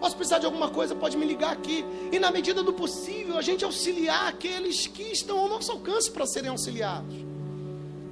Posso 0.00 0.16
precisar 0.16 0.38
de 0.38 0.46
alguma 0.46 0.68
coisa, 0.68 0.94
pode 0.94 1.16
me 1.16 1.24
ligar 1.24 1.52
aqui. 1.52 1.84
E 2.12 2.18
na 2.18 2.30
medida 2.30 2.62
do 2.62 2.72
possível, 2.72 3.38
a 3.38 3.42
gente 3.42 3.64
auxiliar 3.64 4.28
aqueles 4.28 4.86
que 4.86 5.02
estão 5.02 5.38
ao 5.38 5.48
nosso 5.48 5.72
alcance 5.72 6.10
para 6.10 6.26
serem 6.26 6.50
auxiliados. 6.50 7.14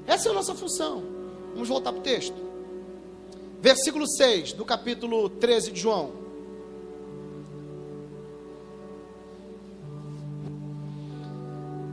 Essa 0.06 0.28
é 0.28 0.30
a 0.30 0.34
nossa 0.34 0.54
função. 0.54 1.02
Vamos 1.52 1.68
voltar 1.68 1.92
para 1.92 2.00
o 2.00 2.02
texto. 2.02 2.36
Versículo 3.60 4.08
6 4.08 4.54
do 4.54 4.64
capítulo 4.64 5.28
13 5.28 5.72
de 5.72 5.80
João. 5.80 6.21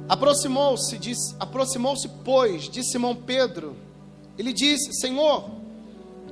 Aproximou-se, 0.10 1.00
aproximou-se, 1.40 2.10
pois, 2.26 2.68
de 2.68 2.84
Simão 2.84 3.16
Pedro. 3.16 3.78
Ele 4.40 4.52
disse: 4.52 4.92
Senhor, 4.94 5.48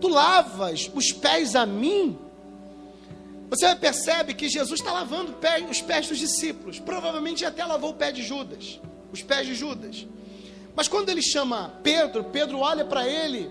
tu 0.01 0.07
lavas 0.07 0.89
os 0.95 1.11
pés 1.11 1.55
a 1.55 1.63
mim? 1.63 2.17
Você 3.51 3.73
percebe 3.75 4.34
que 4.34 4.49
Jesus 4.49 4.80
está 4.80 4.91
lavando 4.91 5.36
os 5.69 5.82
pés 5.82 6.07
dos 6.07 6.17
discípulos. 6.17 6.80
Provavelmente 6.80 7.45
até 7.45 7.63
lavou 7.63 7.91
o 7.91 7.93
pé 7.93 8.11
de 8.11 8.23
Judas, 8.23 8.82
os 9.13 9.21
pés 9.21 9.45
de 9.45 9.53
Judas. 9.53 10.07
Mas 10.75 10.88
quando 10.88 11.09
ele 11.09 11.21
chama 11.21 11.73
Pedro, 11.84 12.23
Pedro 12.25 12.59
olha 12.59 12.84
para 12.84 13.07
ele 13.07 13.49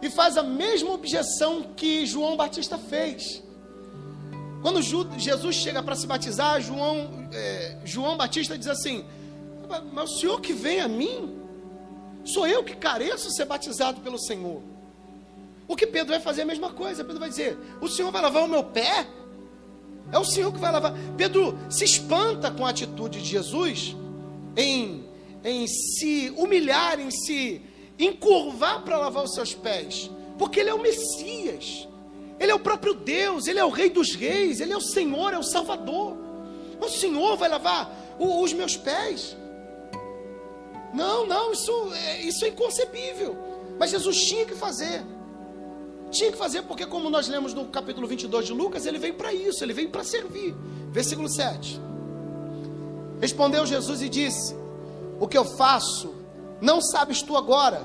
e 0.00 0.08
faz 0.08 0.36
a 0.36 0.42
mesma 0.42 0.92
objeção 0.92 1.62
que 1.76 2.06
João 2.06 2.36
Batista 2.36 2.78
fez. 2.78 3.42
Quando 4.62 4.80
Jesus 5.18 5.56
chega 5.56 5.82
para 5.82 5.94
se 5.94 6.06
batizar, 6.06 6.60
João, 6.60 7.28
é, 7.32 7.76
João 7.84 8.16
Batista 8.16 8.56
diz 8.56 8.68
assim: 8.68 9.04
mas 9.92 10.10
o 10.10 10.18
Senhor 10.18 10.40
que 10.40 10.52
vem 10.52 10.80
a 10.80 10.88
mim, 10.88 11.38
sou 12.24 12.46
eu 12.46 12.64
que 12.64 12.76
careço 12.76 13.30
ser 13.30 13.44
batizado 13.44 14.00
pelo 14.00 14.18
Senhor. 14.18 14.62
O 15.66 15.76
que 15.76 15.86
Pedro 15.86 16.12
vai 16.12 16.20
fazer 16.20 16.42
é 16.42 16.44
a 16.44 16.46
mesma 16.46 16.70
coisa. 16.70 17.04
Pedro 17.04 17.20
vai 17.20 17.28
dizer: 17.28 17.58
O 17.80 17.88
Senhor 17.88 18.10
vai 18.10 18.20
lavar 18.20 18.44
o 18.44 18.48
meu 18.48 18.64
pé? 18.64 19.06
É 20.12 20.18
o 20.18 20.24
Senhor 20.24 20.52
que 20.52 20.58
vai 20.58 20.70
lavar. 20.70 20.94
Pedro 21.16 21.58
se 21.70 21.84
espanta 21.84 22.50
com 22.50 22.66
a 22.66 22.70
atitude 22.70 23.22
de 23.22 23.28
Jesus 23.28 23.96
em, 24.56 25.04
em 25.42 25.66
se 25.66 26.32
humilhar, 26.36 27.00
em 27.00 27.10
se 27.10 27.62
encurvar 27.98 28.82
para 28.82 28.98
lavar 28.98 29.24
os 29.24 29.34
seus 29.34 29.54
pés, 29.54 30.10
porque 30.38 30.60
ele 30.60 30.70
é 30.70 30.74
o 30.74 30.82
Messias, 30.82 31.88
ele 32.38 32.50
é 32.50 32.54
o 32.54 32.60
próprio 32.60 32.92
Deus, 32.92 33.46
ele 33.46 33.58
é 33.58 33.64
o 33.64 33.70
Rei 33.70 33.88
dos 33.88 34.14
Reis, 34.14 34.60
ele 34.60 34.72
é 34.72 34.76
o 34.76 34.80
Senhor, 34.80 35.32
é 35.32 35.38
o 35.38 35.42
Salvador. 35.42 36.16
O 36.80 36.88
Senhor 36.88 37.36
vai 37.36 37.48
lavar 37.48 37.90
os 38.18 38.52
meus 38.52 38.76
pés. 38.76 39.36
Não, 40.94 41.26
não, 41.26 41.52
isso 41.52 41.92
é, 41.92 42.22
isso 42.22 42.44
é 42.44 42.48
inconcebível. 42.48 43.36
Mas 43.78 43.90
Jesus 43.90 44.16
tinha 44.24 44.46
que 44.46 44.54
fazer. 44.54 45.02
Tinha 46.10 46.30
que 46.30 46.38
fazer 46.38 46.62
porque, 46.62 46.86
como 46.86 47.10
nós 47.10 47.26
lemos 47.26 47.52
no 47.52 47.64
capítulo 47.66 48.06
22 48.06 48.46
de 48.46 48.52
Lucas, 48.52 48.86
ele 48.86 48.98
veio 48.98 49.14
para 49.14 49.32
isso, 49.32 49.64
ele 49.64 49.72
veio 49.72 49.90
para 49.90 50.04
servir. 50.04 50.54
Versículo 50.92 51.28
7. 51.28 51.80
Respondeu 53.20 53.66
Jesus 53.66 54.00
e 54.02 54.08
disse: 54.08 54.54
O 55.18 55.26
que 55.26 55.36
eu 55.36 55.44
faço, 55.44 56.14
não 56.60 56.80
sabes 56.80 57.20
tu 57.20 57.36
agora, 57.36 57.82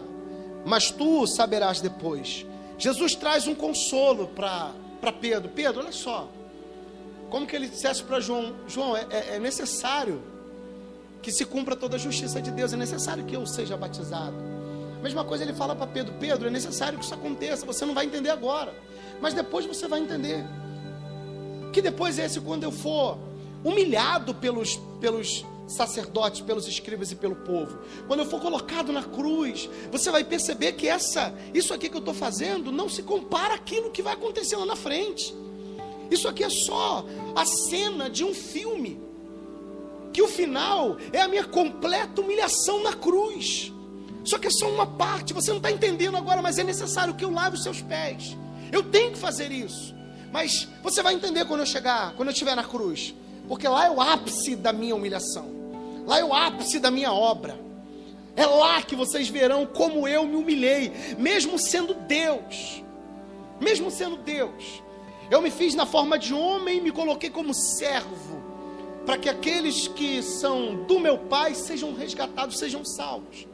mas 0.63 0.91
tu 0.91 1.25
saberás 1.25 1.81
depois. 1.81 2.45
Jesus 2.77 3.15
traz 3.15 3.47
um 3.47 3.55
consolo 3.55 4.27
para 4.27 5.11
Pedro: 5.19 5.49
Pedro, 5.49 5.81
olha 5.81 5.91
só. 5.91 6.29
Como 7.31 7.47
que 7.47 7.55
ele 7.55 7.67
dissesse 7.67 8.03
para 8.03 8.19
João: 8.19 8.53
João, 8.67 8.95
é, 8.95 9.07
é, 9.09 9.35
é 9.35 9.39
necessário 9.39 10.21
que 11.21 11.31
se 11.31 11.45
cumpra 11.45 11.75
toda 11.75 11.95
a 11.95 11.99
justiça 11.99 12.41
de 12.41 12.51
Deus. 12.51 12.73
É 12.73 12.77
necessário 12.77 13.23
que 13.25 13.35
eu 13.35 13.45
seja 13.45 13.75
batizado. 13.77 14.35
A 14.99 15.01
mesma 15.01 15.23
coisa 15.23 15.43
ele 15.43 15.53
fala 15.53 15.75
para 15.75 15.87
Pedro: 15.87 16.13
Pedro, 16.19 16.47
é 16.47 16.51
necessário 16.51 16.99
que 16.99 17.05
isso 17.05 17.13
aconteça. 17.13 17.65
Você 17.65 17.85
não 17.85 17.93
vai 17.93 18.05
entender 18.05 18.29
agora, 18.29 18.73
mas 19.21 19.33
depois 19.33 19.65
você 19.65 19.87
vai 19.87 19.99
entender. 19.99 20.45
Que 21.71 21.81
depois 21.81 22.19
é 22.19 22.25
esse 22.25 22.39
quando 22.41 22.63
eu 22.63 22.71
for 22.71 23.17
humilhado 23.63 24.33
pelos, 24.33 24.77
pelos 24.99 25.45
sacerdotes, 25.67 26.41
pelos 26.41 26.67
escribas 26.67 27.11
e 27.11 27.15
pelo 27.15 27.35
povo. 27.35 27.79
Quando 28.07 28.21
eu 28.21 28.25
for 28.25 28.41
colocado 28.41 28.91
na 28.91 29.03
cruz, 29.03 29.69
você 29.91 30.09
vai 30.11 30.23
perceber 30.23 30.73
que 30.73 30.87
essa, 30.87 31.33
isso 31.53 31.73
aqui 31.73 31.89
que 31.89 31.95
eu 31.95 31.99
estou 31.99 32.13
fazendo 32.13 32.71
não 32.71 32.89
se 32.89 33.03
compara 33.03 33.53
àquilo 33.53 33.91
que 33.91 34.01
vai 34.01 34.13
acontecer 34.13 34.55
lá 34.55 34.65
na 34.65 34.75
frente. 34.75 35.33
Isso 36.09 36.27
aqui 36.27 36.43
é 36.43 36.49
só 36.49 37.05
a 37.35 37.45
cena 37.45 38.09
de 38.09 38.23
um 38.23 38.33
filme 38.33 38.99
que 40.19 40.23
o 40.23 40.27
final 40.27 40.97
é 41.13 41.21
a 41.21 41.29
minha 41.29 41.45
completa 41.45 42.19
humilhação 42.19 42.83
na 42.83 42.91
cruz. 42.91 43.71
Só 44.25 44.37
que 44.37 44.47
é 44.47 44.49
só 44.49 44.69
uma 44.69 44.85
parte, 44.85 45.33
você 45.33 45.49
não 45.49 45.59
está 45.59 45.71
entendendo 45.71 46.17
agora, 46.17 46.41
mas 46.41 46.59
é 46.59 46.63
necessário 46.63 47.13
que 47.13 47.23
eu 47.23 47.31
lave 47.31 47.55
os 47.55 47.63
seus 47.63 47.81
pés. 47.81 48.35
Eu 48.69 48.83
tenho 48.83 49.13
que 49.13 49.17
fazer 49.17 49.49
isso. 49.49 49.95
Mas 50.29 50.67
você 50.83 51.01
vai 51.01 51.13
entender 51.13 51.45
quando 51.45 51.61
eu 51.61 51.65
chegar, 51.65 52.13
quando 52.17 52.27
eu 52.27 52.33
estiver 52.33 52.53
na 52.53 52.65
cruz. 52.65 53.15
Porque 53.47 53.65
lá 53.65 53.85
é 53.85 53.89
o 53.89 54.01
ápice 54.01 54.57
da 54.57 54.73
minha 54.73 54.93
humilhação. 54.93 55.49
Lá 56.05 56.19
é 56.19 56.23
o 56.25 56.33
ápice 56.33 56.79
da 56.79 56.91
minha 56.91 57.13
obra. 57.13 57.57
É 58.35 58.45
lá 58.45 58.81
que 58.81 58.97
vocês 58.97 59.29
verão 59.29 59.65
como 59.65 60.05
eu 60.05 60.27
me 60.27 60.35
humilhei, 60.35 60.91
mesmo 61.17 61.57
sendo 61.57 61.93
Deus. 61.93 62.83
Mesmo 63.61 63.89
sendo 63.89 64.17
Deus. 64.17 64.83
Eu 65.31 65.41
me 65.41 65.49
fiz 65.49 65.75
na 65.75 65.85
forma 65.85 66.19
de 66.19 66.33
homem 66.33 66.79
e 66.79 66.81
me 66.81 66.91
coloquei 66.91 67.29
como 67.29 67.53
servo, 67.53 68.48
para 69.09 69.17
que 69.17 69.27
aqueles 69.27 69.87
que 69.87 70.21
são 70.21 70.83
do 70.83 70.99
meu 70.99 71.17
Pai 71.17 71.55
sejam 71.55 71.95
resgatados, 71.95 72.59
sejam 72.59 72.85
salvos. 72.85 73.47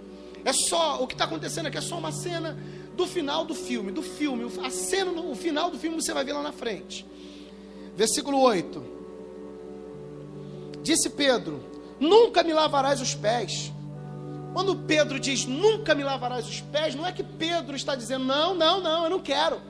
É 0.43 0.51
só, 0.51 1.01
o 1.01 1.08
que 1.08 1.14
está 1.14 1.24
acontecendo 1.24 1.68
aqui 1.68 1.78
é 1.78 1.82
só 1.82 1.97
uma 1.97 2.12
cena 2.12 2.58
do 2.93 3.08
final 3.08 3.45
do 3.45 3.56
filme, 3.56 3.89
do 3.89 4.01
filme, 4.01 4.51
a 4.62 4.70
cena, 4.70 5.12
o 5.12 5.34
final 5.34 5.72
do 5.72 5.80
filme 5.80 5.95
você 5.95 6.14
vai 6.14 6.26
ver 6.26 6.34
lá 6.34 6.43
na 6.43 6.51
frente. 6.51 7.06
Versículo 7.95 8.41
8. 8.41 8.84
Disse 10.84 11.10
Pedro: 11.10 11.64
Nunca 12.01 12.43
me 12.43 12.51
lavarás 12.51 12.99
os 12.99 13.16
pés. 13.16 13.72
Quando 14.51 14.76
Pedro 14.76 15.18
diz 15.22 15.45
nunca 15.45 15.95
me 15.95 16.03
lavarás 16.03 16.45
os 16.49 16.60
pés, 16.60 16.95
não 16.95 17.08
é 17.08 17.14
que 17.14 17.24
Pedro 17.24 17.78
está 17.78 17.95
dizendo 17.95 18.26
não, 18.26 18.53
não, 18.53 18.82
não, 18.82 19.06
eu 19.06 19.10
não 19.10 19.20
quero. 19.22 19.62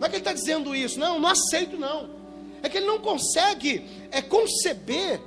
Não 0.00 0.04
é 0.04 0.10
que 0.10 0.16
ele 0.16 0.22
está 0.22 0.32
dizendo 0.32 0.74
isso, 0.74 0.98
não, 0.98 1.20
não 1.20 1.28
aceito 1.28 1.76
não. 1.76 2.17
É 2.62 2.68
que 2.68 2.78
ele 2.78 2.86
não 2.86 2.98
consegue 2.98 3.88
é, 4.10 4.20
conceber 4.20 5.20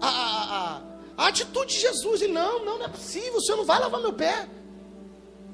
a, 0.00 0.08
a, 0.08 0.76
a, 0.76 0.82
a 1.16 1.28
atitude 1.28 1.74
de 1.74 1.80
Jesus. 1.80 2.22
Ele, 2.22 2.32
não, 2.32 2.64
não, 2.64 2.78
não 2.78 2.84
é 2.86 2.88
possível, 2.88 3.36
o 3.36 3.40
Senhor 3.40 3.58
não 3.58 3.64
vai 3.64 3.78
lavar 3.78 4.00
meu 4.00 4.12
pé. 4.12 4.48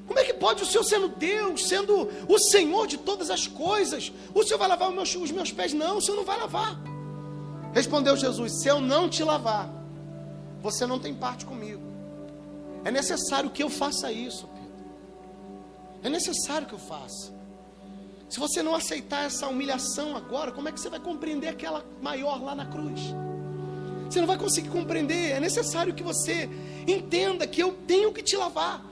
Como 0.07 0.17
é 0.19 0.23
que 0.23 0.33
pode 0.33 0.63
o 0.63 0.65
Senhor 0.65 0.83
sendo 0.83 1.09
Deus, 1.09 1.67
sendo 1.67 2.09
o 2.29 2.39
Senhor 2.39 2.87
de 2.87 2.97
todas 2.97 3.29
as 3.29 3.45
coisas, 3.45 4.11
o 4.33 4.41
Senhor 4.43 4.57
vai 4.57 4.69
lavar 4.69 4.89
os 4.89 4.95
meus, 4.95 5.15
os 5.15 5.31
meus 5.31 5.51
pés? 5.51 5.73
Não, 5.73 5.97
o 5.97 6.01
Senhor 6.01 6.15
não 6.15 6.23
vai 6.23 6.39
lavar. 6.39 6.79
Respondeu 7.73 8.15
Jesus: 8.15 8.61
Se 8.61 8.69
eu 8.69 8.79
não 8.79 9.09
te 9.09 9.23
lavar, 9.23 9.69
você 10.61 10.85
não 10.85 10.97
tem 10.97 11.13
parte 11.13 11.45
comigo. 11.45 11.81
É 12.85 12.91
necessário 12.91 13.49
que 13.49 13.61
eu 13.61 13.69
faça 13.69 14.11
isso, 14.11 14.47
Pedro. 14.47 14.71
É 16.03 16.09
necessário 16.09 16.65
que 16.65 16.73
eu 16.73 16.79
faça. 16.79 17.36
Se 18.29 18.39
você 18.39 18.61
não 18.61 18.75
aceitar 18.75 19.25
essa 19.25 19.47
humilhação 19.47 20.15
agora, 20.15 20.51
como 20.51 20.67
é 20.67 20.71
que 20.71 20.79
você 20.79 20.89
vai 20.89 20.99
compreender 20.99 21.47
aquela 21.47 21.85
maior 22.01 22.43
lá 22.43 22.53
na 22.53 22.65
cruz? 22.65 22.99
Você 24.09 24.19
não 24.19 24.27
vai 24.27 24.37
conseguir 24.37 24.69
compreender. 24.69 25.31
É 25.31 25.39
necessário 25.39 25.93
que 25.93 26.03
você 26.03 26.49
entenda 26.87 27.47
que 27.47 27.61
eu 27.61 27.73
tenho 27.87 28.11
que 28.11 28.21
te 28.21 28.35
lavar. 28.35 28.83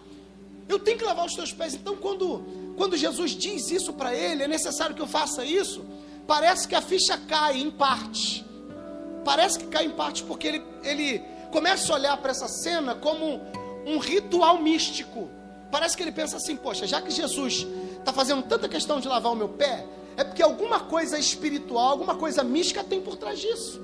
Eu 0.67 0.79
tenho 0.79 0.97
que 0.97 1.03
lavar 1.03 1.25
os 1.25 1.33
teus 1.33 1.51
pés. 1.51 1.73
Então, 1.73 1.95
quando, 1.95 2.43
quando 2.77 2.97
Jesus 2.97 3.31
diz 3.31 3.69
isso 3.71 3.93
para 3.93 4.15
ele, 4.15 4.43
é 4.43 4.47
necessário 4.47 4.95
que 4.95 5.01
eu 5.01 5.07
faça 5.07 5.43
isso. 5.45 5.86
Parece 6.25 6.67
que 6.67 6.75
a 6.75 6.81
ficha 6.81 7.17
cai 7.17 7.59
em 7.59 7.69
parte. 7.69 8.45
Parece 9.23 9.59
que 9.59 9.67
cai 9.67 9.86
em 9.86 9.91
parte 9.91 10.23
porque 10.23 10.47
ele, 10.47 10.63
ele 10.83 11.19
começa 11.51 11.91
a 11.91 11.95
olhar 11.95 12.17
para 12.17 12.31
essa 12.31 12.47
cena 12.47 12.95
como 12.95 13.41
um 13.86 13.97
ritual 13.97 14.61
místico. 14.61 15.29
Parece 15.76 15.97
que 15.97 16.03
ele 16.03 16.13
pensa 16.13 16.38
assim: 16.38 16.55
poxa, 16.55 16.88
já 16.88 17.01
que 17.01 17.11
Jesus 17.11 17.67
está 17.99 18.13
fazendo 18.13 18.41
tanta 18.43 18.69
questão 18.69 18.97
de 19.01 19.09
lavar 19.09 19.34
o 19.34 19.36
meu 19.36 19.49
pé, 19.49 19.86
é 20.15 20.23
porque 20.23 20.41
alguma 20.41 20.80
coisa 20.80 21.19
espiritual, 21.19 21.89
alguma 21.89 22.15
coisa 22.15 22.45
mística 22.45 22.82
tem 22.82 23.01
por 23.01 23.17
trás 23.17 23.39
disso. 23.39 23.82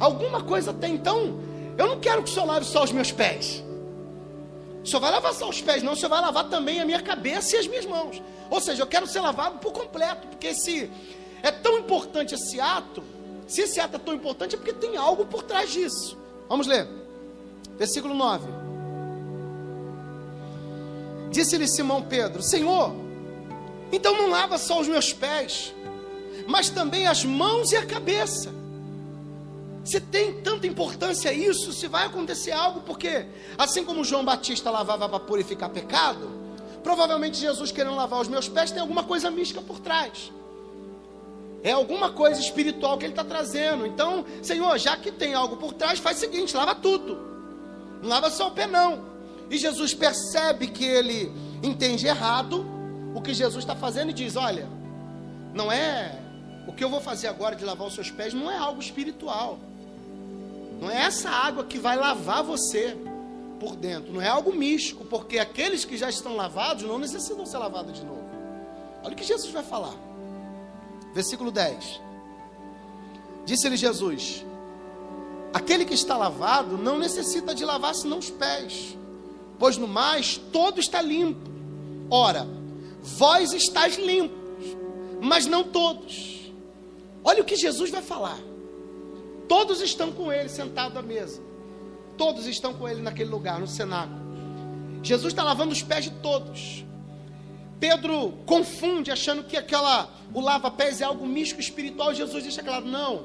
Alguma 0.00 0.42
coisa 0.42 0.72
tem. 0.72 0.94
Então, 0.94 1.38
eu 1.78 1.86
não 1.86 2.00
quero 2.00 2.24
que 2.24 2.30
o 2.30 2.34
Senhor 2.34 2.46
lave 2.46 2.66
só 2.66 2.82
os 2.82 2.90
meus 2.90 3.12
pés. 3.12 3.62
O 4.82 4.88
Senhor 4.88 4.98
vai 4.98 5.12
lavar 5.12 5.32
só 5.34 5.48
os 5.48 5.62
pés, 5.62 5.84
não, 5.84 5.92
o 5.92 5.96
Senhor 5.96 6.08
vai 6.08 6.20
lavar 6.20 6.48
também 6.48 6.80
a 6.80 6.84
minha 6.84 7.00
cabeça 7.00 7.54
e 7.54 7.60
as 7.60 7.68
minhas 7.68 7.86
mãos. 7.86 8.20
Ou 8.50 8.60
seja, 8.60 8.82
eu 8.82 8.86
quero 8.88 9.06
ser 9.06 9.20
lavado 9.20 9.60
por 9.60 9.72
completo, 9.72 10.26
porque 10.26 10.52
se 10.52 10.90
é 11.44 11.52
tão 11.52 11.78
importante 11.78 12.34
esse 12.34 12.60
ato, 12.60 13.04
se 13.46 13.60
esse 13.60 13.78
ato 13.78 13.94
é 13.94 14.00
tão 14.00 14.14
importante, 14.14 14.56
é 14.56 14.58
porque 14.58 14.72
tem 14.72 14.96
algo 14.96 15.26
por 15.26 15.44
trás 15.44 15.70
disso. 15.70 16.18
Vamos 16.48 16.66
ler. 16.66 16.88
Versículo 17.78 18.14
9. 18.14 18.61
Disse-lhe 21.32 21.66
Simão 21.66 22.02
Pedro: 22.02 22.42
Senhor, 22.42 22.94
então 23.90 24.16
não 24.16 24.30
lava 24.30 24.58
só 24.58 24.80
os 24.80 24.86
meus 24.86 25.12
pés, 25.12 25.74
mas 26.46 26.68
também 26.68 27.06
as 27.06 27.24
mãos 27.24 27.72
e 27.72 27.76
a 27.76 27.86
cabeça. 27.86 28.50
Se 29.84 30.00
tem 30.00 30.40
tanta 30.42 30.66
importância 30.66 31.32
isso, 31.32 31.72
se 31.72 31.88
vai 31.88 32.06
acontecer 32.06 32.52
algo, 32.52 32.82
porque 32.82 33.26
assim 33.58 33.82
como 33.82 34.04
João 34.04 34.24
Batista 34.24 34.70
lavava 34.70 35.08
para 35.08 35.18
purificar 35.18 35.70
pecado, 35.70 36.30
provavelmente 36.84 37.38
Jesus 37.38 37.72
querendo 37.72 37.96
lavar 37.96 38.20
os 38.20 38.28
meus 38.28 38.48
pés 38.48 38.70
tem 38.70 38.80
alguma 38.80 39.02
coisa 39.02 39.30
mística 39.30 39.60
por 39.60 39.80
trás. 39.80 40.30
É 41.64 41.72
alguma 41.72 42.10
coisa 42.10 42.40
espiritual 42.40 42.98
que 42.98 43.04
ele 43.04 43.12
está 43.12 43.24
trazendo. 43.24 43.86
Então, 43.86 44.24
Senhor, 44.42 44.76
já 44.78 44.96
que 44.96 45.12
tem 45.12 45.32
algo 45.32 45.56
por 45.56 45.72
trás, 45.72 45.98
faz 46.00 46.16
o 46.16 46.20
seguinte: 46.20 46.56
lava 46.56 46.74
tudo. 46.74 47.18
Não 48.02 48.08
lava 48.08 48.30
só 48.30 48.48
o 48.48 48.50
pé, 48.50 48.66
não. 48.66 49.11
E 49.50 49.58
Jesus 49.58 49.94
percebe 49.94 50.66
que 50.66 50.84
ele 50.84 51.32
entende 51.62 52.06
errado 52.06 52.66
o 53.14 53.20
que 53.20 53.34
Jesus 53.34 53.62
está 53.62 53.74
fazendo 53.74 54.10
e 54.10 54.12
diz: 54.14 54.36
Olha, 54.36 54.66
não 55.54 55.70
é. 55.70 56.18
O 56.66 56.72
que 56.72 56.82
eu 56.82 56.88
vou 56.88 57.00
fazer 57.00 57.26
agora 57.26 57.56
de 57.56 57.64
lavar 57.64 57.88
os 57.88 57.94
seus 57.94 58.10
pés 58.10 58.32
não 58.32 58.50
é 58.50 58.56
algo 58.56 58.80
espiritual. 58.80 59.58
Não 60.80 60.90
é 60.90 61.02
essa 61.02 61.28
água 61.28 61.64
que 61.64 61.78
vai 61.78 61.96
lavar 61.96 62.42
você 62.42 62.96
por 63.60 63.76
dentro. 63.76 64.12
Não 64.12 64.20
é 64.20 64.28
algo 64.28 64.52
místico, 64.52 65.04
porque 65.04 65.38
aqueles 65.38 65.84
que 65.84 65.96
já 65.96 66.08
estão 66.08 66.34
lavados 66.34 66.84
não 66.84 66.98
necessitam 66.98 67.44
ser 67.46 67.58
lavados 67.58 67.94
de 67.94 68.04
novo. 68.04 68.24
Olha 69.02 69.12
o 69.12 69.16
que 69.16 69.24
Jesus 69.24 69.52
vai 69.52 69.62
falar. 69.62 69.94
Versículo 71.12 71.50
10. 71.50 72.00
Disse-lhe 73.44 73.76
Jesus: 73.76 74.44
Aquele 75.52 75.84
que 75.84 75.94
está 75.94 76.16
lavado 76.16 76.78
não 76.78 76.98
necessita 76.98 77.54
de 77.54 77.64
lavar 77.64 77.94
senão 77.94 78.18
os 78.18 78.30
pés, 78.30 78.96
pois 79.62 79.76
no 79.76 79.86
mais 79.86 80.38
todo 80.52 80.80
está 80.80 81.00
limpo. 81.00 81.48
Ora, 82.10 82.44
vós 83.00 83.52
estáis 83.52 83.96
limpos, 83.96 84.76
mas 85.20 85.46
não 85.46 85.62
todos. 85.62 86.50
Olha 87.22 87.42
o 87.42 87.44
que 87.44 87.54
Jesus 87.54 87.88
vai 87.88 88.02
falar. 88.02 88.40
Todos 89.48 89.80
estão 89.80 90.10
com 90.10 90.32
ele 90.32 90.48
sentado 90.48 90.98
à 90.98 91.02
mesa. 91.02 91.40
Todos 92.18 92.48
estão 92.48 92.74
com 92.74 92.88
ele 92.88 93.02
naquele 93.02 93.30
lugar, 93.30 93.60
no 93.60 93.68
cenáculo. 93.68 94.20
Jesus 95.00 95.32
está 95.32 95.44
lavando 95.44 95.70
os 95.70 95.80
pés 95.80 96.06
de 96.06 96.10
todos. 96.10 96.84
Pedro 97.78 98.32
confunde, 98.44 99.12
achando 99.12 99.44
que 99.44 99.56
aquela 99.56 100.10
o 100.34 100.40
lava-pés 100.40 101.00
é 101.00 101.04
algo 101.04 101.24
místico 101.24 101.60
espiritual. 101.60 102.12
Jesus 102.12 102.42
deixa 102.42 102.64
claro: 102.64 102.84
não. 102.84 103.22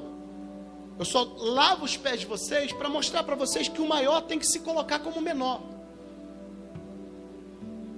Eu 1.00 1.04
só 1.04 1.24
lavo 1.36 1.84
os 1.84 1.96
pés 1.96 2.20
de 2.20 2.26
vocês 2.26 2.72
para 2.72 2.88
mostrar 2.88 3.24
para 3.24 3.34
vocês 3.34 3.66
que 3.66 3.80
o 3.80 3.88
maior 3.88 4.20
tem 4.20 4.38
que 4.38 4.46
se 4.46 4.60
colocar 4.60 5.00
como 5.00 5.18
o 5.18 5.20
menor. 5.20 5.77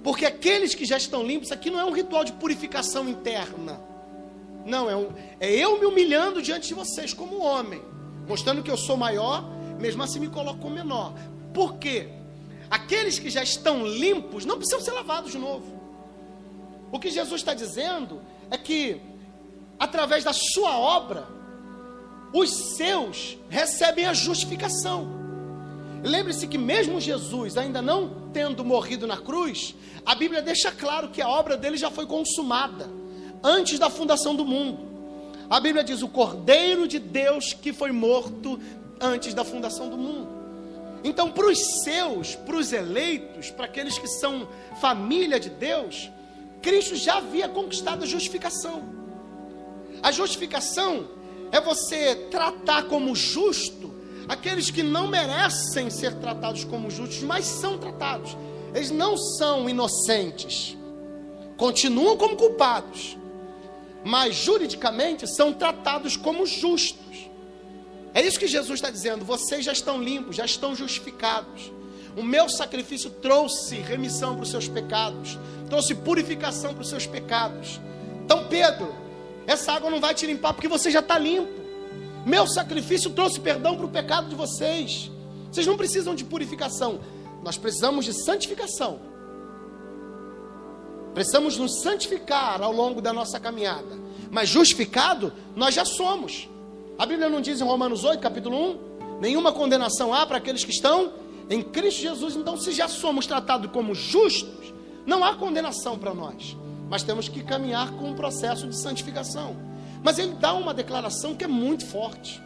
Porque 0.03 0.25
aqueles 0.25 0.73
que 0.73 0.85
já 0.85 0.97
estão 0.97 1.23
limpos, 1.23 1.51
aqui 1.51 1.69
não 1.69 1.79
é 1.79 1.85
um 1.85 1.91
ritual 1.91 2.23
de 2.23 2.33
purificação 2.33 3.07
interna. 3.07 3.79
Não, 4.65 4.89
é, 4.89 4.95
um, 4.95 5.09
é 5.39 5.51
eu 5.51 5.79
me 5.79 5.85
humilhando 5.85 6.41
diante 6.41 6.67
de 6.67 6.73
vocês 6.73 7.13
como 7.13 7.39
homem 7.39 7.91
mostrando 8.27 8.63
que 8.63 8.71
eu 8.71 8.77
sou 8.77 8.95
maior, 8.97 9.43
mesmo 9.79 10.01
assim 10.03 10.19
me 10.19 10.29
coloco 10.29 10.59
como 10.59 10.75
menor. 10.75 11.13
Por 11.53 11.75
quê? 11.75 12.09
Aqueles 12.69 13.19
que 13.19 13.29
já 13.29 13.43
estão 13.43 13.85
limpos 13.85 14.45
não 14.45 14.57
precisam 14.57 14.81
ser 14.81 14.91
lavados 14.91 15.31
de 15.31 15.37
novo. 15.37 15.79
O 16.91 16.99
que 16.99 17.09
Jesus 17.09 17.41
está 17.41 17.53
dizendo 17.53 18.21
é 18.49 18.57
que, 18.57 19.01
através 19.77 20.23
da 20.23 20.33
sua 20.33 20.77
obra, 20.77 21.27
os 22.33 22.77
seus 22.77 23.37
recebem 23.49 24.05
a 24.05 24.13
justificação. 24.13 25.20
Lembre-se 26.03 26.47
que, 26.47 26.57
mesmo 26.57 26.99
Jesus 26.99 27.57
ainda 27.57 27.81
não 27.81 28.29
tendo 28.33 28.65
morrido 28.65 29.05
na 29.05 29.17
cruz, 29.17 29.75
a 30.05 30.15
Bíblia 30.15 30.41
deixa 30.41 30.71
claro 30.71 31.09
que 31.09 31.21
a 31.21 31.29
obra 31.29 31.55
dele 31.55 31.77
já 31.77 31.91
foi 31.91 32.05
consumada 32.05 32.89
antes 33.43 33.77
da 33.77 33.89
fundação 33.89 34.35
do 34.35 34.45
mundo. 34.45 34.79
A 35.49 35.59
Bíblia 35.59 35.83
diz: 35.83 36.01
o 36.01 36.07
Cordeiro 36.07 36.87
de 36.87 36.97
Deus 36.97 37.53
que 37.53 37.71
foi 37.71 37.91
morto 37.91 38.59
antes 38.99 39.33
da 39.33 39.43
fundação 39.43 39.89
do 39.89 39.97
mundo. 39.97 40.41
Então, 41.03 41.31
para 41.31 41.47
os 41.47 41.83
seus, 41.83 42.35
para 42.35 42.55
os 42.55 42.71
eleitos, 42.71 43.49
para 43.49 43.65
aqueles 43.65 43.97
que 43.97 44.07
são 44.07 44.47
família 44.79 45.39
de 45.39 45.49
Deus, 45.49 46.09
Cristo 46.61 46.95
já 46.95 47.17
havia 47.17 47.49
conquistado 47.49 48.03
a 48.03 48.07
justificação. 48.07 48.83
A 50.01 50.11
justificação 50.11 51.07
é 51.51 51.59
você 51.59 52.15
tratar 52.29 52.83
como 52.83 53.15
justo 53.15 53.90
aqueles 54.27 54.69
que 54.69 54.83
não 54.83 55.07
merecem 55.07 55.89
ser 55.89 56.15
tratados 56.15 56.63
como 56.63 56.89
justos, 56.89 57.21
mas 57.23 57.45
são 57.45 57.77
tratados. 57.77 58.37
Eles 58.73 58.91
não 58.91 59.17
são 59.17 59.69
inocentes, 59.69 60.77
continuam 61.57 62.15
como 62.15 62.37
culpados, 62.37 63.17
mas 64.03 64.35
juridicamente 64.35 65.27
são 65.27 65.53
tratados 65.53 66.15
como 66.15 66.45
justos. 66.45 67.29
É 68.13 68.21
isso 68.21 68.39
que 68.39 68.47
Jesus 68.47 68.79
está 68.79 68.89
dizendo. 68.89 69.23
Vocês 69.23 69.63
já 69.63 69.71
estão 69.71 70.01
limpos, 70.01 70.35
já 70.35 70.45
estão 70.45 70.75
justificados. 70.75 71.71
O 72.15 72.23
meu 72.23 72.49
sacrifício 72.49 73.09
trouxe 73.09 73.75
remissão 73.75 74.35
para 74.35 74.43
os 74.43 74.49
seus 74.49 74.67
pecados, 74.67 75.39
trouxe 75.69 75.95
purificação 75.95 76.73
para 76.73 76.81
os 76.81 76.89
seus 76.89 77.07
pecados. 77.07 77.79
Então, 78.25 78.47
Pedro, 78.47 78.93
essa 79.47 79.71
água 79.71 79.89
não 79.89 79.99
vai 79.99 80.13
te 80.13 80.25
limpar 80.25 80.53
porque 80.53 80.67
você 80.67 80.91
já 80.91 80.99
está 80.99 81.17
limpo. 81.17 81.60
Meu 82.25 82.45
sacrifício 82.47 83.09
trouxe 83.11 83.39
perdão 83.39 83.75
para 83.75 83.85
o 83.85 83.89
pecado 83.89 84.29
de 84.29 84.35
vocês. 84.35 85.09
Vocês 85.51 85.67
não 85.67 85.75
precisam 85.75 86.15
de 86.15 86.23
purificação, 86.23 86.99
nós 87.43 87.57
precisamos 87.57 88.05
de 88.05 88.13
santificação. 88.13 88.99
Precisamos 91.13 91.57
nos 91.57 91.81
santificar 91.81 92.61
ao 92.61 92.71
longo 92.71 93.01
da 93.01 93.11
nossa 93.11 93.39
caminhada. 93.39 93.99
Mas 94.29 94.47
justificado, 94.47 95.33
nós 95.55 95.75
já 95.75 95.83
somos. 95.83 96.47
A 96.97 97.05
Bíblia 97.05 97.29
não 97.29 97.41
diz 97.41 97.59
em 97.59 97.63
Romanos 97.65 98.05
8, 98.05 98.21
capítulo 98.21 98.55
1, 99.17 99.19
nenhuma 99.19 99.51
condenação 99.51 100.13
há 100.13 100.25
para 100.25 100.37
aqueles 100.37 100.63
que 100.63 100.71
estão 100.71 101.11
em 101.49 101.61
Cristo 101.61 102.01
Jesus. 102.01 102.35
Então, 102.35 102.55
se 102.55 102.71
já 102.71 102.87
somos 102.87 103.25
tratados 103.25 103.69
como 103.71 103.93
justos, 103.93 104.73
não 105.05 105.23
há 105.23 105.35
condenação 105.35 105.97
para 105.97 106.13
nós. 106.13 106.55
Mas 106.89 107.03
temos 107.03 107.27
que 107.27 107.43
caminhar 107.43 107.91
com 107.93 108.09
um 108.09 108.13
processo 108.13 108.67
de 108.67 108.77
santificação. 108.77 109.55
Mas 110.03 110.17
ele 110.17 110.33
dá 110.33 110.53
uma 110.53 110.73
declaração 110.73 111.35
que 111.35 111.43
é 111.43 111.47
muito 111.47 111.85
forte. 111.85 112.41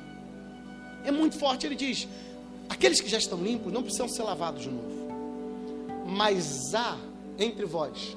É 1.04 1.12
muito 1.12 1.38
forte. 1.38 1.66
Ele 1.66 1.76
diz: 1.76 2.08
aqueles 2.70 3.00
que 3.00 3.10
já 3.10 3.18
estão 3.18 3.42
limpos 3.42 3.72
não 3.72 3.82
precisam 3.82 4.08
ser 4.08 4.24
lavados 4.24 4.64
de 4.64 4.70
novo. 4.70 5.06
Mas 6.06 6.74
há 6.74 6.98
entre 7.38 7.66
vós 7.66 8.16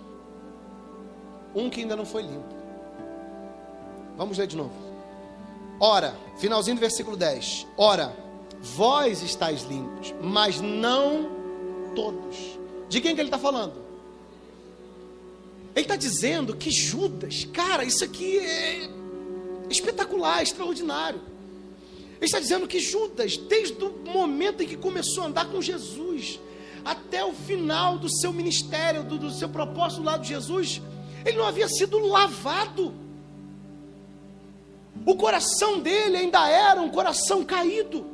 um 1.54 1.70
que 1.70 1.80
ainda 1.80 1.96
não 1.96 2.04
foi 2.04 2.22
limpo. 2.22 2.54
Vamos 4.16 4.38
ler 4.38 4.46
de 4.46 4.56
novo. 4.56 4.72
Ora, 5.80 6.14
finalzinho 6.38 6.76
do 6.76 6.80
versículo 6.80 7.16
10. 7.16 7.66
Ora, 7.76 8.14
vós 8.60 9.22
estáis 9.22 9.62
limpos, 9.62 10.12
mas 10.20 10.60
não 10.60 11.30
todos. 11.94 12.36
De 12.88 13.00
quem 13.00 13.14
que 13.14 13.20
ele 13.20 13.28
está 13.28 13.38
falando? 13.38 13.74
Ele 15.74 15.84
está 15.84 15.96
dizendo 15.96 16.56
que 16.56 16.70
Judas, 16.70 17.44
cara, 17.52 17.84
isso 17.84 18.02
aqui 18.04 18.38
é 18.38 18.88
espetacular, 19.70 20.42
extraordinário. 20.42 21.20
Ele 22.16 22.24
está 22.26 22.40
dizendo 22.40 22.66
que 22.66 22.80
Judas, 22.80 23.36
desde 23.36 23.82
o 23.84 23.92
momento 24.06 24.62
em 24.62 24.66
que 24.66 24.76
começou 24.76 25.24
a 25.24 25.26
andar 25.26 25.46
com 25.50 25.62
Jesus, 25.62 26.40
até 26.84 27.24
o 27.24 27.32
final 27.32 27.98
do 27.98 28.08
seu 28.08 28.32
ministério, 28.32 29.04
do, 29.04 29.18
do 29.18 29.30
seu 29.30 29.48
propósito 29.48 30.02
lá 30.02 30.16
de 30.16 30.28
Jesus, 30.28 30.82
ele 31.24 31.36
não 31.36 31.46
havia 31.46 31.68
sido 31.68 31.98
lavado. 31.98 32.94
O 35.06 35.14
coração 35.14 35.78
dele 35.78 36.16
ainda 36.16 36.48
era 36.48 36.80
um 36.80 36.88
coração 36.88 37.44
caído. 37.44 38.06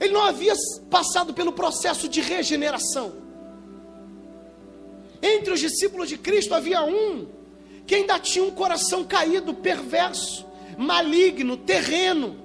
Ele 0.00 0.12
não 0.12 0.22
havia 0.22 0.54
passado 0.90 1.32
pelo 1.32 1.52
processo 1.52 2.08
de 2.08 2.20
regeneração. 2.20 3.12
Entre 5.22 5.52
os 5.52 5.60
discípulos 5.60 6.08
de 6.08 6.18
Cristo 6.18 6.54
havia 6.54 6.84
um 6.84 7.26
que 7.86 7.94
ainda 7.94 8.18
tinha 8.18 8.44
um 8.44 8.50
coração 8.50 9.04
caído, 9.04 9.54
perverso, 9.54 10.46
maligno, 10.76 11.56
terreno, 11.56 12.44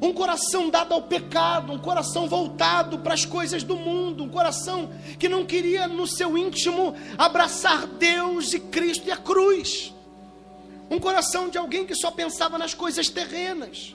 um 0.00 0.12
coração 0.12 0.68
dado 0.68 0.92
ao 0.92 1.02
pecado, 1.02 1.72
um 1.72 1.78
coração 1.78 2.28
voltado 2.28 2.98
para 2.98 3.14
as 3.14 3.24
coisas 3.24 3.62
do 3.62 3.76
mundo, 3.76 4.24
um 4.24 4.28
coração 4.28 4.90
que 5.18 5.28
não 5.28 5.44
queria 5.44 5.88
no 5.88 6.06
seu 6.06 6.36
íntimo 6.36 6.94
abraçar 7.16 7.86
Deus 7.86 8.52
e 8.52 8.60
Cristo 8.60 9.08
e 9.08 9.10
a 9.10 9.16
cruz, 9.16 9.94
um 10.90 10.98
coração 10.98 11.48
de 11.48 11.58
alguém 11.58 11.86
que 11.86 11.94
só 11.94 12.10
pensava 12.10 12.58
nas 12.58 12.74
coisas 12.74 13.08
terrenas. 13.08 13.94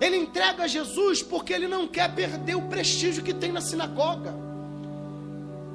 Ele 0.00 0.16
entrega 0.16 0.64
a 0.64 0.68
Jesus 0.68 1.22
porque 1.22 1.52
ele 1.52 1.68
não 1.68 1.86
quer 1.86 2.14
perder 2.14 2.56
o 2.56 2.68
prestígio 2.68 3.22
que 3.22 3.32
tem 3.32 3.50
na 3.50 3.60
sinagoga, 3.60 4.34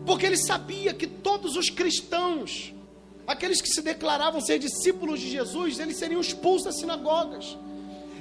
porque 0.05 0.25
ele 0.25 0.37
sabia 0.37 0.93
que 0.93 1.07
todos 1.07 1.55
os 1.55 1.69
cristãos, 1.69 2.73
aqueles 3.26 3.61
que 3.61 3.69
se 3.69 3.82
declaravam 3.82 4.41
ser 4.41 4.59
discípulos 4.59 5.19
de 5.19 5.30
Jesus, 5.30 5.80
eles 5.80 5.97
seriam 5.97 6.22
expulsos 6.22 6.65
das 6.65 6.80
sinagogas. 6.80 7.57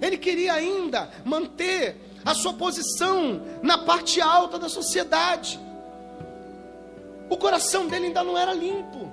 Ele 0.00 0.16
queria 0.16 0.54
ainda 0.54 1.10
manter 1.24 1.96
a 2.24 2.34
sua 2.34 2.52
posição 2.52 3.42
na 3.62 3.78
parte 3.78 4.20
alta 4.20 4.58
da 4.58 4.68
sociedade. 4.68 5.58
O 7.28 7.36
coração 7.36 7.86
dele 7.86 8.06
ainda 8.06 8.22
não 8.22 8.36
era 8.36 8.52
limpo. 8.52 9.10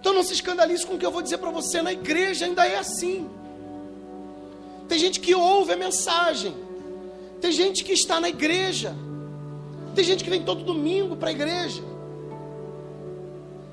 Então 0.00 0.12
não 0.12 0.22
se 0.22 0.32
escandalize 0.32 0.86
com 0.86 0.94
o 0.94 0.98
que 0.98 1.06
eu 1.06 1.10
vou 1.10 1.22
dizer 1.22 1.38
para 1.38 1.50
você, 1.50 1.82
na 1.82 1.92
igreja 1.92 2.46
ainda 2.46 2.66
é 2.66 2.78
assim. 2.78 3.28
Tem 4.88 4.98
gente 4.98 5.20
que 5.20 5.34
ouve 5.34 5.72
a 5.72 5.76
mensagem, 5.76 6.54
tem 7.40 7.52
gente 7.52 7.84
que 7.84 7.92
está 7.92 8.20
na 8.20 8.28
igreja, 8.28 8.94
tem 9.94 10.04
gente 10.04 10.24
que 10.24 10.30
vem 10.30 10.42
todo 10.42 10.64
domingo 10.64 11.16
para 11.16 11.28
a 11.28 11.32
igreja, 11.32 11.82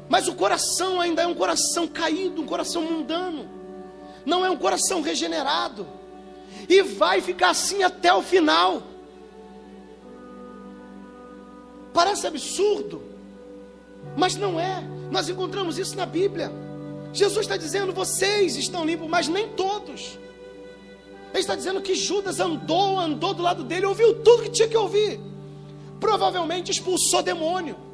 mas 0.07 0.27
o 0.27 0.35
coração 0.35 1.01
ainda 1.01 1.23
é 1.23 1.27
um 1.27 1.33
coração 1.33 1.87
caído, 1.87 2.41
um 2.41 2.45
coração 2.45 2.81
mundano, 2.81 3.49
não 4.25 4.45
é 4.45 4.49
um 4.49 4.57
coração 4.57 5.01
regenerado, 5.01 5.87
e 6.69 6.81
vai 6.81 7.21
ficar 7.21 7.49
assim 7.49 7.83
até 7.83 8.13
o 8.13 8.21
final. 8.21 8.83
Parece 11.93 12.27
absurdo, 12.27 13.01
mas 14.15 14.35
não 14.35 14.59
é. 14.59 14.83
Nós 15.11 15.29
encontramos 15.29 15.77
isso 15.77 15.95
na 15.95 16.05
Bíblia. 16.05 16.51
Jesus 17.13 17.41
está 17.45 17.55
dizendo: 17.55 17.93
vocês 17.93 18.55
estão 18.57 18.85
limpos, 18.85 19.07
mas 19.07 19.27
nem 19.27 19.49
todos. 19.49 20.19
Ele 21.31 21.41
está 21.41 21.55
dizendo 21.55 21.81
que 21.81 21.95
Judas 21.95 22.39
andou, 22.39 22.99
andou 22.99 23.33
do 23.33 23.43
lado 23.43 23.63
dele, 23.63 23.85
ouviu 23.85 24.21
tudo 24.23 24.43
que 24.43 24.49
tinha 24.49 24.67
que 24.67 24.77
ouvir. 24.77 25.19
Provavelmente 25.99 26.71
expulsou 26.71 27.21
demônio 27.21 27.84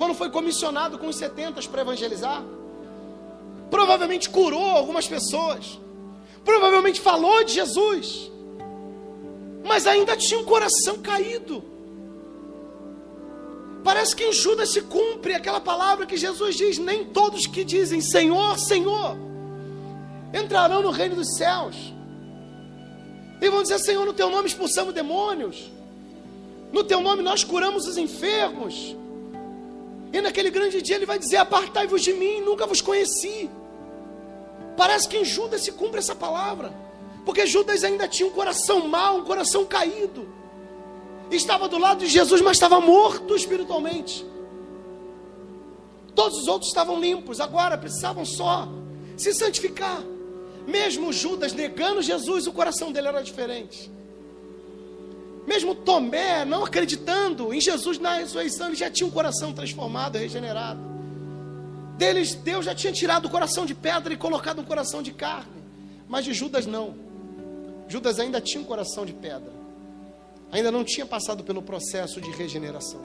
quando 0.00 0.14
foi 0.14 0.30
comissionado 0.30 0.98
com 0.98 1.08
os 1.08 1.16
70 1.16 1.60
para 1.68 1.82
evangelizar. 1.82 2.42
Provavelmente 3.70 4.30
curou 4.30 4.70
algumas 4.70 5.06
pessoas. 5.06 5.78
Provavelmente 6.42 7.02
falou 7.02 7.44
de 7.44 7.52
Jesus. 7.52 8.32
Mas 9.62 9.86
ainda 9.86 10.16
tinha 10.16 10.40
um 10.40 10.44
coração 10.46 10.96
caído. 11.02 11.62
Parece 13.84 14.16
que 14.16 14.24
em 14.24 14.32
Judas 14.32 14.70
se 14.70 14.80
cumpre 14.80 15.34
aquela 15.34 15.60
palavra 15.60 16.06
que 16.06 16.16
Jesus 16.16 16.56
diz: 16.56 16.78
nem 16.78 17.04
todos 17.04 17.46
que 17.46 17.62
dizem 17.62 18.00
Senhor, 18.00 18.58
Senhor, 18.58 19.18
entrarão 20.32 20.80
no 20.80 20.90
reino 20.90 21.14
dos 21.14 21.36
céus. 21.36 21.76
E 23.38 23.50
vão 23.50 23.60
dizer: 23.60 23.78
Senhor, 23.78 24.06
no 24.06 24.14
teu 24.14 24.30
nome 24.30 24.48
expulsamos 24.48 24.94
demônios, 24.94 25.70
no 26.72 26.82
teu 26.84 27.02
nome 27.02 27.22
nós 27.22 27.44
curamos 27.44 27.86
os 27.86 27.98
enfermos, 27.98 28.96
e 30.12 30.20
naquele 30.20 30.50
grande 30.50 30.82
dia 30.82 30.96
ele 30.96 31.06
vai 31.06 31.18
dizer: 31.18 31.36
Apartai-vos 31.36 32.02
de 32.02 32.12
mim, 32.12 32.40
nunca 32.40 32.66
vos 32.66 32.80
conheci. 32.80 33.48
Parece 34.76 35.08
que 35.08 35.18
em 35.18 35.24
Judas 35.24 35.62
se 35.62 35.72
cumpre 35.72 35.98
essa 35.98 36.14
palavra, 36.14 36.72
porque 37.24 37.46
Judas 37.46 37.84
ainda 37.84 38.08
tinha 38.08 38.28
um 38.28 38.32
coração 38.32 38.88
mau, 38.88 39.18
um 39.18 39.24
coração 39.24 39.64
caído. 39.64 40.28
Estava 41.30 41.68
do 41.68 41.78
lado 41.78 42.00
de 42.00 42.06
Jesus, 42.06 42.40
mas 42.40 42.56
estava 42.56 42.80
morto 42.80 43.36
espiritualmente. 43.36 44.26
Todos 46.14 46.38
os 46.38 46.48
outros 46.48 46.70
estavam 46.70 46.98
limpos, 47.00 47.40
agora 47.40 47.78
precisavam 47.78 48.24
só 48.24 48.68
se 49.16 49.32
santificar. 49.32 50.02
Mesmo 50.66 51.12
Judas 51.12 51.52
negando 51.52 52.02
Jesus, 52.02 52.46
o 52.46 52.52
coração 52.52 52.90
dele 52.90 53.08
era 53.08 53.22
diferente. 53.22 53.90
Mesmo 55.46 55.74
Tomé 55.74 56.44
não 56.44 56.64
acreditando 56.64 57.52
em 57.52 57.60
Jesus 57.60 57.98
na 57.98 58.14
ressurreição, 58.14 58.68
ele 58.68 58.76
já 58.76 58.90
tinha 58.90 59.06
um 59.06 59.10
coração 59.10 59.52
transformado, 59.52 60.16
regenerado. 60.18 60.80
Deles, 61.96 62.34
Deus 62.34 62.64
já 62.64 62.74
tinha 62.74 62.92
tirado 62.92 63.26
o 63.26 63.30
coração 63.30 63.66
de 63.66 63.74
pedra 63.74 64.12
e 64.12 64.16
colocado 64.16 64.60
um 64.60 64.64
coração 64.64 65.02
de 65.02 65.12
carne. 65.12 65.62
Mas 66.08 66.24
de 66.24 66.32
Judas 66.32 66.66
não. 66.66 66.94
Judas 67.88 68.18
ainda 68.18 68.40
tinha 68.40 68.60
um 68.62 68.64
coração 68.64 69.04
de 69.04 69.12
pedra. 69.12 69.52
Ainda 70.52 70.70
não 70.70 70.84
tinha 70.84 71.06
passado 71.06 71.44
pelo 71.44 71.62
processo 71.62 72.20
de 72.20 72.30
regeneração. 72.30 73.00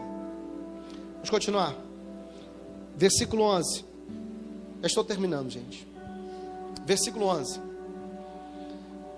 Vamos 1.16 1.30
continuar. 1.30 1.76
Versículo 2.96 3.44
11. 3.44 3.86
Já 4.82 4.88
estou 4.88 5.04
terminando, 5.04 5.50
gente. 5.50 5.88
Versículo 6.86 7.26
11. 7.28 7.60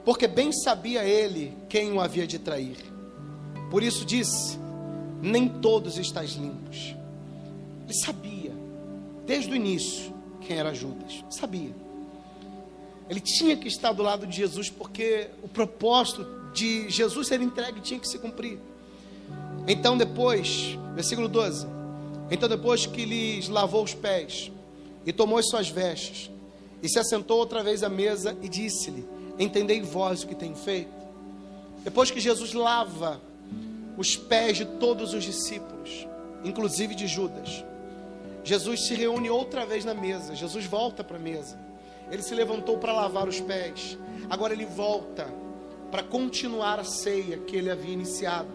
Porque 0.03 0.27
bem 0.27 0.51
sabia 0.51 1.03
ele 1.03 1.55
quem 1.67 1.91
o 1.91 1.99
havia 1.99 2.25
de 2.25 2.39
trair 2.39 2.96
por 3.69 3.83
isso 3.83 4.05
disse: 4.05 4.57
Nem 5.21 5.47
todos 5.47 5.97
estáis 5.97 6.31
limpos. 6.31 6.95
Ele 7.85 7.93
sabia, 7.93 8.53
desde 9.25 9.51
o 9.51 9.55
início, 9.55 10.13
quem 10.41 10.57
era 10.57 10.73
Judas. 10.73 11.23
Sabia. 11.29 11.73
Ele 13.09 13.21
tinha 13.21 13.55
que 13.55 13.67
estar 13.67 13.93
do 13.93 14.03
lado 14.03 14.27
de 14.27 14.35
Jesus, 14.35 14.69
porque 14.69 15.29
o 15.41 15.47
propósito 15.47 16.25
de 16.53 16.89
Jesus 16.89 17.27
ser 17.27 17.41
entregue 17.41 17.79
tinha 17.79 17.99
que 17.99 18.07
se 18.07 18.19
cumprir. 18.19 18.59
Então, 19.67 19.97
depois, 19.97 20.77
versículo 20.93 21.27
12: 21.27 21.65
Então, 22.29 22.49
depois 22.49 22.85
que 22.85 23.05
lhes 23.05 23.47
lavou 23.47 23.83
os 23.83 23.93
pés 23.93 24.51
e 25.05 25.13
tomou 25.13 25.37
as 25.37 25.47
suas 25.47 25.69
vestes, 25.69 26.29
e 26.81 26.89
se 26.89 26.99
assentou 26.99 27.37
outra 27.37 27.63
vez 27.63 27.83
à 27.83 27.89
mesa 27.89 28.37
e 28.41 28.49
disse-lhe: 28.49 29.05
Entendei 29.39 29.81
vós 29.81 30.23
o 30.23 30.27
que 30.27 30.35
tenho 30.35 30.55
feito. 30.55 30.91
Depois 31.83 32.11
que 32.11 32.19
Jesus 32.19 32.53
lava 32.53 33.21
os 33.97 34.15
pés 34.15 34.57
de 34.57 34.65
todos 34.65 35.13
os 35.13 35.23
discípulos, 35.23 36.07
inclusive 36.43 36.93
de 36.93 37.07
Judas. 37.07 37.65
Jesus 38.43 38.85
se 38.87 38.93
reúne 38.93 39.29
outra 39.29 39.65
vez 39.65 39.83
na 39.83 39.93
mesa. 39.93 40.35
Jesus 40.35 40.65
volta 40.65 41.03
para 41.03 41.17
a 41.17 41.19
mesa. 41.19 41.57
Ele 42.09 42.21
se 42.21 42.33
levantou 42.33 42.77
para 42.77 42.93
lavar 42.93 43.27
os 43.27 43.41
pés. 43.41 43.97
Agora 44.29 44.53
ele 44.53 44.65
volta 44.65 45.27
para 45.91 46.03
continuar 46.03 46.79
a 46.79 46.83
ceia 46.83 47.37
que 47.39 47.57
ele 47.57 47.69
havia 47.69 47.91
iniciado. 47.91 48.47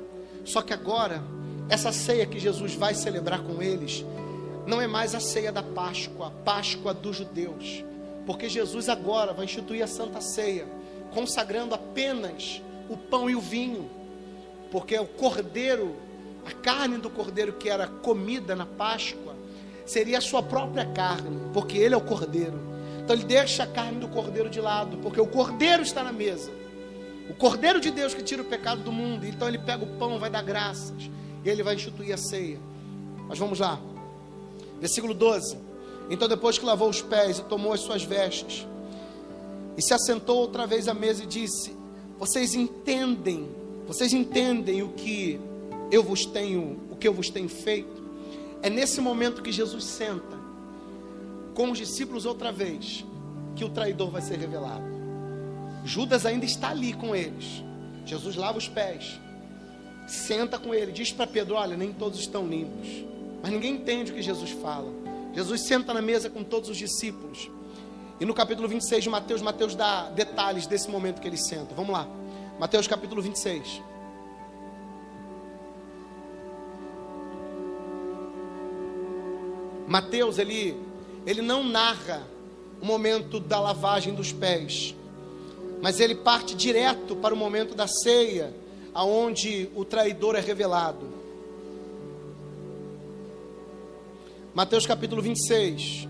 Só 0.44 0.62
que 0.62 0.72
agora, 0.72 1.22
essa 1.68 1.92
ceia 1.92 2.24
que 2.24 2.38
Jesus 2.38 2.74
vai 2.74 2.94
celebrar 2.94 3.42
com 3.42 3.62
eles, 3.62 4.04
não 4.66 4.80
é 4.80 4.86
mais 4.86 5.14
a 5.14 5.20
ceia 5.20 5.52
da 5.52 5.62
Páscoa, 5.62 6.28
a 6.28 6.30
Páscoa 6.30 6.94
dos 6.94 7.16
judeus. 7.16 7.84
Porque 8.24 8.48
Jesus 8.48 8.88
agora 8.88 9.32
vai 9.32 9.44
instituir 9.44 9.82
a 9.82 9.88
Santa 9.88 10.20
Ceia, 10.20 10.66
consagrando 11.12 11.74
apenas 11.74 12.62
o 12.88 12.96
pão 12.96 13.28
e 13.28 13.34
o 13.34 13.40
vinho. 13.40 13.90
Porque 14.72 14.98
o 14.98 15.06
cordeiro, 15.06 15.94
a 16.46 16.50
carne 16.50 16.96
do 16.96 17.10
cordeiro 17.10 17.52
que 17.52 17.68
era 17.68 17.86
comida 17.86 18.56
na 18.56 18.66
Páscoa, 18.66 19.36
seria 19.84 20.18
a 20.18 20.20
sua 20.20 20.42
própria 20.42 20.86
carne, 20.86 21.38
porque 21.52 21.76
ele 21.76 21.94
é 21.94 21.96
o 21.96 22.00
cordeiro. 22.00 22.58
Então 23.04 23.14
ele 23.14 23.24
deixa 23.24 23.64
a 23.64 23.66
carne 23.66 24.00
do 24.00 24.08
cordeiro 24.08 24.48
de 24.48 24.60
lado, 24.60 24.96
porque 24.96 25.20
o 25.20 25.26
cordeiro 25.26 25.82
está 25.82 26.02
na 26.02 26.12
mesa. 26.12 26.50
O 27.28 27.34
cordeiro 27.34 27.80
de 27.80 27.90
Deus 27.90 28.14
que 28.14 28.22
tira 28.22 28.42
o 28.42 28.44
pecado 28.44 28.82
do 28.82 28.90
mundo. 28.90 29.26
Então 29.26 29.46
ele 29.46 29.58
pega 29.58 29.84
o 29.84 29.98
pão, 29.98 30.18
vai 30.18 30.30
dar 30.30 30.42
graças, 30.42 31.10
e 31.44 31.48
ele 31.48 31.62
vai 31.62 31.74
instituir 31.74 32.14
a 32.14 32.16
ceia. 32.16 32.58
Mas 33.28 33.38
vamos 33.38 33.60
lá. 33.60 33.78
Versículo 34.80 35.14
12. 35.14 35.56
Então 36.10 36.26
depois 36.26 36.58
que 36.58 36.64
lavou 36.64 36.88
os 36.88 37.02
pés 37.02 37.38
e 37.38 37.44
tomou 37.44 37.72
as 37.72 37.80
suas 37.80 38.02
vestes, 38.02 38.66
e 39.76 39.82
se 39.82 39.92
assentou 39.92 40.38
outra 40.38 40.66
vez 40.66 40.88
à 40.88 40.94
mesa 40.94 41.24
e 41.24 41.26
disse: 41.26 41.76
Vocês 42.18 42.54
entendem, 42.54 43.48
vocês 43.92 44.14
entendem 44.14 44.82
o 44.82 44.88
que 44.88 45.38
eu 45.90 46.02
vos 46.02 46.24
tenho, 46.24 46.80
o 46.90 46.96
que 46.96 47.06
eu 47.06 47.12
vos 47.12 47.28
tenho 47.28 47.48
feito? 47.48 48.02
É 48.62 48.70
nesse 48.70 49.02
momento 49.02 49.42
que 49.42 49.52
Jesus 49.52 49.84
senta 49.84 50.40
com 51.54 51.70
os 51.70 51.76
discípulos 51.76 52.24
outra 52.24 52.50
vez 52.50 53.04
que 53.54 53.62
o 53.62 53.68
traidor 53.68 54.10
vai 54.10 54.22
ser 54.22 54.38
revelado. 54.38 54.82
Judas 55.84 56.24
ainda 56.24 56.46
está 56.46 56.70
ali 56.70 56.94
com 56.94 57.14
eles. 57.14 57.62
Jesus 58.06 58.34
lava 58.34 58.56
os 58.56 58.66
pés, 58.66 59.20
senta 60.06 60.58
com 60.58 60.72
ele, 60.72 60.90
diz 60.90 61.12
para 61.12 61.26
Pedro: 61.26 61.56
Olha, 61.56 61.76
nem 61.76 61.92
todos 61.92 62.18
estão 62.18 62.46
limpos. 62.46 62.88
Mas 63.42 63.52
ninguém 63.52 63.74
entende 63.74 64.10
o 64.10 64.14
que 64.14 64.22
Jesus 64.22 64.52
fala. 64.52 64.90
Jesus 65.34 65.66
senta 65.66 65.92
na 65.92 66.00
mesa 66.00 66.30
com 66.30 66.42
todos 66.42 66.70
os 66.70 66.78
discípulos. 66.78 67.50
E 68.18 68.24
no 68.24 68.32
capítulo 68.32 68.66
26 68.68 69.04
de 69.04 69.10
Mateus, 69.10 69.42
Mateus 69.42 69.74
dá 69.74 70.08
detalhes 70.08 70.66
desse 70.66 70.88
momento 70.88 71.20
que 71.20 71.28
ele 71.28 71.36
senta. 71.36 71.74
Vamos 71.74 71.92
lá. 71.92 72.08
Mateus 72.62 72.86
capítulo 72.86 73.20
26. 73.20 73.82
Mateus, 79.88 80.38
ele, 80.38 80.80
ele 81.26 81.42
não 81.42 81.64
narra 81.64 82.22
o 82.80 82.86
momento 82.86 83.40
da 83.40 83.58
lavagem 83.58 84.14
dos 84.14 84.30
pés, 84.30 84.94
mas 85.82 85.98
ele 85.98 86.14
parte 86.14 86.54
direto 86.54 87.16
para 87.16 87.34
o 87.34 87.36
momento 87.36 87.74
da 87.74 87.88
ceia, 87.88 88.54
aonde 88.94 89.68
o 89.74 89.84
traidor 89.84 90.36
é 90.36 90.40
revelado. 90.40 91.08
Mateus 94.54 94.86
capítulo 94.86 95.20
26, 95.20 96.06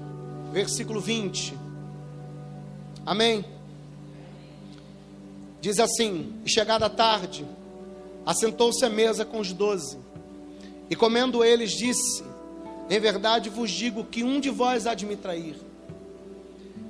versículo 0.53 1.01
20. 1.01 1.57
Amém? 3.07 3.43
Diz 5.63 5.79
assim: 5.79 6.35
E 6.45 6.51
chegada 6.51 6.85
a 6.85 6.91
tarde, 6.91 7.47
assentou-se 8.27 8.85
à 8.85 8.91
mesa 8.91 9.25
com 9.25 9.41
os 9.41 9.51
doze, 9.53 9.97
e 10.91 10.95
comendo 10.95 11.43
eles, 11.43 11.71
disse: 11.71 12.23
em 12.91 13.01
verdade 13.01 13.49
vos 13.49 13.71
digo 13.71 14.05
que 14.05 14.23
um 14.23 14.39
de 14.39 14.51
vós 14.51 14.87
há 14.87 14.93
de 14.93 15.07
me 15.07 15.17
trair. 15.17 15.57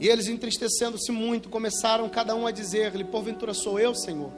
E 0.01 0.09
eles, 0.09 0.27
entristecendo-se 0.27 1.13
muito, 1.13 1.49
começaram 1.49 2.09
cada 2.09 2.35
um 2.35 2.45
a 2.47 2.51
dizer-lhe: 2.51 3.05
Porventura 3.05 3.55
sou 3.55 3.79
eu, 3.79 3.95
Senhor? 3.95 4.33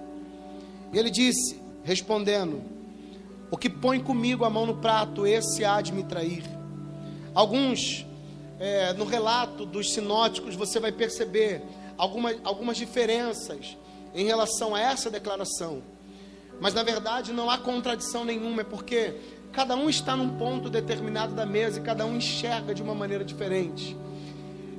E 0.93 0.99
ele 0.99 1.11
disse, 1.11 1.59
respondendo: 1.83 2.61
O 3.51 3.57
que 3.57 3.71
põe 3.71 3.99
comigo 3.99 4.45
a 4.45 4.51
mão 4.51 4.67
no 4.67 4.77
prato, 4.77 5.27
esse 5.27 5.65
há 5.65 5.81
de 5.81 5.93
me 5.93 6.03
trair. 6.03 6.45
Alguns, 7.33 8.05
é, 8.61 8.93
no 8.93 9.05
relato 9.05 9.65
dos 9.65 9.95
sinóticos, 9.95 10.55
você 10.55 10.79
vai 10.79 10.93
perceber 10.93 11.63
algumas, 11.97 12.37
algumas 12.45 12.77
diferenças 12.77 13.77
em 14.15 14.25
relação 14.25 14.75
a 14.75 14.81
essa 14.81 15.11
declaração. 15.11 15.83
Mas 16.61 16.73
na 16.73 16.83
verdade 16.83 17.33
não 17.33 17.51
há 17.51 17.59
contradição 17.59 18.25
nenhuma, 18.25 18.61
é 18.63 18.65
porque 18.65 19.15
Cada 19.55 19.77
um 19.77 19.89
está 19.89 20.17
num 20.17 20.37
ponto 20.37 20.69
determinado 20.69 21.33
da 21.33 21.47
mesa 21.47 21.79
e 21.79 21.83
cada 21.83 22.05
um 22.05 22.17
enxerga 22.17 22.75
de 22.75 22.83
uma 22.83 22.93
maneira 22.93 23.25
diferente. 23.25 23.97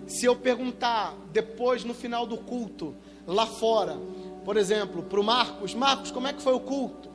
Se 0.06 0.26
eu 0.26 0.36
perguntar 0.36 1.16
depois, 1.32 1.86
no 1.86 1.94
final 1.94 2.28
do 2.28 2.38
culto, 2.38 2.94
lá 3.26 3.46
fora, 3.46 3.98
por 4.44 4.58
exemplo, 4.58 5.02
para 5.02 5.20
o 5.20 5.24
Marcos: 5.24 5.74
Marcos, 5.74 6.12
como 6.12 6.28
é 6.28 6.34
que 6.34 6.42
foi 6.42 6.54
o 6.54 6.60
culto? 6.60 7.10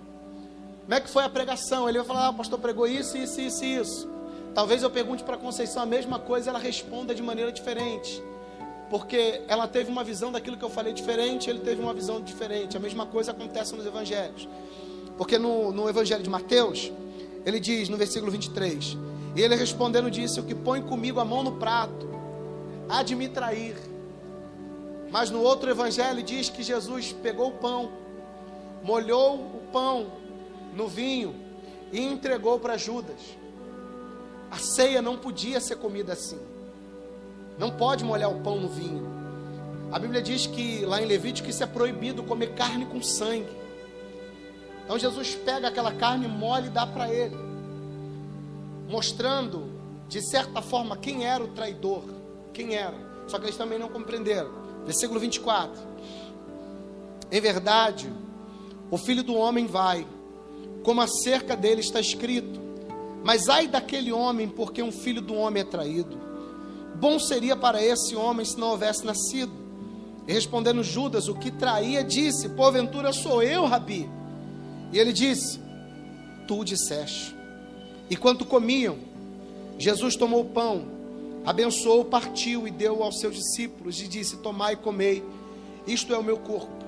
Como 0.84 0.94
é 0.94 1.00
que 1.00 1.10
foi 1.10 1.22
a 1.22 1.28
pregação? 1.28 1.86
Ele 1.86 1.98
vai 1.98 2.06
falar: 2.06 2.26
ah, 2.26 2.30
o 2.30 2.34
pastor 2.34 2.58
pregou 2.58 2.86
isso, 2.86 3.18
isso, 3.18 3.38
isso, 3.38 3.62
isso. 3.62 4.08
Talvez 4.54 4.82
eu 4.82 4.90
pergunte 4.90 5.22
para 5.22 5.34
a 5.34 5.38
Conceição 5.38 5.82
a 5.82 5.86
mesma 5.86 6.18
coisa, 6.18 6.48
ela 6.48 6.58
responda 6.58 7.14
de 7.14 7.22
maneira 7.22 7.52
diferente. 7.52 8.22
Porque 8.90 9.42
ela 9.46 9.68
teve 9.68 9.88
uma 9.88 10.02
visão 10.02 10.32
daquilo 10.32 10.56
que 10.56 10.64
eu 10.64 10.68
falei 10.68 10.92
diferente, 10.92 11.48
ele 11.48 11.60
teve 11.60 11.80
uma 11.80 11.94
visão 11.94 12.20
diferente. 12.20 12.76
A 12.76 12.80
mesma 12.80 13.06
coisa 13.06 13.30
acontece 13.30 13.74
nos 13.74 13.86
evangelhos. 13.86 14.48
Porque 15.16 15.38
no, 15.38 15.70
no 15.70 15.88
evangelho 15.88 16.24
de 16.24 16.28
Mateus, 16.28 16.90
ele 17.46 17.60
diz 17.60 17.88
no 17.88 17.96
versículo 17.96 18.32
23: 18.32 18.98
E 19.36 19.40
ele 19.40 19.54
respondendo 19.54 20.10
disse: 20.10 20.40
O 20.40 20.42
que 20.42 20.56
põe 20.56 20.82
comigo 20.82 21.20
a 21.20 21.24
mão 21.24 21.44
no 21.44 21.52
prato, 21.52 22.10
há 22.88 23.04
de 23.04 23.14
me 23.14 23.28
trair. 23.28 23.76
Mas 25.08 25.30
no 25.30 25.40
outro 25.40 25.70
evangelho 25.70 26.22
diz 26.22 26.48
que 26.48 26.62
Jesus 26.62 27.12
pegou 27.12 27.48
o 27.48 27.52
pão, 27.52 27.92
molhou 28.82 29.36
o 29.36 29.62
pão 29.72 30.06
no 30.74 30.88
vinho 30.88 31.34
e 31.92 32.00
entregou 32.00 32.58
para 32.58 32.76
Judas. 32.76 33.20
A 34.50 34.58
ceia 34.58 35.00
não 35.00 35.16
podia 35.16 35.60
ser 35.60 35.76
comida 35.76 36.12
assim. 36.12 36.40
Não 37.60 37.70
pode 37.70 38.02
molhar 38.02 38.30
o 38.30 38.40
pão 38.40 38.58
no 38.58 38.68
vinho. 38.68 39.06
A 39.92 39.98
Bíblia 39.98 40.22
diz 40.22 40.46
que 40.46 40.82
lá 40.86 41.02
em 41.02 41.04
Levítico 41.04 41.50
isso 41.50 41.62
é 41.62 41.66
proibido 41.66 42.22
comer 42.22 42.54
carne 42.54 42.86
com 42.86 43.02
sangue. 43.02 43.50
Então 44.82 44.98
Jesus 44.98 45.34
pega 45.34 45.68
aquela 45.68 45.92
carne 45.92 46.26
mole 46.26 46.68
e 46.68 46.70
dá 46.70 46.86
para 46.86 47.12
ele, 47.12 47.36
mostrando 48.88 49.68
de 50.08 50.22
certa 50.22 50.62
forma 50.62 50.96
quem 50.96 51.26
era 51.26 51.44
o 51.44 51.48
traidor, 51.48 52.02
quem 52.54 52.76
era. 52.76 52.96
Só 53.28 53.38
que 53.38 53.44
eles 53.44 53.58
também 53.58 53.78
não 53.78 53.90
compreenderam. 53.90 54.50
Versículo 54.86 55.20
24. 55.20 55.78
Em 57.30 57.40
verdade, 57.42 58.10
o 58.90 58.96
filho 58.96 59.22
do 59.22 59.36
homem 59.36 59.66
vai, 59.66 60.06
como 60.82 61.02
acerca 61.02 61.54
dele 61.54 61.82
está 61.82 62.00
escrito. 62.00 62.58
Mas 63.22 63.50
ai 63.50 63.68
daquele 63.68 64.10
homem, 64.10 64.48
porque 64.48 64.82
um 64.82 64.90
filho 64.90 65.20
do 65.20 65.34
homem 65.34 65.60
é 65.60 65.66
traído. 65.66 66.29
Bom 67.00 67.18
seria 67.18 67.56
para 67.56 67.82
esse 67.82 68.14
homem 68.14 68.44
se 68.44 68.58
não 68.58 68.68
houvesse 68.68 69.06
nascido. 69.06 69.52
E 70.28 70.32
respondendo 70.34 70.84
Judas, 70.84 71.28
o 71.28 71.34
que 71.34 71.50
traía, 71.50 72.04
disse: 72.04 72.50
Porventura 72.50 73.10
sou 73.10 73.42
eu, 73.42 73.64
Rabi. 73.64 74.08
E 74.92 74.98
ele 74.98 75.10
disse: 75.10 75.58
Tu 76.46 76.62
disseste. 76.62 77.34
E 78.10 78.16
quando 78.16 78.44
comiam, 78.44 78.98
Jesus 79.78 80.14
tomou 80.14 80.42
o 80.42 80.50
pão, 80.50 80.84
abençoou, 81.46 82.04
partiu 82.04 82.68
e 82.68 82.70
deu 82.70 83.02
aos 83.02 83.18
seus 83.18 83.34
discípulos 83.34 83.98
e 84.02 84.06
disse: 84.06 84.36
Tomai 84.36 84.74
e 84.74 84.76
comei, 84.76 85.24
isto 85.86 86.12
é 86.12 86.18
o 86.18 86.22
meu 86.22 86.36
corpo. 86.36 86.84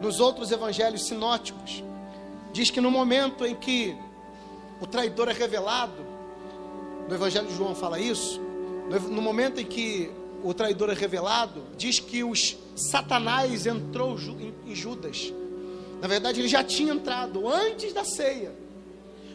Nos 0.00 0.20
outros 0.20 0.52
evangelhos 0.52 1.04
sinóticos, 1.06 1.82
diz 2.52 2.70
que 2.70 2.80
no 2.80 2.92
momento 2.92 3.44
em 3.44 3.56
que 3.56 3.96
o 4.80 4.86
traidor 4.86 5.28
é 5.28 5.32
revelado, 5.32 6.04
no 7.08 7.14
evangelho 7.14 7.48
de 7.48 7.56
João 7.56 7.74
fala 7.74 7.98
isso, 7.98 8.40
no 9.10 9.22
momento 9.22 9.60
em 9.60 9.64
que 9.64 10.10
o 10.42 10.52
traidor 10.52 10.90
é 10.90 10.94
revelado, 10.94 11.62
diz 11.76 12.00
que 12.00 12.24
os 12.24 12.56
Satanás 12.74 13.66
entrou 13.66 14.18
em 14.66 14.74
Judas 14.74 15.32
na 16.02 16.08
verdade, 16.08 16.40
ele 16.40 16.48
já 16.48 16.64
tinha 16.64 16.92
entrado 16.92 17.48
antes 17.48 17.92
da 17.92 18.04
ceia. 18.04 18.52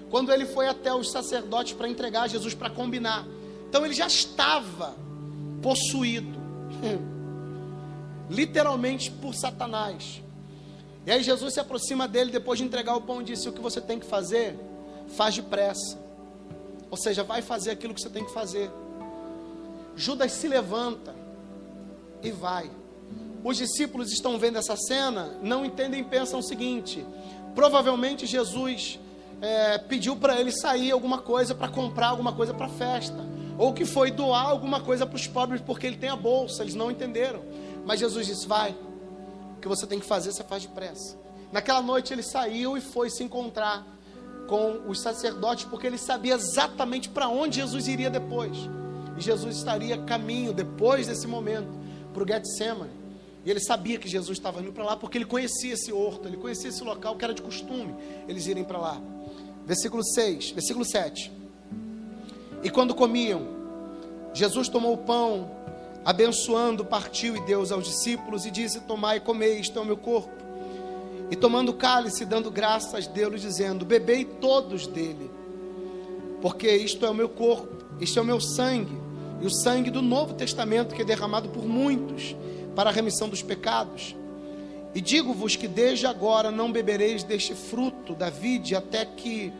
Quando 0.09 0.33
ele 0.33 0.45
foi 0.45 0.67
até 0.67 0.93
os 0.93 1.09
sacerdotes 1.11 1.71
para 1.71 1.87
entregar 1.87 2.27
Jesus 2.27 2.53
para 2.53 2.69
combinar. 2.69 3.25
Então 3.69 3.85
ele 3.85 3.93
já 3.93 4.05
estava 4.05 4.93
possuído. 5.61 6.37
Literalmente 8.29 9.09
por 9.09 9.33
Satanás. 9.33 10.21
E 11.05 11.11
aí 11.11 11.23
Jesus 11.23 11.53
se 11.53 11.59
aproxima 11.61 12.05
dele 12.05 12.31
depois 12.31 12.59
de 12.59 12.65
entregar 12.65 12.97
o 12.97 13.01
pão 13.01 13.21
e 13.21 13.23
disse: 13.23 13.47
O 13.47 13.53
que 13.53 13.61
você 13.61 13.79
tem 13.79 13.97
que 13.97 14.05
fazer, 14.05 14.59
faz 15.15 15.35
depressa. 15.35 15.97
Ou 16.91 16.97
seja, 16.97 17.23
vai 17.23 17.41
fazer 17.41 17.71
aquilo 17.71 17.93
que 17.93 18.01
você 18.01 18.09
tem 18.09 18.25
que 18.25 18.33
fazer. 18.33 18.69
Judas 19.97 20.31
se 20.31 20.47
levanta 20.47 21.13
e 22.21 22.31
vai. 22.31 22.69
Os 23.43 23.57
discípulos 23.57 24.11
estão 24.11 24.37
vendo 24.37 24.57
essa 24.57 24.75
cena, 24.77 25.37
não 25.41 25.65
entendem 25.65 26.01
e 26.01 26.03
pensam 26.03 26.39
o 26.39 26.43
seguinte: 26.43 27.03
provavelmente 27.55 28.27
Jesus 28.27 28.99
é, 29.41 29.79
pediu 29.79 30.15
para 30.15 30.39
ele 30.39 30.51
sair 30.51 30.91
alguma 30.91 31.17
coisa 31.17 31.55
para 31.55 31.67
comprar 31.67 32.09
alguma 32.09 32.31
coisa 32.31 32.53
para 32.53 32.67
a 32.67 32.69
festa, 32.69 33.25
ou 33.57 33.73
que 33.73 33.85
foi 33.85 34.11
doar 34.11 34.45
alguma 34.45 34.79
coisa 34.79 35.05
para 35.05 35.15
os 35.15 35.25
pobres 35.25 35.61
porque 35.61 35.87
ele 35.87 35.97
tem 35.97 36.09
a 36.09 36.15
bolsa, 36.15 36.61
eles 36.61 36.75
não 36.75 36.91
entenderam. 36.91 37.41
Mas 37.83 37.99
Jesus 37.99 38.27
disse: 38.27 38.47
Vai, 38.47 38.75
o 39.57 39.59
que 39.59 39.67
você 39.67 39.87
tem 39.87 39.99
que 39.99 40.05
fazer, 40.05 40.31
você 40.31 40.43
faz 40.43 40.61
depressa. 40.61 41.17
Naquela 41.51 41.81
noite 41.81 42.13
ele 42.13 42.23
saiu 42.23 42.77
e 42.77 42.81
foi 42.81 43.09
se 43.09 43.23
encontrar 43.23 43.85
com 44.47 44.83
os 44.87 45.01
sacerdotes, 45.01 45.65
porque 45.65 45.87
ele 45.87 45.97
sabia 45.97 46.35
exatamente 46.35 47.09
para 47.09 47.27
onde 47.27 47.57
Jesus 47.57 47.87
iria 47.87 48.09
depois. 48.09 48.57
E 49.17 49.21
Jesus 49.21 49.57
estaria 49.57 49.97
caminho, 49.97 50.53
depois 50.53 51.07
desse 51.07 51.27
momento, 51.27 51.69
para 52.13 52.23
o 52.23 52.27
Getsemane. 52.27 52.91
E 53.45 53.49
ele 53.49 53.59
sabia 53.59 53.97
que 53.97 54.07
Jesus 54.07 54.37
estava 54.37 54.61
indo 54.61 54.73
para 54.73 54.83
lá, 54.83 54.97
porque 54.97 55.17
ele 55.17 55.25
conhecia 55.25 55.73
esse 55.73 55.91
horto, 55.91 56.27
ele 56.27 56.37
conhecia 56.37 56.69
esse 56.69 56.83
local 56.83 57.15
que 57.15 57.23
era 57.23 57.33
de 57.33 57.41
costume 57.41 57.95
eles 58.27 58.45
irem 58.45 58.63
para 58.63 58.77
lá. 58.77 59.01
Versículo 59.65 60.03
6, 60.03 60.51
versículo 60.51 60.83
7. 60.83 61.31
E 62.63 62.69
quando 62.69 62.93
comiam, 62.93 63.47
Jesus 64.33 64.67
tomou 64.67 64.93
o 64.93 64.97
pão, 64.97 65.49
abençoando, 66.03 66.85
partiu 66.85 67.35
e 67.35 67.41
deu 67.41 67.59
aos 67.59 67.85
discípulos 67.85 68.45
e 68.45 68.51
disse: 68.51 68.81
Tomai 68.81 69.17
e 69.17 69.19
comei, 69.21 69.59
isto 69.59 69.77
é 69.79 69.81
o 69.81 69.85
meu 69.85 69.97
corpo. 69.97 70.31
E 71.29 71.35
tomando 71.35 71.69
o 71.69 71.73
cálice, 71.73 72.25
dando 72.25 72.49
graças, 72.51 73.07
deu-lhe, 73.07 73.39
dizendo: 73.39 73.85
Bebei 73.85 74.25
todos 74.25 74.87
dele, 74.87 75.29
porque 76.41 76.69
isto 76.69 77.05
é 77.05 77.09
o 77.09 77.13
meu 77.13 77.29
corpo, 77.29 77.85
isto 77.99 78.19
é 78.19 78.21
o 78.21 78.25
meu 78.25 78.39
sangue, 78.39 79.06
e 79.41 79.45
o 79.45 79.49
sangue 79.49 79.91
do 79.91 80.01
Novo 80.01 80.33
Testamento 80.33 80.95
que 80.95 81.01
é 81.01 81.05
derramado 81.05 81.49
por 81.49 81.65
muitos 81.65 82.35
para 82.75 82.89
a 82.89 82.93
remissão 82.93 83.29
dos 83.29 83.41
pecados. 83.41 84.15
E 84.93 85.01
digo-vos 85.01 85.55
que 85.55 85.67
desde 85.67 86.07
agora 86.07 86.49
não 86.49 86.71
bebereis 86.71 87.23
deste 87.23 87.53
fruto 87.53 88.15
da 88.15 88.29
vide 88.29 88.75
até 88.75 89.05
que 89.05 89.53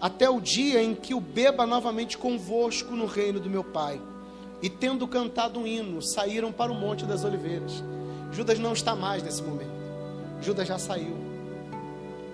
até 0.00 0.28
o 0.28 0.38
dia 0.38 0.82
em 0.82 0.94
que 0.94 1.14
o 1.14 1.20
beba 1.20 1.66
novamente 1.66 2.18
convosco 2.18 2.94
no 2.94 3.06
reino 3.06 3.40
do 3.40 3.48
meu 3.48 3.64
Pai. 3.64 3.98
E 4.60 4.68
tendo 4.68 5.08
cantado 5.08 5.60
um 5.60 5.66
hino, 5.66 6.02
saíram 6.02 6.52
para 6.52 6.70
o 6.70 6.74
monte 6.74 7.06
das 7.06 7.24
oliveiras. 7.24 7.82
Judas 8.30 8.58
não 8.58 8.74
está 8.74 8.94
mais 8.94 9.22
nesse 9.22 9.42
momento. 9.42 9.72
Judas 10.42 10.68
já 10.68 10.78
saiu. 10.78 11.16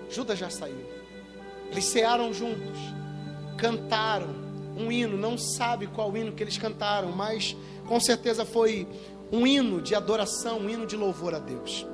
Judas 0.09 0.37
já 0.37 0.49
saiu. 0.49 0.85
Eles 1.71 1.85
cearam 1.85 2.33
juntos, 2.33 2.77
cantaram 3.57 4.40
um 4.81 4.91
hino, 4.91 5.17
não 5.17 5.37
sabe 5.37 5.87
qual 5.87 6.15
hino 6.15 6.31
que 6.31 6.43
eles 6.43 6.57
cantaram, 6.57 7.11
mas 7.11 7.55
com 7.87 7.99
certeza 7.99 8.45
foi 8.45 8.87
um 9.31 9.47
hino 9.47 9.81
de 9.81 9.95
adoração, 9.95 10.59
um 10.59 10.69
hino 10.69 10.85
de 10.85 10.95
louvor 10.95 11.33
a 11.33 11.39
Deus. 11.39 11.85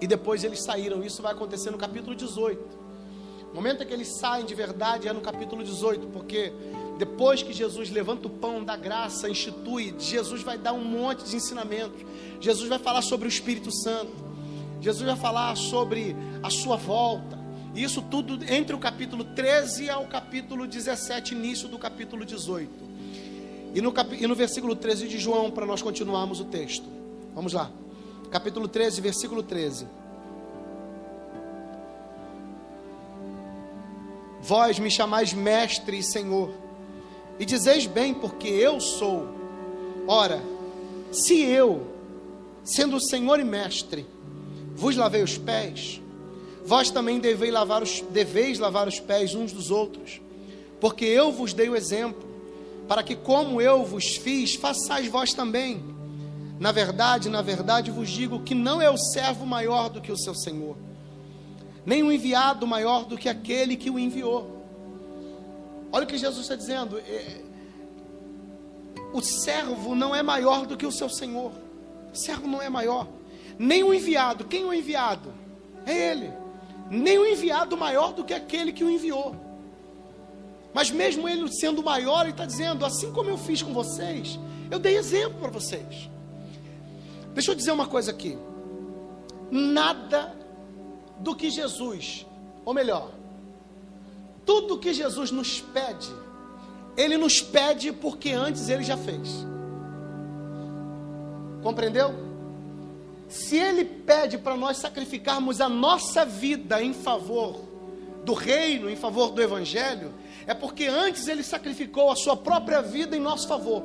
E 0.00 0.06
depois 0.06 0.44
eles 0.44 0.62
saíram. 0.62 1.02
Isso 1.02 1.22
vai 1.22 1.32
acontecer 1.32 1.70
no 1.70 1.78
capítulo 1.78 2.14
18. 2.14 2.84
O 3.50 3.54
momento 3.54 3.82
em 3.82 3.86
que 3.86 3.94
eles 3.94 4.18
saem 4.18 4.44
de 4.44 4.54
verdade 4.54 5.06
é 5.06 5.12
no 5.12 5.20
capítulo 5.20 5.62
18, 5.62 6.08
porque 6.08 6.52
depois 6.98 7.42
que 7.42 7.52
Jesus 7.52 7.90
levanta 7.90 8.26
o 8.26 8.30
pão 8.30 8.64
da 8.64 8.76
graça, 8.76 9.28
institui, 9.28 9.94
Jesus 9.98 10.42
vai 10.42 10.58
dar 10.58 10.72
um 10.72 10.84
monte 10.84 11.24
de 11.24 11.36
ensinamentos. 11.36 12.04
Jesus 12.40 12.68
vai 12.68 12.78
falar 12.78 13.02
sobre 13.02 13.26
o 13.26 13.30
Espírito 13.30 13.72
Santo. 13.72 14.12
Jesus 14.80 15.06
vai 15.06 15.16
falar 15.16 15.56
sobre 15.56 16.14
a 16.42 16.50
sua 16.50 16.76
volta. 16.76 17.43
Isso 17.74 18.02
tudo 18.02 18.38
entre 18.44 18.74
o 18.74 18.78
capítulo 18.78 19.24
13 19.24 19.90
ao 19.90 20.06
capítulo 20.06 20.66
17, 20.66 21.34
início 21.34 21.68
do 21.68 21.78
capítulo 21.78 22.24
18. 22.24 22.70
E 23.74 23.80
no, 23.80 23.92
cap... 23.92 24.14
e 24.14 24.26
no 24.26 24.34
versículo 24.34 24.76
13 24.76 25.08
de 25.08 25.18
João, 25.18 25.50
para 25.50 25.66
nós 25.66 25.82
continuarmos 25.82 26.40
o 26.40 26.44
texto. 26.44 26.86
Vamos 27.34 27.52
lá 27.52 27.70
capítulo 28.34 28.66
13, 28.66 29.00
versículo 29.00 29.44
13. 29.44 29.86
Vós 34.42 34.76
me 34.80 34.90
chamais 34.90 35.32
mestre 35.32 36.00
e 36.00 36.02
senhor, 36.02 36.52
e 37.38 37.46
dizeis 37.46 37.86
bem, 37.86 38.12
porque 38.12 38.48
eu 38.48 38.80
sou. 38.80 39.28
Ora, 40.08 40.42
se 41.12 41.40
eu, 41.42 41.86
sendo 42.64 43.00
senhor 43.00 43.38
e 43.38 43.44
mestre, 43.44 44.04
vos 44.74 44.96
lavei 44.96 45.22
os 45.22 45.38
pés, 45.38 46.02
vós 46.64 46.90
também 46.90 47.18
deveis 47.18 47.52
lavar 47.52 47.82
os, 47.82 48.00
deveis 48.10 48.58
lavar 48.58 48.88
os 48.88 48.98
pés 48.98 49.34
uns 49.34 49.52
dos 49.52 49.70
outros, 49.70 50.20
porque 50.80 51.04
eu 51.04 51.30
vos 51.30 51.52
dei 51.52 51.68
o 51.68 51.76
exemplo, 51.76 52.24
para 52.88 53.02
que, 53.02 53.14
como 53.14 53.60
eu 53.60 53.84
vos 53.84 54.16
fiz, 54.16 54.54
façais 54.54 55.08
vós 55.08 55.32
também. 55.32 55.82
Na 56.58 56.70
verdade, 56.72 57.28
na 57.28 57.42
verdade 57.42 57.90
vos 57.90 58.08
digo 58.08 58.40
que 58.40 58.54
não 58.54 58.80
é 58.80 58.88
o 58.88 58.96
servo 58.96 59.44
maior 59.44 59.88
do 59.88 60.00
que 60.00 60.12
o 60.12 60.16
seu 60.16 60.34
senhor, 60.34 60.76
nem 61.84 62.02
o 62.02 62.12
enviado 62.12 62.66
maior 62.66 63.04
do 63.04 63.16
que 63.16 63.28
aquele 63.28 63.76
que 63.76 63.90
o 63.90 63.98
enviou. 63.98 64.64
Olha 65.92 66.04
o 66.04 66.06
que 66.06 66.16
Jesus 66.16 66.42
está 66.42 66.54
dizendo: 66.54 66.98
é, 66.98 67.40
o 69.12 69.20
servo 69.20 69.94
não 69.94 70.14
é 70.14 70.22
maior 70.22 70.66
do 70.66 70.76
que 70.76 70.86
o 70.86 70.92
seu 70.92 71.08
senhor, 71.08 71.52
o 72.12 72.16
servo 72.16 72.46
não 72.46 72.62
é 72.62 72.68
maior, 72.68 73.06
nem 73.58 73.82
o 73.82 73.92
enviado. 73.92 74.44
Quem 74.44 74.64
o 74.64 74.72
enviado? 74.72 75.32
É 75.86 76.10
ele, 76.10 76.32
nem 76.90 77.18
o 77.18 77.26
enviado 77.26 77.76
maior 77.76 78.12
do 78.12 78.24
que 78.24 78.34
aquele 78.34 78.72
que 78.72 78.84
o 78.84 78.90
enviou. 78.90 79.34
Mas 80.72 80.90
mesmo 80.90 81.28
ele 81.28 81.50
sendo 81.52 81.82
maior, 81.82 82.22
ele 82.22 82.30
está 82.30 82.44
dizendo: 82.44 82.84
assim 82.84 83.12
como 83.12 83.30
eu 83.30 83.38
fiz 83.38 83.62
com 83.62 83.72
vocês, 83.72 84.38
eu 84.70 84.78
dei 84.78 84.96
exemplo 84.96 85.38
para 85.38 85.50
vocês. 85.50 86.10
Deixa 87.32 87.50
eu 87.50 87.54
dizer 87.54 87.72
uma 87.72 87.86
coisa 87.86 88.10
aqui. 88.10 88.38
Nada 89.50 90.34
do 91.18 91.34
que 91.34 91.50
Jesus, 91.50 92.26
ou 92.64 92.74
melhor, 92.74 93.10
tudo 94.44 94.78
que 94.78 94.92
Jesus 94.92 95.30
nos 95.30 95.60
pede, 95.60 96.08
Ele 96.96 97.16
nos 97.16 97.40
pede 97.40 97.92
porque 97.92 98.30
antes 98.30 98.68
Ele 98.68 98.82
já 98.82 98.96
fez. 98.96 99.46
Compreendeu? 101.62 102.23
Se 103.28 103.56
Ele 103.56 103.84
pede 103.84 104.38
para 104.38 104.56
nós 104.56 104.76
sacrificarmos 104.76 105.60
a 105.60 105.68
nossa 105.68 106.24
vida 106.24 106.82
em 106.82 106.92
favor 106.92 107.60
do 108.24 108.32
reino, 108.32 108.88
em 108.88 108.96
favor 108.96 109.30
do 109.30 109.42
Evangelho, 109.42 110.14
é 110.46 110.54
porque 110.54 110.86
antes 110.86 111.26
Ele 111.28 111.42
sacrificou 111.42 112.10
a 112.10 112.16
Sua 112.16 112.36
própria 112.36 112.80
vida 112.82 113.16
em 113.16 113.20
nosso 113.20 113.48
favor. 113.48 113.82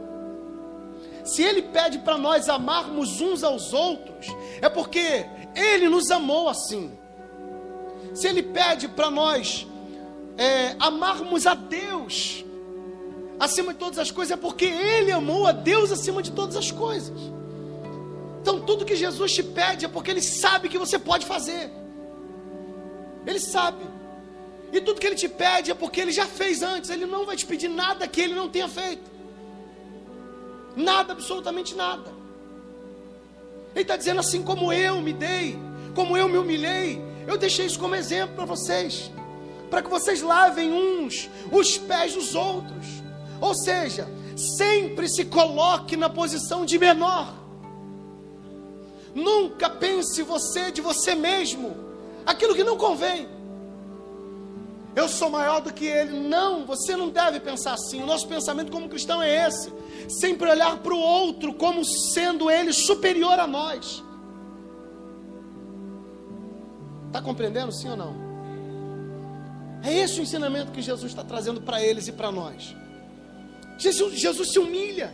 Se 1.23 1.41
Ele 1.43 1.61
pede 1.61 1.99
para 1.99 2.17
nós 2.17 2.49
amarmos 2.49 3.21
uns 3.21 3.43
aos 3.43 3.73
outros, 3.73 4.27
é 4.61 4.69
porque 4.69 5.25
Ele 5.55 5.87
nos 5.89 6.09
amou 6.11 6.49
assim. 6.49 6.91
Se 8.13 8.27
Ele 8.27 8.43
pede 8.43 8.87
para 8.87 9.09
nós 9.09 9.67
é, 10.37 10.75
amarmos 10.79 11.45
a 11.45 11.53
Deus 11.53 12.43
acima 13.39 13.73
de 13.73 13.79
todas 13.79 13.99
as 13.99 14.11
coisas, 14.11 14.31
é 14.31 14.37
porque 14.37 14.65
Ele 14.65 15.11
amou 15.11 15.47
a 15.47 15.51
Deus 15.51 15.91
acima 15.91 16.21
de 16.21 16.31
todas 16.31 16.55
as 16.55 16.71
coisas. 16.71 17.38
Então, 18.41 18.61
tudo 18.61 18.85
que 18.85 18.95
Jesus 18.95 19.33
te 19.33 19.43
pede 19.43 19.85
é 19.85 19.87
porque 19.87 20.11
Ele 20.11 20.21
sabe 20.21 20.69
que 20.69 20.77
você 20.77 20.97
pode 20.97 21.25
fazer. 21.25 21.71
Ele 23.25 23.39
sabe. 23.39 23.85
E 24.71 24.79
tudo 24.79 24.99
que 24.99 25.07
Ele 25.07 25.15
te 25.15 25.27
pede 25.27 25.71
é 25.71 25.73
porque 25.73 25.99
Ele 25.99 26.11
já 26.11 26.25
fez 26.25 26.61
antes. 26.61 26.89
Ele 26.89 27.05
não 27.05 27.25
vai 27.25 27.35
te 27.35 27.45
pedir 27.45 27.67
nada 27.67 28.07
que 28.07 28.21
Ele 28.21 28.33
não 28.33 28.49
tenha 28.49 28.67
feito. 28.67 29.09
Nada, 30.75 31.13
absolutamente 31.13 31.75
nada. 31.75 32.11
Ele 33.73 33.81
está 33.81 33.97
dizendo 33.97 34.19
assim 34.19 34.41
como 34.41 34.71
eu 34.73 35.01
me 35.01 35.13
dei, 35.13 35.57
como 35.93 36.17
eu 36.17 36.27
me 36.27 36.37
humilhei, 36.37 37.01
eu 37.27 37.37
deixei 37.37 37.65
isso 37.65 37.79
como 37.79 37.95
exemplo 37.95 38.35
para 38.35 38.45
vocês, 38.45 39.11
para 39.69 39.81
que 39.81 39.89
vocês 39.89 40.21
lavem 40.21 40.71
uns 40.71 41.29
os 41.51 41.77
pés 41.77 42.13
dos 42.13 42.33
outros. 42.33 42.85
Ou 43.39 43.53
seja, 43.53 44.07
sempre 44.35 45.07
se 45.07 45.25
coloque 45.25 45.95
na 45.95 46.09
posição 46.09 46.65
de 46.65 46.79
menor. 46.79 47.38
Nunca 49.23 49.69
pense 49.69 50.21
você 50.23 50.71
de 50.71 50.81
você 50.81 51.15
mesmo 51.15 51.75
aquilo 52.25 52.55
que 52.55 52.63
não 52.63 52.77
convém. 52.77 53.27
Eu 54.95 55.07
sou 55.07 55.29
maior 55.29 55.61
do 55.61 55.71
que 55.71 55.85
ele. 55.85 56.19
Não, 56.19 56.65
você 56.65 56.95
não 56.95 57.09
deve 57.09 57.39
pensar 57.39 57.73
assim. 57.73 58.01
O 58.01 58.05
nosso 58.05 58.27
pensamento 58.27 58.71
como 58.71 58.89
cristão 58.89 59.21
é 59.21 59.47
esse 59.47 59.71
sempre 60.09 60.49
olhar 60.49 60.77
para 60.77 60.93
o 60.93 60.99
outro 60.99 61.53
como 61.53 61.85
sendo 61.85 62.49
ele 62.49 62.73
superior 62.73 63.39
a 63.39 63.47
nós. 63.47 64.03
Está 67.07 67.21
compreendendo, 67.21 67.71
sim 67.71 67.89
ou 67.89 67.97
não? 67.97 68.15
É 69.83 69.93
esse 69.93 70.19
o 70.19 70.23
ensinamento 70.23 70.71
que 70.71 70.81
Jesus 70.81 71.11
está 71.11 71.23
trazendo 71.23 71.61
para 71.61 71.81
eles 71.81 72.07
e 72.07 72.11
para 72.11 72.31
nós. 72.31 72.75
Jesus, 73.77 74.19
Jesus 74.19 74.51
se 74.51 74.59
humilha. 74.59 75.13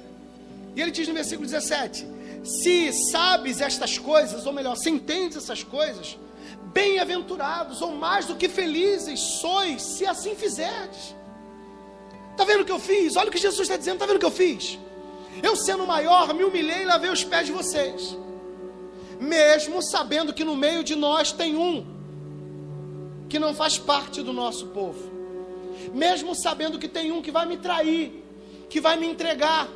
E 0.75 0.81
ele 0.81 0.91
diz 0.91 1.07
no 1.07 1.13
versículo 1.13 1.47
17: 1.47 2.14
Se 2.45 2.93
sabes 2.93 3.59
estas 3.59 3.97
coisas, 3.97 4.45
ou 4.45 4.53
melhor, 4.53 4.75
se 4.75 4.89
entendes 4.89 5.35
essas 5.35 5.63
coisas, 5.63 6.15
bem-aventurados 6.71 7.81
ou 7.81 7.91
mais 7.91 8.27
do 8.27 8.35
que 8.35 8.47
felizes 8.47 9.19
sois, 9.19 9.81
se 9.81 10.05
assim 10.05 10.35
fizerdes. 10.35 11.15
Está 12.31 12.45
vendo 12.45 12.61
o 12.61 12.65
que 12.65 12.71
eu 12.71 12.79
fiz? 12.79 13.15
Olha 13.15 13.29
o 13.29 13.31
que 13.31 13.39
Jesus 13.39 13.61
está 13.61 13.77
dizendo, 13.77 13.95
está 13.95 14.05
vendo 14.05 14.17
o 14.17 14.19
que 14.19 14.25
eu 14.25 14.31
fiz? 14.31 14.77
Eu, 15.41 15.55
sendo 15.55 15.87
maior, 15.87 16.33
me 16.35 16.43
humilhei 16.43 16.83
e 16.83 16.85
lavei 16.85 17.09
os 17.09 17.23
pés 17.23 17.47
de 17.47 17.51
vocês, 17.51 18.15
mesmo 19.19 19.81
sabendo 19.81 20.33
que 20.33 20.43
no 20.43 20.55
meio 20.55 20.83
de 20.83 20.95
nós 20.95 21.31
tem 21.31 21.55
um. 21.57 21.83
que 23.27 23.39
não 23.39 23.55
faz 23.55 23.77
parte 23.77 24.21
do 24.21 24.31
nosso 24.31 24.67
povo, 24.67 25.11
mesmo 25.93 26.35
sabendo 26.35 26.77
que 26.77 26.87
tem 26.87 27.11
um 27.11 27.21
que 27.23 27.31
vai 27.31 27.45
me 27.47 27.57
trair, 27.57 28.23
que 28.69 28.79
vai 28.79 28.95
me 28.97 29.07
entregar, 29.07 29.67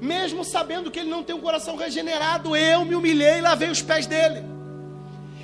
mesmo 0.00 0.44
sabendo 0.44 0.90
que 0.90 0.98
ele 0.98 1.10
não 1.10 1.22
tem 1.22 1.34
um 1.34 1.40
coração 1.40 1.76
regenerado, 1.76 2.56
eu 2.56 2.84
me 2.84 2.94
humilhei 2.94 3.38
e 3.38 3.40
lavei 3.40 3.70
os 3.70 3.82
pés 3.82 4.06
dele. 4.06 4.42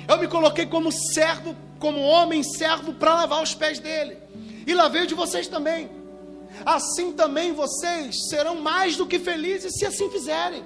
Eu 0.07 0.17
me 0.17 0.27
coloquei 0.27 0.65
como 0.65 0.91
servo, 0.91 1.55
como 1.79 2.01
homem 2.01 2.41
servo 2.41 2.93
para 2.93 3.13
lavar 3.13 3.43
os 3.43 3.53
pés 3.53 3.79
dele. 3.79 4.17
E 4.65 4.73
lavei 4.73 5.05
de 5.05 5.13
vocês 5.13 5.47
também. 5.47 5.89
Assim 6.65 7.11
também 7.13 7.53
vocês 7.53 8.29
serão 8.29 8.55
mais 8.55 8.97
do 8.97 9.05
que 9.05 9.19
felizes 9.19 9.73
se 9.77 9.85
assim 9.85 10.09
fizerem. 10.09 10.63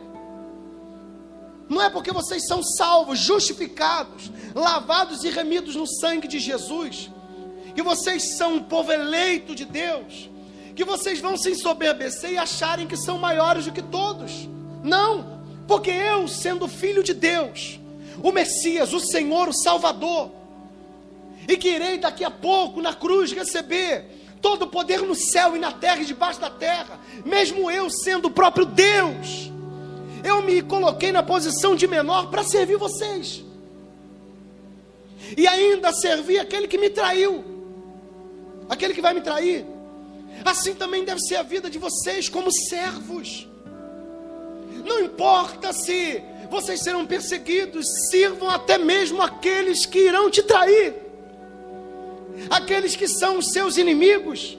Não 1.67 1.81
é 1.81 1.89
porque 1.89 2.11
vocês 2.11 2.45
são 2.47 2.61
salvos, 2.61 3.19
justificados, 3.19 4.31
lavados 4.53 5.23
e 5.23 5.29
remidos 5.29 5.75
no 5.75 5.87
sangue 5.87 6.27
de 6.27 6.39
Jesus, 6.39 7.09
que 7.73 7.81
vocês 7.81 8.37
são 8.37 8.55
um 8.55 8.63
povo 8.63 8.91
eleito 8.91 9.55
de 9.55 9.63
Deus, 9.63 10.29
que 10.82 10.86
vocês 10.86 11.19
vão 11.19 11.38
se 11.38 11.51
ensoberbecer 11.51 12.32
e 12.32 12.38
acharem 12.39 12.88
que 12.88 12.97
são 12.97 13.19
maiores 13.19 13.65
do 13.65 13.71
que 13.71 13.84
todos. 13.84 14.49
Não, 14.84 15.39
porque 15.67 15.91
eu, 15.91 16.27
sendo 16.27 16.67
filho 16.67 17.03
de 17.03 17.13
Deus, 17.13 17.79
o 18.23 18.32
Messias, 18.32 18.91
o 18.91 18.99
Senhor, 18.99 19.47
o 19.47 19.53
Salvador, 19.53 20.32
e 21.47 21.55
que 21.55 21.69
irei 21.69 21.99
daqui 21.99 22.23
a 22.23 22.32
pouco 22.32 22.82
na 22.82 22.95
cruz 22.95 23.32
receber 23.32 24.05
todo 24.41 24.63
o 24.63 24.67
poder 24.67 25.03
no 25.03 25.13
céu 25.13 25.55
e 25.55 25.59
na 25.59 25.71
terra 25.71 26.01
e 26.01 26.05
debaixo 26.05 26.41
da 26.41 26.49
terra, 26.49 26.99
mesmo 27.23 27.69
eu 27.69 27.88
sendo 27.88 28.29
o 28.29 28.32
próprio 28.32 28.65
Deus, 28.65 29.51
eu 30.23 30.41
me 30.41 30.63
coloquei 30.63 31.11
na 31.11 31.21
posição 31.21 31.75
de 31.75 31.86
menor 31.86 32.32
para 32.32 32.43
servir 32.43 32.77
vocês, 32.77 33.43
e 35.38 35.47
ainda 35.47 35.93
servir 35.93 36.39
aquele 36.39 36.67
que 36.67 36.79
me 36.79 36.89
traiu, 36.89 37.45
aquele 38.67 38.95
que 38.95 39.01
vai 39.01 39.13
me 39.13 39.21
trair. 39.21 39.70
Assim 40.43 40.73
também 40.73 41.03
deve 41.03 41.21
ser 41.21 41.35
a 41.35 41.43
vida 41.43 41.69
de 41.69 41.77
vocês 41.77 42.27
como 42.27 42.51
servos. 42.51 43.47
Não 44.85 44.99
importa 45.01 45.71
se 45.73 46.21
vocês 46.49 46.81
serão 46.81 47.05
perseguidos, 47.05 47.85
sirvam 48.09 48.49
até 48.49 48.77
mesmo 48.77 49.21
aqueles 49.21 49.85
que 49.85 49.99
irão 49.99 50.29
te 50.29 50.43
trair, 50.43 50.95
aqueles 52.49 52.95
que 52.95 53.07
são 53.07 53.37
os 53.37 53.51
seus 53.51 53.77
inimigos, 53.77 54.57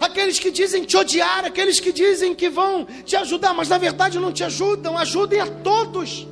aqueles 0.00 0.38
que 0.38 0.50
dizem 0.50 0.84
te 0.84 0.96
odiar, 0.96 1.44
aqueles 1.44 1.78
que 1.78 1.92
dizem 1.92 2.34
que 2.34 2.48
vão 2.48 2.84
te 3.04 3.14
ajudar, 3.16 3.54
mas 3.54 3.68
na 3.68 3.78
verdade 3.78 4.18
não 4.18 4.32
te 4.32 4.42
ajudam, 4.42 4.98
ajudem 4.98 5.40
a 5.40 5.46
todos. 5.46 6.26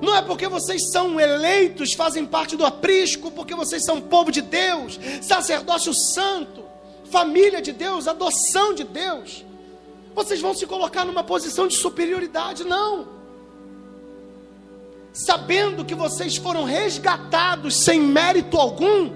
Não 0.00 0.14
é 0.14 0.22
porque 0.22 0.46
vocês 0.46 0.92
são 0.92 1.18
eleitos, 1.18 1.94
fazem 1.94 2.24
parte 2.24 2.56
do 2.56 2.64
aprisco, 2.64 3.32
porque 3.32 3.54
vocês 3.54 3.84
são 3.84 4.00
povo 4.00 4.30
de 4.30 4.40
Deus, 4.40 5.00
sacerdócio 5.20 5.92
santo, 5.92 6.67
família 7.10 7.60
de 7.60 7.72
Deus, 7.72 8.06
adoção 8.06 8.74
de 8.74 8.84
Deus. 8.84 9.44
Vocês 10.14 10.40
vão 10.40 10.54
se 10.54 10.66
colocar 10.66 11.04
numa 11.04 11.22
posição 11.22 11.66
de 11.66 11.76
superioridade, 11.76 12.64
não. 12.64 13.08
Sabendo 15.12 15.84
que 15.84 15.94
vocês 15.94 16.36
foram 16.36 16.64
resgatados 16.64 17.76
sem 17.76 18.00
mérito 18.00 18.56
algum, 18.56 19.10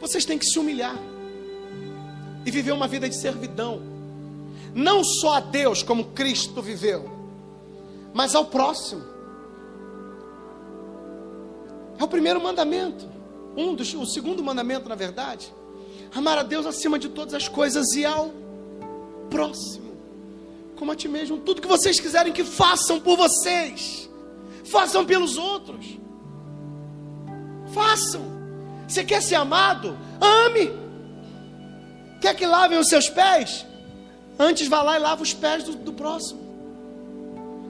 vocês 0.00 0.24
têm 0.24 0.38
que 0.38 0.46
se 0.46 0.58
humilhar 0.58 0.96
e 2.44 2.50
viver 2.50 2.72
uma 2.72 2.88
vida 2.88 3.08
de 3.08 3.14
servidão, 3.14 3.80
não 4.74 5.04
só 5.04 5.34
a 5.34 5.40
Deus, 5.40 5.82
como 5.82 6.06
Cristo 6.06 6.60
viveu, 6.60 7.08
mas 8.12 8.34
ao 8.34 8.46
próximo. 8.46 9.02
É 11.98 12.04
o 12.04 12.08
primeiro 12.08 12.42
mandamento 12.42 13.21
um 13.56 13.74
dos, 13.74 13.92
o 13.94 14.06
segundo 14.06 14.42
mandamento, 14.42 14.88
na 14.88 14.94
verdade, 14.94 15.52
amar 16.14 16.38
a 16.38 16.42
Deus 16.42 16.66
acima 16.66 16.98
de 16.98 17.08
todas 17.08 17.34
as 17.34 17.48
coisas 17.48 17.92
e 17.94 18.04
ao 18.04 18.32
próximo, 19.30 19.96
como 20.76 20.92
a 20.92 20.96
ti 20.96 21.08
mesmo. 21.08 21.38
Tudo 21.38 21.60
que 21.60 21.68
vocês 21.68 22.00
quiserem 22.00 22.32
que 22.32 22.44
façam 22.44 23.00
por 23.00 23.16
vocês, 23.16 24.08
façam 24.64 25.04
pelos 25.04 25.36
outros. 25.36 25.98
Façam. 27.72 28.22
Você 28.86 29.04
quer 29.04 29.22
ser 29.22 29.36
amado? 29.36 29.96
Ame. 30.20 30.70
Quer 32.20 32.34
que 32.34 32.46
lavem 32.46 32.78
os 32.78 32.88
seus 32.88 33.08
pés? 33.08 33.66
Antes 34.38 34.68
vá 34.68 34.82
lá 34.82 34.96
e 34.96 35.00
lava 35.00 35.22
os 35.22 35.32
pés 35.32 35.64
do, 35.64 35.74
do 35.74 35.92
próximo. 35.92 36.40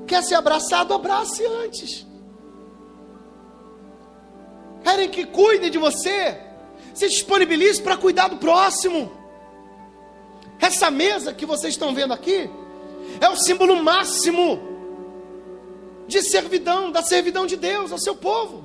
Quer 0.06 0.22
ser 0.22 0.34
abraçado? 0.34 0.92
Abrace 0.92 1.44
antes 1.64 2.11
querem 4.82 5.08
que 5.08 5.24
cuide 5.24 5.70
de 5.70 5.78
você, 5.78 6.38
se 6.94 7.08
disponibilize 7.08 7.80
para 7.80 7.96
cuidar 7.96 8.28
do 8.28 8.36
próximo. 8.36 9.10
Essa 10.60 10.90
mesa 10.90 11.32
que 11.32 11.46
vocês 11.46 11.74
estão 11.74 11.94
vendo 11.94 12.12
aqui 12.12 12.48
é 13.20 13.28
o 13.28 13.36
símbolo 13.36 13.82
máximo 13.82 14.60
de 16.06 16.22
servidão, 16.22 16.90
da 16.90 17.02
servidão 17.02 17.46
de 17.46 17.56
Deus 17.56 17.92
ao 17.92 17.98
seu 17.98 18.14
povo. 18.14 18.64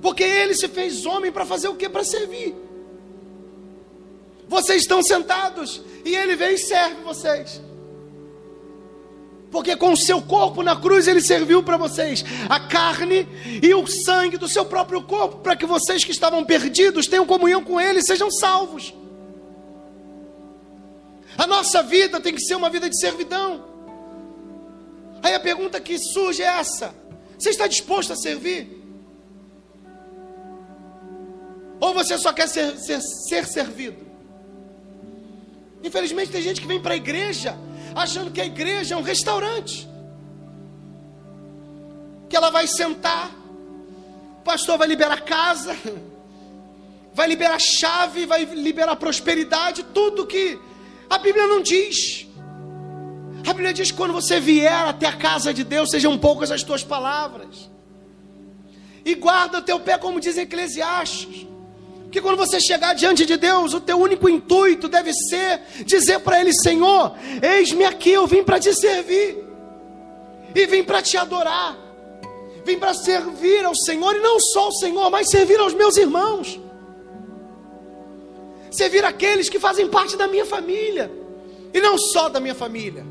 Porque 0.00 0.22
ele 0.22 0.54
se 0.54 0.68
fez 0.68 1.06
homem 1.06 1.32
para 1.32 1.44
fazer 1.44 1.68
o 1.68 1.76
que? 1.76 1.88
Para 1.88 2.04
servir. 2.04 2.54
Vocês 4.48 4.82
estão 4.82 5.02
sentados 5.02 5.82
e 6.04 6.14
ele 6.14 6.36
vem 6.36 6.54
e 6.54 6.58
serve 6.58 7.02
vocês 7.02 7.60
porque 9.54 9.76
com 9.76 9.92
o 9.92 9.96
seu 9.96 10.20
corpo 10.20 10.64
na 10.64 10.74
cruz 10.74 11.06
ele 11.06 11.20
serviu 11.20 11.62
para 11.62 11.76
vocês 11.76 12.24
a 12.48 12.58
carne 12.58 13.24
e 13.62 13.72
o 13.72 13.86
sangue 13.86 14.36
do 14.36 14.48
seu 14.48 14.64
próprio 14.64 15.00
corpo, 15.00 15.36
para 15.38 15.54
que 15.54 15.64
vocês 15.64 16.02
que 16.02 16.10
estavam 16.10 16.44
perdidos 16.44 17.06
tenham 17.06 17.24
comunhão 17.24 17.62
com 17.62 17.80
ele 17.80 18.00
e 18.00 18.02
sejam 18.02 18.32
salvos. 18.32 18.92
A 21.38 21.46
nossa 21.46 21.84
vida 21.84 22.20
tem 22.20 22.34
que 22.34 22.40
ser 22.40 22.56
uma 22.56 22.68
vida 22.68 22.90
de 22.90 22.98
servidão. 22.98 23.64
Aí 25.22 25.32
a 25.32 25.40
pergunta 25.40 25.80
que 25.80 26.00
surge 26.00 26.42
é 26.42 26.46
essa: 26.46 26.92
você 27.38 27.50
está 27.50 27.68
disposto 27.68 28.12
a 28.12 28.16
servir? 28.16 28.82
Ou 31.78 31.94
você 31.94 32.18
só 32.18 32.32
quer 32.32 32.48
ser, 32.48 32.76
ser, 32.76 33.00
ser 33.00 33.46
servido? 33.46 34.04
Infelizmente 35.84 36.32
tem 36.32 36.42
gente 36.42 36.60
que 36.60 36.66
vem 36.66 36.80
para 36.80 36.94
a 36.94 36.96
igreja 36.96 37.56
achando 37.94 38.30
que 38.30 38.40
a 38.40 38.46
igreja 38.46 38.94
é 38.94 38.98
um 38.98 39.02
restaurante. 39.02 39.88
Que 42.28 42.36
ela 42.36 42.50
vai 42.50 42.66
sentar, 42.66 43.30
o 44.38 44.42
pastor 44.42 44.76
vai 44.76 44.88
liberar 44.88 45.20
casa, 45.22 45.76
vai 47.14 47.28
liberar 47.28 47.58
chave, 47.60 48.26
vai 48.26 48.44
liberar 48.44 48.96
prosperidade, 48.96 49.84
tudo 49.94 50.26
que 50.26 50.58
a 51.08 51.18
Bíblia 51.18 51.46
não 51.46 51.62
diz. 51.62 52.26
A 53.46 53.52
Bíblia 53.52 53.72
diz 53.74 53.90
que 53.90 53.96
quando 53.96 54.12
você 54.12 54.40
vier 54.40 54.72
até 54.72 55.06
a 55.06 55.16
casa 55.16 55.52
de 55.52 55.62
Deus, 55.62 55.90
sejam 55.90 56.18
poucas 56.18 56.50
as 56.50 56.62
tuas 56.62 56.82
palavras. 56.82 57.70
E 59.04 59.14
guarda 59.14 59.58
o 59.58 59.62
teu 59.62 59.78
pé, 59.78 59.98
como 59.98 60.18
diz 60.18 60.36
Eclesiastes. 60.36 61.46
Que 62.14 62.20
quando 62.20 62.36
você 62.36 62.60
chegar 62.60 62.94
diante 62.94 63.26
de 63.26 63.36
Deus, 63.36 63.74
o 63.74 63.80
teu 63.80 63.98
único 63.98 64.28
intuito 64.28 64.88
deve 64.88 65.12
ser 65.12 65.60
dizer 65.84 66.20
para 66.20 66.40
Ele: 66.40 66.52
Senhor, 66.52 67.12
eis-me 67.42 67.84
aqui, 67.84 68.12
eu 68.12 68.24
vim 68.24 68.44
para 68.44 68.60
te 68.60 68.72
servir, 68.72 69.44
e 70.54 70.64
vim 70.64 70.84
para 70.84 71.02
te 71.02 71.16
adorar, 71.16 71.76
vim 72.64 72.78
para 72.78 72.94
servir 72.94 73.64
ao 73.64 73.74
Senhor, 73.74 74.14
e 74.14 74.20
não 74.20 74.38
só 74.38 74.66
ao 74.66 74.72
Senhor, 74.74 75.10
mas 75.10 75.28
servir 75.28 75.58
aos 75.58 75.74
meus 75.74 75.96
irmãos, 75.96 76.60
servir 78.70 79.04
aqueles 79.04 79.48
que 79.48 79.58
fazem 79.58 79.88
parte 79.88 80.16
da 80.16 80.28
minha 80.28 80.46
família, 80.46 81.10
e 81.72 81.80
não 81.80 81.98
só 81.98 82.28
da 82.28 82.38
minha 82.38 82.54
família, 82.54 83.04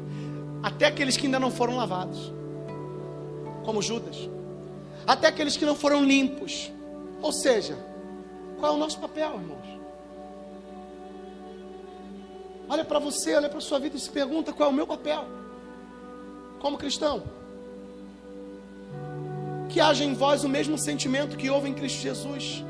até 0.63 0.85
aqueles 0.85 1.17
que 1.17 1.25
ainda 1.25 1.41
não 1.41 1.51
foram 1.51 1.75
lavados, 1.75 2.31
como 3.65 3.81
Judas, 3.81 4.29
até 5.05 5.27
aqueles 5.27 5.57
que 5.57 5.65
não 5.65 5.75
foram 5.75 6.05
limpos, 6.05 6.71
ou 7.21 7.33
seja, 7.33 7.91
qual 8.63 8.71
é 8.71 8.75
o 8.77 8.79
nosso 8.79 8.97
papel, 8.97 9.33
irmãos? 9.33 9.67
Olha 12.69 12.85
para 12.85 12.97
você, 12.97 13.35
olha 13.35 13.49
para 13.49 13.57
a 13.57 13.61
sua 13.61 13.77
vida 13.77 13.97
e 13.97 13.99
se 13.99 14.09
pergunta 14.09 14.53
qual 14.53 14.69
é 14.69 14.71
o 14.71 14.75
meu 14.75 14.87
papel 14.87 15.25
como 16.61 16.77
cristão. 16.77 17.23
Que 19.67 19.81
haja 19.81 20.05
em 20.05 20.13
vós 20.13 20.45
o 20.45 20.47
mesmo 20.47 20.77
sentimento 20.77 21.35
que 21.35 21.49
houve 21.49 21.67
em 21.67 21.73
Cristo 21.73 21.99
Jesus. 21.99 22.63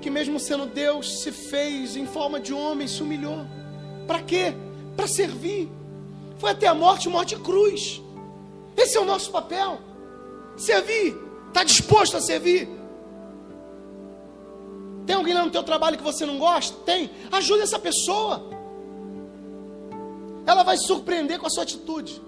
Que 0.00 0.08
mesmo 0.08 0.40
sendo 0.40 0.64
Deus, 0.64 1.20
se 1.20 1.30
fez 1.30 1.94
em 1.94 2.06
forma 2.06 2.40
de 2.40 2.54
homem, 2.54 2.88
se 2.88 3.02
humilhou. 3.02 3.44
Para 4.06 4.22
quê? 4.22 4.54
Para 4.96 5.06
servir. 5.06 5.70
Foi 6.38 6.52
até 6.52 6.66
a 6.68 6.74
morte, 6.74 7.06
morte 7.06 7.36
cruz. 7.36 8.00
Esse 8.78 8.96
é 8.96 9.00
o 9.02 9.04
nosso 9.04 9.30
papel. 9.30 9.78
Servir. 10.56 11.14
Está 11.48 11.64
disposto 11.64 12.16
a 12.16 12.20
servir? 12.22 12.81
Tem 15.06 15.16
alguém 15.16 15.34
lá 15.34 15.44
no 15.44 15.50
teu 15.50 15.62
trabalho 15.62 15.96
que 15.96 16.02
você 16.02 16.24
não 16.24 16.38
gosta? 16.38 16.76
Tem. 16.84 17.10
Ajude 17.30 17.62
essa 17.62 17.78
pessoa. 17.78 18.44
Ela 20.46 20.62
vai 20.62 20.76
surpreender 20.76 21.38
com 21.38 21.46
a 21.46 21.50
sua 21.50 21.62
atitude. 21.62 22.20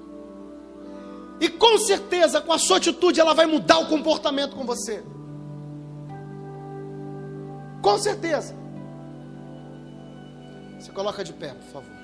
E 1.41 1.49
com 1.49 1.79
certeza, 1.79 2.41
com 2.41 2.53
a 2.53 2.59
sua 2.59 2.77
atitude, 2.77 3.21
ela 3.21 3.35
vai 3.35 3.47
mudar 3.47 3.79
o 3.79 3.87
comportamento 3.87 4.55
com 4.55 4.65
você. 4.65 5.03
Com 7.83 7.99
certeza. 7.99 8.55
Você 10.79 10.91
coloca 10.93 11.25
de 11.25 11.33
pé, 11.33 11.55
por 11.55 11.73
favor. 11.73 12.04